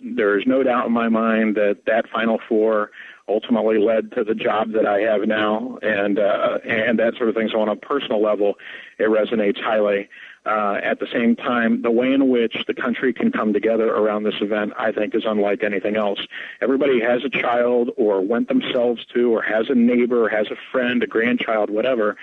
there's 0.00 0.46
no 0.46 0.62
doubt 0.62 0.86
in 0.86 0.92
my 0.92 1.08
mind 1.08 1.56
that 1.56 1.80
that 1.86 2.08
Final 2.08 2.40
Four 2.48 2.90
ultimately 3.28 3.78
led 3.78 4.12
to 4.12 4.24
the 4.24 4.34
job 4.34 4.72
that 4.72 4.86
I 4.86 5.00
have 5.00 5.26
now, 5.26 5.78
and 5.82 6.18
uh, 6.18 6.58
and 6.66 6.98
that 6.98 7.14
sort 7.16 7.28
of 7.28 7.34
thing. 7.34 7.48
So 7.52 7.60
on 7.60 7.68
a 7.68 7.76
personal 7.76 8.22
level, 8.22 8.54
it 8.98 9.08
resonates 9.08 9.60
highly. 9.60 10.08
Uh, 10.46 10.78
at 10.82 10.98
the 11.00 11.06
same 11.12 11.36
time, 11.36 11.82
the 11.82 11.90
way 11.90 12.12
in 12.14 12.30
which 12.30 12.64
the 12.66 12.72
country 12.72 13.12
can 13.12 13.30
come 13.30 13.52
together 13.52 13.88
around 13.88 14.22
this 14.22 14.40
event, 14.40 14.72
I 14.78 14.90
think, 14.90 15.14
is 15.14 15.24
unlike 15.26 15.62
anything 15.62 15.96
else. 15.96 16.20
Everybody 16.62 16.98
has 17.00 17.24
a 17.24 17.28
child, 17.28 17.90
or 17.98 18.22
went 18.22 18.48
themselves 18.48 19.04
to, 19.12 19.30
or 19.34 19.42
has 19.42 19.68
a 19.68 19.74
neighbor, 19.74 20.30
has 20.30 20.46
a 20.46 20.56
friend, 20.72 21.02
a 21.02 21.06
grandchild, 21.06 21.68
whatever. 21.68 22.16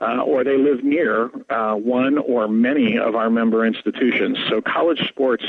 Uh, 0.00 0.20
or 0.22 0.44
they 0.44 0.58
live 0.58 0.84
near 0.84 1.30
uh, 1.48 1.74
one 1.74 2.18
or 2.18 2.48
many 2.48 2.98
of 2.98 3.14
our 3.14 3.30
member 3.30 3.64
institutions. 3.64 4.36
So 4.50 4.60
college 4.60 5.08
sports 5.08 5.44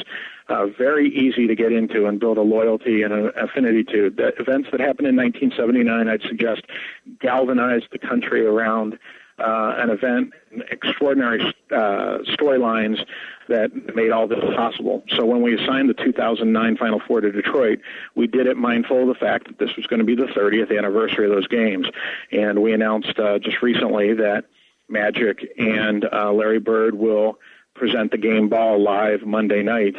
uh, 0.47 0.68
very 0.68 1.09
easy 1.09 1.47
to 1.47 1.55
get 1.55 1.72
into 1.72 2.05
and 2.05 2.20
build 2.20 2.38
a 2.38 2.41
loyalty 2.41 3.01
and 3.01 3.11
an 3.11 3.32
affinity 3.36 3.84
to. 3.86 4.11
The 4.11 4.28
events 4.39 4.70
that 4.72 4.80
happened 4.80 5.07
in 5.07 5.16
1979, 5.16 6.07
I'd 6.07 6.22
suggest, 6.22 6.61
galvanized 7.20 7.88
the 7.91 7.99
country 7.99 8.45
around 8.45 8.99
uh, 9.40 9.76
an 9.78 9.90
event, 9.90 10.34
extraordinary 10.72 11.42
uh, 11.72 12.20
storylines 12.24 13.06
that 13.48 13.96
made 13.96 14.12
all 14.12 14.28
this 14.28 14.40
possible. 14.56 15.04
So 15.10 15.26
when 15.26 15.42
we 15.42 15.56
assigned 15.56 15.90
the 15.90 15.94
2009 15.94 16.78
Final 16.78 17.02
Four 17.06 17.22
to 17.22 17.32
Detroit, 17.32 17.80
we 18.16 18.28
did 18.28 18.48
it 18.48 18.58
mindful 18.58 19.02
of 19.02 19.08
the 19.08 19.16
fact 19.16 19.48
that 19.48 19.60
this 19.60 19.76
was 19.76 19.86
going 19.88 20.00
to 20.00 20.06
be 20.06 20.16
the 20.16 20.28
30th 20.28 20.76
anniversary 20.76 21.26
of 21.26 21.32
those 21.32 21.48
games, 21.48 21.88
and 22.32 22.62
we 22.62 22.74
announced 22.74 23.20
uh, 23.20 23.40
just 23.40 23.62
recently 23.62 24.14
that 24.14 24.46
Magic 24.88 25.52
and 25.58 26.06
uh, 26.12 26.32
Larry 26.32 26.60
Bird 26.60 26.96
will 26.96 27.40
present 27.74 28.12
the 28.12 28.18
game 28.18 28.48
ball 28.48 28.82
live 28.82 29.24
Monday 29.24 29.64
night 29.64 29.96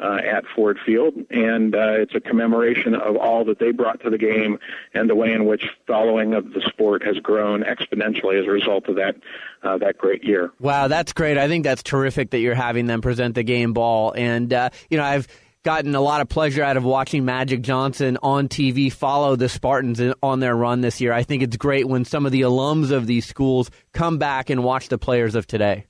uh, 0.00 0.18
at 0.24 0.44
Ford 0.54 0.78
Field, 0.84 1.14
and 1.30 1.74
uh, 1.74 1.92
it's 1.92 2.14
a 2.14 2.20
commemoration 2.20 2.94
of 2.94 3.16
all 3.16 3.44
that 3.44 3.58
they 3.58 3.70
brought 3.70 4.00
to 4.02 4.10
the 4.10 4.18
game 4.18 4.58
and 4.94 5.08
the 5.08 5.14
way 5.14 5.32
in 5.32 5.44
which 5.46 5.64
following 5.86 6.34
of 6.34 6.52
the 6.52 6.62
sport 6.62 7.04
has 7.04 7.18
grown 7.18 7.62
exponentially 7.62 8.40
as 8.40 8.46
a 8.46 8.50
result 8.50 8.88
of 8.88 8.96
that 8.96 9.16
uh, 9.62 9.76
that 9.78 9.98
great 9.98 10.24
year. 10.24 10.50
Wow, 10.58 10.88
that's 10.88 11.12
great! 11.12 11.36
I 11.36 11.48
think 11.48 11.64
that's 11.64 11.82
terrific 11.82 12.30
that 12.30 12.38
you're 12.38 12.54
having 12.54 12.86
them 12.86 13.02
present 13.02 13.34
the 13.34 13.42
game 13.42 13.72
ball, 13.72 14.12
and 14.12 14.52
uh, 14.52 14.70
you 14.88 14.96
know 14.96 15.04
I've 15.04 15.28
gotten 15.62 15.94
a 15.94 16.00
lot 16.00 16.22
of 16.22 16.28
pleasure 16.28 16.62
out 16.62 16.76
of 16.78 16.84
watching 16.84 17.24
Magic 17.24 17.60
Johnson 17.60 18.16
on 18.22 18.48
TV 18.48 18.90
follow 18.90 19.36
the 19.36 19.48
Spartans 19.48 20.00
on 20.22 20.40
their 20.40 20.56
run 20.56 20.80
this 20.80 21.00
year. 21.00 21.12
I 21.12 21.22
think 21.22 21.42
it's 21.42 21.56
great 21.56 21.86
when 21.86 22.04
some 22.04 22.24
of 22.24 22.32
the 22.32 22.42
alums 22.42 22.90
of 22.90 23.06
these 23.06 23.26
schools 23.26 23.70
come 23.92 24.18
back 24.18 24.48
and 24.48 24.64
watch 24.64 24.88
the 24.88 24.98
players 24.98 25.34
of 25.34 25.46
today. 25.46 25.86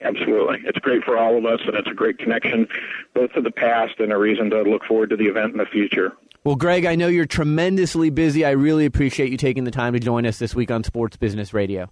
Absolutely. 0.00 0.58
It's 0.64 0.78
great 0.78 1.02
for 1.04 1.18
all 1.18 1.36
of 1.36 1.44
us, 1.44 1.60
and 1.66 1.74
it's 1.74 1.88
a 1.90 1.94
great 1.94 2.18
connection 2.18 2.68
both 3.14 3.32
to 3.32 3.40
the 3.40 3.50
past 3.50 3.98
and 3.98 4.12
a 4.12 4.18
reason 4.18 4.50
to 4.50 4.62
look 4.62 4.84
forward 4.84 5.10
to 5.10 5.16
the 5.16 5.26
event 5.26 5.52
in 5.52 5.58
the 5.58 5.66
future. 5.66 6.12
Well, 6.44 6.54
Greg, 6.54 6.84
I 6.84 6.94
know 6.94 7.08
you're 7.08 7.26
tremendously 7.26 8.10
busy. 8.10 8.44
I 8.44 8.50
really 8.50 8.86
appreciate 8.86 9.30
you 9.30 9.36
taking 9.36 9.64
the 9.64 9.70
time 9.70 9.92
to 9.94 9.98
join 9.98 10.24
us 10.24 10.38
this 10.38 10.54
week 10.54 10.70
on 10.70 10.84
Sports 10.84 11.16
Business 11.16 11.52
Radio. 11.52 11.90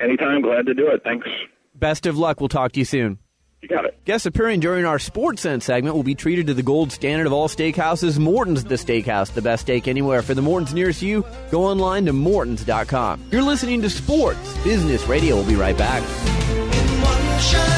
Anytime. 0.00 0.40
Glad 0.42 0.66
to 0.66 0.74
do 0.74 0.88
it. 0.88 1.02
Thanks. 1.02 1.26
Best 1.74 2.06
of 2.06 2.16
luck. 2.16 2.40
We'll 2.40 2.48
talk 2.48 2.72
to 2.72 2.78
you 2.78 2.84
soon. 2.84 3.18
You 3.60 3.68
got 3.68 3.84
it. 3.84 4.04
Guests 4.04 4.24
appearing 4.24 4.60
during 4.60 4.84
our 4.84 5.00
Sports 5.00 5.42
Sense 5.42 5.64
segment 5.64 5.96
will 5.96 6.04
be 6.04 6.14
treated 6.14 6.46
to 6.46 6.54
the 6.54 6.62
gold 6.62 6.92
standard 6.92 7.26
of 7.26 7.32
all 7.32 7.48
steakhouses, 7.48 8.16
Morton's 8.16 8.62
the 8.62 8.76
Steakhouse, 8.76 9.32
the 9.32 9.42
best 9.42 9.62
steak 9.62 9.88
anywhere. 9.88 10.22
For 10.22 10.34
the 10.34 10.42
Morton's 10.42 10.72
nearest 10.72 11.02
you, 11.02 11.24
go 11.50 11.64
online 11.64 12.06
to 12.06 12.12
mortons.com. 12.12 13.24
You're 13.32 13.42
listening 13.42 13.82
to 13.82 13.90
Sports 13.90 14.56
Business 14.58 15.08
Radio. 15.08 15.34
We'll 15.34 15.48
be 15.48 15.56
right 15.56 15.76
back. 15.76 16.67
This 17.38 17.77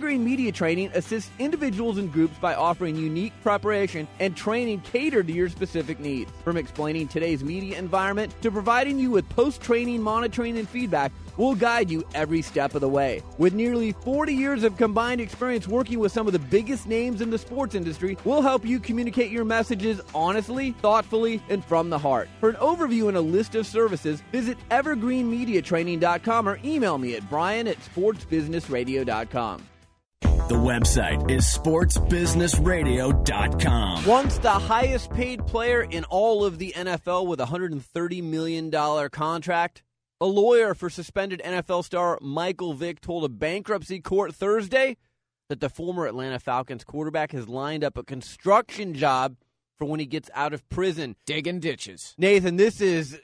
Media 0.00 0.50
Training 0.50 0.90
assists 0.94 1.30
individuals 1.38 1.98
and 1.98 2.12
groups 2.12 2.38
by 2.38 2.54
offering 2.54 2.96
unique 2.96 3.32
preparation 3.42 4.08
and 4.18 4.36
training 4.36 4.80
catered 4.80 5.26
to 5.26 5.32
your 5.32 5.48
specific 5.48 6.00
needs. 6.00 6.30
From 6.42 6.56
explaining 6.56 7.08
today's 7.08 7.44
media 7.44 7.78
environment 7.78 8.34
to 8.42 8.50
providing 8.50 8.98
you 8.98 9.10
with 9.10 9.28
post 9.28 9.60
training 9.60 10.02
monitoring 10.02 10.58
and 10.58 10.68
feedback, 10.68 11.12
we'll 11.36 11.54
guide 11.54 11.90
you 11.90 12.04
every 12.14 12.42
step 12.42 12.74
of 12.74 12.80
the 12.80 12.88
way. 12.88 13.22
With 13.38 13.52
nearly 13.52 13.92
40 13.92 14.34
years 14.34 14.64
of 14.64 14.76
combined 14.76 15.20
experience 15.20 15.68
working 15.68 15.98
with 15.98 16.12
some 16.12 16.26
of 16.26 16.32
the 16.32 16.38
biggest 16.38 16.86
names 16.86 17.20
in 17.20 17.30
the 17.30 17.38
sports 17.38 17.74
industry, 17.74 18.16
we'll 18.24 18.42
help 18.42 18.64
you 18.64 18.80
communicate 18.80 19.30
your 19.30 19.44
messages 19.44 20.00
honestly, 20.14 20.72
thoughtfully, 20.80 21.42
and 21.48 21.64
from 21.64 21.90
the 21.90 21.98
heart. 21.98 22.28
For 22.40 22.48
an 22.48 22.56
overview 22.56 23.08
and 23.08 23.16
a 23.16 23.20
list 23.20 23.54
of 23.54 23.66
services, 23.66 24.22
visit 24.32 24.58
evergreenmediatraining.com 24.70 26.48
or 26.48 26.58
email 26.64 26.98
me 26.98 27.14
at 27.14 27.28
brian 27.28 27.66
at 27.66 27.78
sportsbusinessradio.com. 27.80 29.66
The 30.50 30.56
website 30.56 31.30
is 31.30 31.44
sportsbusinessradio.com. 31.44 34.04
Once 34.04 34.38
the 34.38 34.50
highest 34.50 35.10
paid 35.12 35.46
player 35.46 35.82
in 35.82 36.02
all 36.04 36.44
of 36.44 36.58
the 36.58 36.72
NFL 36.76 37.26
with 37.26 37.40
a 37.40 37.46
$130 37.46 38.22
million 38.22 38.70
contract, 39.10 39.82
A 40.20 40.26
lawyer 40.26 40.74
for 40.74 40.90
suspended 40.90 41.40
NFL 41.44 41.84
star 41.84 42.18
Michael 42.20 42.74
Vick 42.74 43.00
told 43.00 43.24
a 43.24 43.28
bankruptcy 43.30 44.00
court 44.00 44.34
Thursday 44.34 44.98
that 45.48 45.60
the 45.60 45.70
former 45.70 46.06
Atlanta 46.06 46.38
Falcons 46.38 46.84
quarterback 46.84 47.32
has 47.32 47.48
lined 47.48 47.82
up 47.82 47.96
a 47.96 48.02
construction 48.02 48.92
job 48.92 49.36
for 49.78 49.86
when 49.86 49.98
he 49.98 50.04
gets 50.06 50.28
out 50.34 50.52
of 50.52 50.68
prison. 50.68 51.16
Digging 51.24 51.60
ditches. 51.60 52.14
Nathan, 52.18 52.56
this 52.56 52.82
is 52.82 53.18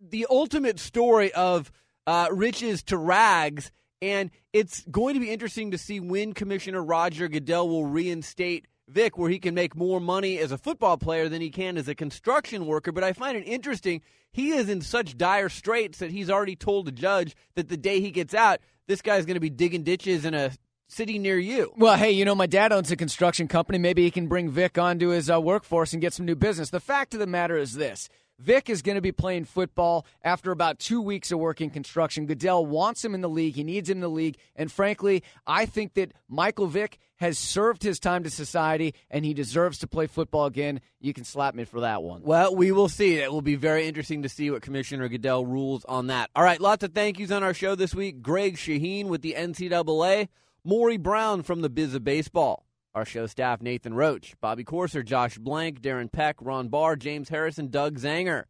the 0.00 0.26
ultimate 0.30 0.80
story 0.80 1.30
of 1.32 1.70
uh, 2.06 2.28
riches 2.32 2.82
to 2.84 2.96
rags, 2.96 3.70
and 4.02 4.30
it's 4.52 4.84
going 4.90 5.14
to 5.14 5.20
be 5.20 5.30
interesting 5.30 5.70
to 5.70 5.78
see 5.78 6.00
when 6.00 6.32
Commissioner 6.32 6.82
Roger 6.82 7.28
Goodell 7.28 7.68
will 7.68 7.86
reinstate 7.86 8.66
Vick, 8.88 9.16
where 9.16 9.30
he 9.30 9.38
can 9.38 9.54
make 9.54 9.76
more 9.76 10.00
money 10.00 10.38
as 10.38 10.52
a 10.52 10.58
football 10.58 10.96
player 10.96 11.28
than 11.28 11.40
he 11.40 11.50
can 11.50 11.76
as 11.76 11.88
a 11.88 11.94
construction 11.94 12.66
worker. 12.66 12.90
But 12.92 13.04
I 13.04 13.12
find 13.12 13.36
it 13.36 13.44
interesting. 13.44 14.02
He 14.32 14.50
is 14.50 14.68
in 14.68 14.80
such 14.80 15.16
dire 15.16 15.48
straits 15.48 15.98
that 15.98 16.10
he's 16.10 16.30
already 16.30 16.56
told 16.56 16.86
the 16.86 16.92
judge 16.92 17.36
that 17.54 17.68
the 17.68 17.76
day 17.76 18.00
he 18.00 18.10
gets 18.10 18.34
out, 18.34 18.58
this 18.88 19.02
guy's 19.02 19.26
going 19.26 19.34
to 19.34 19.40
be 19.40 19.50
digging 19.50 19.84
ditches 19.84 20.24
in 20.24 20.34
a 20.34 20.50
city 20.88 21.18
near 21.18 21.38
you. 21.38 21.72
Well, 21.76 21.96
hey, 21.96 22.10
you 22.10 22.24
know, 22.24 22.34
my 22.34 22.46
dad 22.46 22.72
owns 22.72 22.90
a 22.90 22.96
construction 22.96 23.46
company. 23.46 23.78
Maybe 23.78 24.02
he 24.02 24.10
can 24.10 24.26
bring 24.26 24.50
Vick 24.50 24.76
onto 24.76 25.10
his 25.10 25.30
uh, 25.30 25.40
workforce 25.40 25.92
and 25.92 26.02
get 26.02 26.12
some 26.12 26.26
new 26.26 26.34
business. 26.34 26.70
The 26.70 26.80
fact 26.80 27.14
of 27.14 27.20
the 27.20 27.26
matter 27.26 27.56
is 27.56 27.74
this. 27.74 28.08
Vick 28.40 28.70
is 28.70 28.82
going 28.82 28.94
to 28.94 29.02
be 29.02 29.12
playing 29.12 29.44
football 29.44 30.06
after 30.22 30.50
about 30.50 30.78
two 30.78 31.00
weeks 31.02 31.30
of 31.30 31.38
working 31.38 31.70
construction. 31.70 32.26
Goodell 32.26 32.64
wants 32.64 33.04
him 33.04 33.14
in 33.14 33.20
the 33.20 33.28
league. 33.28 33.54
He 33.54 33.64
needs 33.64 33.90
him 33.90 33.98
in 33.98 34.00
the 34.00 34.08
league. 34.08 34.38
And 34.56 34.72
frankly, 34.72 35.22
I 35.46 35.66
think 35.66 35.94
that 35.94 36.12
Michael 36.28 36.66
Vick 36.66 36.98
has 37.16 37.38
served 37.38 37.82
his 37.82 38.00
time 38.00 38.24
to 38.24 38.30
society 38.30 38.94
and 39.10 39.24
he 39.24 39.34
deserves 39.34 39.78
to 39.78 39.86
play 39.86 40.06
football 40.06 40.46
again. 40.46 40.80
You 41.00 41.12
can 41.12 41.24
slap 41.24 41.54
me 41.54 41.64
for 41.64 41.80
that 41.80 42.02
one. 42.02 42.22
Well, 42.22 42.56
we 42.56 42.72
will 42.72 42.88
see. 42.88 43.16
It 43.16 43.30
will 43.30 43.42
be 43.42 43.56
very 43.56 43.86
interesting 43.86 44.22
to 44.22 44.28
see 44.28 44.50
what 44.50 44.62
Commissioner 44.62 45.08
Goodell 45.08 45.44
rules 45.44 45.84
on 45.84 46.06
that. 46.06 46.30
All 46.34 46.42
right, 46.42 46.60
lots 46.60 46.82
of 46.82 46.94
thank 46.94 47.18
yous 47.18 47.30
on 47.30 47.42
our 47.42 47.54
show 47.54 47.74
this 47.74 47.94
week. 47.94 48.22
Greg 48.22 48.56
Shaheen 48.56 49.06
with 49.06 49.20
the 49.20 49.34
NCAA. 49.36 50.28
Maury 50.64 50.96
Brown 50.96 51.42
from 51.42 51.60
the 51.62 51.70
Biz 51.70 51.94
of 51.94 52.04
Baseball. 52.04 52.64
Our 52.92 53.04
show 53.04 53.26
staff 53.26 53.62
Nathan 53.62 53.94
Roach, 53.94 54.34
Bobby 54.40 54.64
Corser, 54.64 55.04
Josh 55.04 55.38
Blank, 55.38 55.80
Darren 55.80 56.10
Peck, 56.10 56.36
Ron 56.40 56.68
Barr, 56.68 56.96
James 56.96 57.28
Harrison, 57.28 57.68
Doug 57.68 57.98
Zanger. 57.98 58.44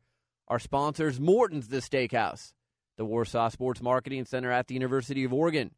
Our 0.48 0.58
sponsors 0.58 1.20
Morton's 1.20 1.68
The 1.68 1.76
Steakhouse, 1.78 2.54
the 2.96 3.04
Warsaw 3.04 3.50
Sports 3.50 3.82
Marketing 3.82 4.24
Center 4.24 4.50
at 4.50 4.66
the 4.66 4.74
University 4.74 5.24
of 5.24 5.32
Oregon, 5.34 5.72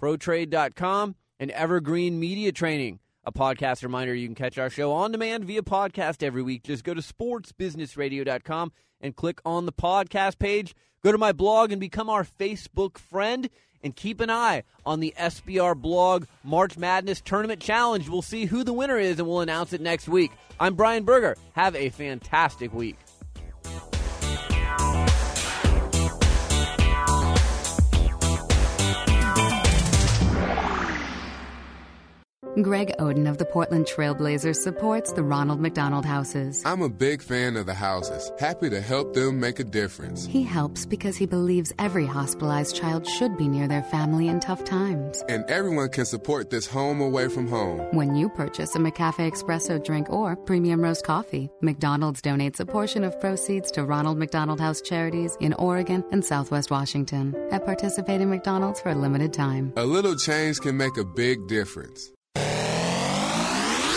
ProTrade.com, 0.00 1.16
and 1.40 1.50
Evergreen 1.52 2.20
Media 2.20 2.52
Training. 2.52 3.00
A 3.24 3.32
podcast 3.32 3.84
reminder 3.84 4.14
you 4.14 4.26
can 4.26 4.34
catch 4.34 4.58
our 4.58 4.68
show 4.68 4.90
on 4.92 5.12
demand 5.12 5.44
via 5.44 5.62
podcast 5.62 6.24
every 6.24 6.42
week. 6.42 6.64
Just 6.64 6.82
go 6.82 6.92
to 6.92 7.00
sportsbusinessradio.com 7.00 8.72
and 9.00 9.14
click 9.14 9.40
on 9.44 9.64
the 9.66 9.72
podcast 9.72 10.40
page. 10.40 10.74
Go 11.04 11.12
to 11.12 11.18
my 11.18 11.30
blog 11.30 11.70
and 11.70 11.80
become 11.80 12.10
our 12.10 12.24
Facebook 12.24 12.98
friend 12.98 13.48
and 13.84 13.94
keep 13.94 14.20
an 14.20 14.30
eye 14.30 14.64
on 14.84 15.00
the 15.00 15.14
SBR 15.16 15.76
blog 15.76 16.24
March 16.42 16.76
Madness 16.76 17.20
Tournament 17.20 17.60
Challenge. 17.60 18.08
We'll 18.08 18.22
see 18.22 18.46
who 18.46 18.64
the 18.64 18.72
winner 18.72 18.98
is 18.98 19.18
and 19.18 19.28
we'll 19.28 19.40
announce 19.40 19.72
it 19.72 19.80
next 19.80 20.08
week. 20.08 20.32
I'm 20.58 20.74
Brian 20.74 21.04
Berger. 21.04 21.36
Have 21.52 21.76
a 21.76 21.90
fantastic 21.90 22.72
week. 22.72 22.96
Greg 32.60 32.92
Oden 32.98 33.26
of 33.26 33.38
the 33.38 33.46
Portland 33.46 33.86
Trailblazers 33.86 34.56
supports 34.56 35.10
the 35.10 35.22
Ronald 35.22 35.58
McDonald 35.58 36.04
Houses. 36.04 36.62
I'm 36.66 36.82
a 36.82 36.88
big 36.90 37.22
fan 37.22 37.56
of 37.56 37.64
the 37.64 37.72
houses, 37.72 38.30
happy 38.38 38.68
to 38.68 38.78
help 38.78 39.14
them 39.14 39.40
make 39.40 39.58
a 39.58 39.64
difference. 39.64 40.26
He 40.26 40.42
helps 40.42 40.84
because 40.84 41.16
he 41.16 41.24
believes 41.24 41.72
every 41.78 42.04
hospitalized 42.04 42.76
child 42.76 43.06
should 43.08 43.38
be 43.38 43.48
near 43.48 43.68
their 43.68 43.82
family 43.84 44.28
in 44.28 44.38
tough 44.38 44.64
times. 44.64 45.24
And 45.30 45.46
everyone 45.48 45.88
can 45.88 46.04
support 46.04 46.50
this 46.50 46.66
home 46.66 47.00
away 47.00 47.28
from 47.28 47.48
home. 47.48 47.78
When 47.92 48.14
you 48.14 48.28
purchase 48.28 48.76
a 48.76 48.78
McCafe 48.78 49.32
Espresso 49.32 49.82
drink 49.82 50.10
or 50.10 50.36
premium 50.36 50.82
roast 50.82 51.06
coffee, 51.06 51.48
McDonald's 51.62 52.20
donates 52.20 52.60
a 52.60 52.66
portion 52.66 53.02
of 53.02 53.18
proceeds 53.18 53.70
to 53.70 53.84
Ronald 53.84 54.18
McDonald 54.18 54.60
House 54.60 54.82
charities 54.82 55.38
in 55.40 55.54
Oregon 55.54 56.04
and 56.12 56.22
Southwest 56.22 56.70
Washington 56.70 57.34
at 57.50 57.64
participating 57.64 58.28
McDonald's 58.28 58.82
for 58.82 58.90
a 58.90 58.94
limited 58.94 59.32
time. 59.32 59.72
A 59.78 59.86
little 59.86 60.16
change 60.16 60.60
can 60.60 60.76
make 60.76 60.98
a 60.98 61.04
big 61.04 61.46
difference. 61.48 62.12